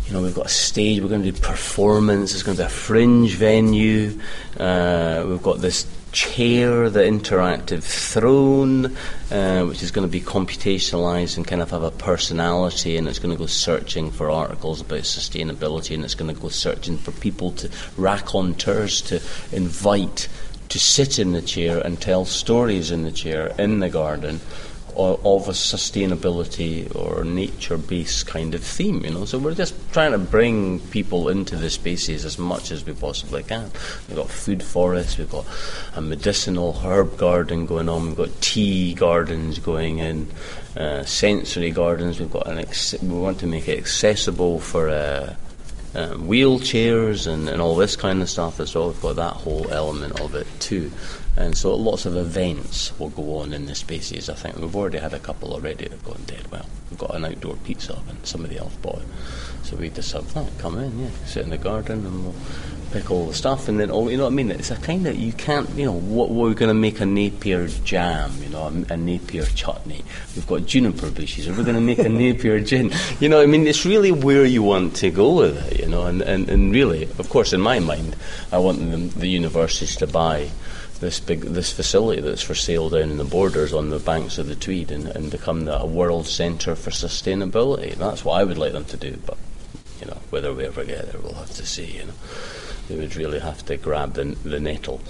you 0.07 0.13
know 0.13 0.21
we've 0.21 0.33
got 0.33 0.45
a 0.45 0.49
stage. 0.49 1.01
We're 1.01 1.09
going 1.09 1.23
to 1.23 1.31
do 1.33 1.37
performance. 1.41 2.33
It's 2.33 2.43
going 2.43 2.55
to 2.55 2.63
be 2.63 2.67
a 2.67 2.69
fringe 2.69 3.35
venue. 3.35 4.17
Uh, 4.57 5.25
we've 5.27 5.43
got 5.43 5.59
this 5.59 5.85
chair, 6.13 6.89
the 6.89 7.01
interactive 7.01 7.83
throne, 7.83 8.95
uh, 9.31 9.65
which 9.65 9.83
is 9.83 9.91
going 9.91 10.07
to 10.07 10.11
be 10.11 10.21
computationalized 10.21 11.35
and 11.35 11.45
kind 11.45 11.61
of 11.61 11.71
have 11.71 11.83
a 11.83 11.91
personality, 11.91 12.95
and 12.95 13.07
it's 13.07 13.19
going 13.19 13.35
to 13.35 13.39
go 13.39 13.47
searching 13.47 14.11
for 14.11 14.29
articles 14.29 14.79
about 14.79 15.01
sustainability, 15.01 15.93
and 15.93 16.05
it's 16.05 16.15
going 16.15 16.33
to 16.33 16.39
go 16.39 16.49
searching 16.49 16.97
for 16.97 17.11
people 17.11 17.51
to 17.51 17.69
raconteurs 17.97 19.01
to 19.01 19.19
invite 19.51 20.29
to 20.69 20.79
sit 20.79 21.19
in 21.19 21.33
the 21.33 21.41
chair 21.41 21.79
and 21.79 22.01
tell 22.01 22.25
stories 22.25 22.89
in 22.89 23.03
the 23.03 23.11
chair 23.11 23.53
in 23.59 23.79
the 23.79 23.89
garden 23.89 24.39
of 24.95 25.47
a 25.47 25.51
sustainability 25.51 26.93
or 26.95 27.23
nature-based 27.23 28.27
kind 28.27 28.53
of 28.53 28.63
theme, 28.63 29.03
you 29.05 29.11
know. 29.11 29.25
So 29.25 29.37
we're 29.37 29.55
just 29.55 29.75
trying 29.91 30.11
to 30.11 30.17
bring 30.17 30.79
people 30.79 31.29
into 31.29 31.55
the 31.55 31.69
spaces 31.69 32.25
as 32.25 32.37
much 32.37 32.71
as 32.71 32.85
we 32.85 32.93
possibly 32.93 33.43
can. 33.43 33.71
We've 34.07 34.17
got 34.17 34.29
food 34.29 34.63
forests, 34.63 35.17
we've 35.17 35.29
got 35.29 35.45
a 35.95 36.01
medicinal 36.01 36.73
herb 36.73 37.17
garden 37.17 37.65
going 37.65 37.89
on, 37.89 38.07
we've 38.07 38.17
got 38.17 38.41
tea 38.41 38.93
gardens 38.93 39.59
going 39.59 39.99
in, 39.99 40.29
uh, 40.75 41.03
sensory 41.03 41.71
gardens. 41.71 42.19
We've 42.19 42.31
got 42.31 42.47
an 42.47 42.59
ex- 42.59 42.95
we 43.01 43.17
want 43.17 43.39
to 43.39 43.47
make 43.47 43.67
it 43.67 43.77
accessible 43.77 44.59
for. 44.59 44.89
Uh, 44.89 45.35
um, 45.95 46.27
wheelchairs 46.27 47.31
and, 47.31 47.47
and 47.47 47.61
all 47.61 47.75
this 47.75 47.95
kind 47.95 48.21
of 48.21 48.29
stuff 48.29 48.59
as 48.59 48.73
well. 48.73 48.87
We've 48.87 49.01
got 49.01 49.15
that 49.17 49.33
whole 49.33 49.69
element 49.71 50.19
of 50.19 50.35
it 50.35 50.47
too. 50.59 50.91
And 51.35 51.57
so 51.57 51.75
lots 51.75 52.05
of 52.05 52.15
events 52.15 52.97
will 52.99 53.09
go 53.09 53.37
on 53.37 53.53
in 53.53 53.65
the 53.65 53.75
spaces. 53.75 54.29
I 54.29 54.35
think 54.35 54.57
we've 54.57 54.75
already 54.75 54.99
had 54.99 55.13
a 55.13 55.19
couple 55.19 55.53
already 55.53 55.85
that 55.85 55.91
have 55.91 56.05
gone 56.05 56.21
dead 56.27 56.49
well. 56.51 56.65
We've 56.89 56.99
got 56.99 57.15
an 57.15 57.25
outdoor 57.25 57.55
pizza 57.57 57.93
oven 57.93 58.17
somebody 58.23 58.57
else 58.57 58.75
bought 58.75 58.99
it. 58.99 59.07
So 59.63 59.77
we 59.77 59.89
just 59.89 60.11
have 60.11 60.31
that 60.33 60.57
come 60.59 60.77
in, 60.77 60.99
yeah, 60.99 61.09
sit 61.25 61.43
in 61.43 61.49
the 61.49 61.57
garden 61.57 62.05
and 62.05 62.23
we'll 62.23 62.35
pick 62.93 63.09
all 63.09 63.25
the 63.25 63.33
stuff 63.33 63.67
and 63.67 63.79
then 63.79 63.89
all 63.89 64.09
you 64.09 64.17
know 64.17 64.25
what 64.25 64.33
I 64.33 64.35
mean? 64.35 64.51
It's 64.51 64.69
a 64.69 64.75
kind 64.77 65.07
of 65.07 65.15
you 65.15 65.33
can't 65.33 65.67
you 65.71 65.85
know, 65.85 65.93
what 65.93 66.29
we're 66.29 66.53
gonna 66.53 66.75
make 66.75 67.01
a 67.01 67.05
Napier 67.05 67.67
jam, 67.83 68.31
you 68.41 68.49
know, 68.49 68.63
a, 68.65 68.93
a 68.93 68.97
Napier 68.97 69.45
chutney. 69.45 70.03
We've 70.35 70.45
got 70.45 70.67
juniper 70.67 71.09
bushes, 71.09 71.47
or 71.47 71.53
we're 71.53 71.65
gonna 71.65 71.81
make 71.81 71.99
a 71.99 72.09
Napier 72.23 72.59
gin. 72.59 72.91
You 73.19 73.29
know, 73.29 73.41
I 73.41 73.47
mean 73.47 73.65
it's 73.65 73.83
really 73.85 74.11
where 74.11 74.45
you 74.45 74.61
want 74.61 74.95
to 74.97 75.09
go 75.09 75.33
with 75.33 75.57
it, 75.71 75.79
you 75.79 75.87
know, 75.87 76.05
and, 76.05 76.21
and, 76.21 76.47
and 76.49 76.71
really 76.71 77.05
of 77.05 77.27
course 77.29 77.51
in 77.51 77.61
my 77.61 77.79
mind 77.79 78.15
I 78.51 78.59
want 78.59 78.77
them, 78.79 79.09
the 79.09 79.27
universities 79.27 79.95
to 79.97 80.07
buy 80.07 80.51
this 80.99 81.19
big 81.19 81.41
this 81.41 81.71
facility 81.71 82.21
that's 82.21 82.43
for 82.43 82.55
sale 82.55 82.89
down 82.89 83.09
in 83.09 83.17
the 83.17 83.25
borders 83.25 83.73
on 83.73 83.89
the 83.89 83.99
banks 83.99 84.37
of 84.37 84.47
the 84.47 84.55
Tweed 84.55 84.91
and, 84.91 85.07
and 85.07 85.31
become 85.31 85.65
the, 85.65 85.77
a 85.77 85.85
world 85.85 86.27
centre 86.27 86.75
for 86.75 86.91
sustainability. 86.91 87.95
That's 87.95 88.23
what 88.23 88.39
I 88.39 88.43
would 88.43 88.57
like 88.57 88.73
them 88.73 88.85
to 88.85 88.97
do, 88.97 89.17
but 89.25 89.37
you 89.99 90.05
know 90.05 90.19
whether 90.29 90.53
we 90.53 90.65
ever 90.65 90.85
get 90.85 91.11
there, 91.11 91.19
we'll 91.21 91.33
have 91.33 91.53
to 91.55 91.65
see. 91.65 91.97
You 91.97 92.05
know, 92.05 92.13
they 92.87 92.95
would 92.95 93.15
really 93.15 93.39
have 93.39 93.65
to 93.65 93.77
grab 93.77 94.13
the 94.13 94.35
the 94.43 94.59
nettle. 94.59 95.01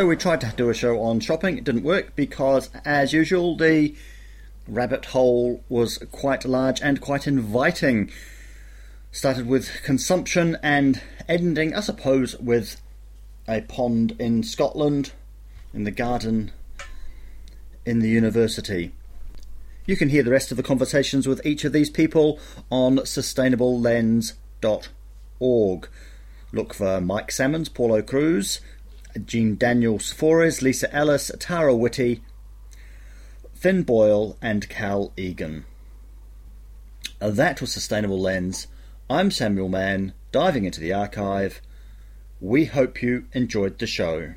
So 0.00 0.06
we 0.06 0.16
tried 0.16 0.40
to 0.40 0.52
do 0.56 0.70
a 0.70 0.74
show 0.74 1.02
on 1.02 1.20
shopping. 1.20 1.58
It 1.58 1.64
didn't 1.64 1.82
work 1.82 2.16
because, 2.16 2.70
as 2.86 3.12
usual, 3.12 3.54
the 3.54 3.94
rabbit 4.66 5.04
hole 5.04 5.62
was 5.68 5.98
quite 6.10 6.46
large 6.46 6.80
and 6.80 7.02
quite 7.02 7.26
inviting. 7.26 8.10
Started 9.12 9.46
with 9.46 9.82
consumption 9.84 10.56
and 10.62 11.02
ending, 11.28 11.74
I 11.74 11.80
suppose, 11.80 12.34
with 12.38 12.80
a 13.46 13.60
pond 13.60 14.16
in 14.18 14.42
Scotland, 14.42 15.12
in 15.74 15.84
the 15.84 15.90
garden 15.90 16.52
in 17.84 17.98
the 17.98 18.08
university. 18.08 18.92
You 19.84 19.98
can 19.98 20.08
hear 20.08 20.22
the 20.22 20.30
rest 20.30 20.50
of 20.50 20.56
the 20.56 20.62
conversations 20.62 21.28
with 21.28 21.44
each 21.44 21.64
of 21.64 21.74
these 21.74 21.90
people 21.90 22.40
on 22.70 23.00
sustainablelens.org. 23.00 25.88
Look 26.52 26.72
for 26.72 27.00
Mike 27.02 27.30
Salmons, 27.30 27.68
Paulo 27.68 28.00
Cruz, 28.00 28.60
Jean 29.24 29.56
Daniel 29.56 29.98
Saphores, 29.98 30.62
Lisa 30.62 30.94
Ellis, 30.94 31.30
Tara 31.38 31.74
Whitty, 31.74 32.22
Finn 33.54 33.82
Boyle, 33.82 34.36
and 34.40 34.68
Cal 34.68 35.12
Egan. 35.16 35.64
That 37.20 37.60
was 37.60 37.72
Sustainable 37.72 38.18
Lens. 38.18 38.66
I'm 39.08 39.30
Samuel 39.30 39.68
Mann, 39.68 40.14
diving 40.32 40.64
into 40.64 40.80
the 40.80 40.92
archive. 40.92 41.60
We 42.40 42.64
hope 42.64 43.02
you 43.02 43.26
enjoyed 43.32 43.78
the 43.78 43.86
show. 43.86 44.34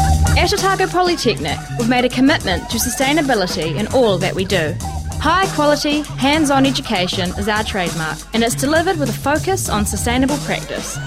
At 0.00 0.52
Otago 0.52 0.86
Polytechnic, 0.86 1.58
we've 1.78 1.88
made 1.88 2.04
a 2.04 2.10
commitment 2.10 2.68
to 2.68 2.76
sustainability 2.76 3.76
in 3.76 3.86
all 3.88 4.18
that 4.18 4.34
we 4.34 4.44
do. 4.44 4.74
High 5.18 5.46
quality, 5.54 6.02
hands 6.02 6.50
on 6.50 6.66
education 6.66 7.30
is 7.38 7.48
our 7.48 7.64
trademark, 7.64 8.18
and 8.34 8.44
it's 8.44 8.54
delivered 8.54 8.98
with 8.98 9.08
a 9.08 9.14
focus 9.14 9.70
on 9.70 9.86
sustainable 9.86 10.36
practice. 10.38 10.98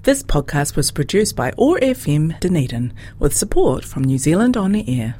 This 0.03 0.23
podcast 0.23 0.77
was 0.77 0.91
produced 0.91 1.35
by 1.35 1.51
OAR 1.57 1.77
FM 1.79 2.39
Dunedin 2.39 2.93
with 3.19 3.35
support 3.35 3.83
from 3.83 4.05
New 4.05 4.17
Zealand 4.17 4.55
On 4.55 4.71
the 4.71 4.85
Air. 4.87 5.17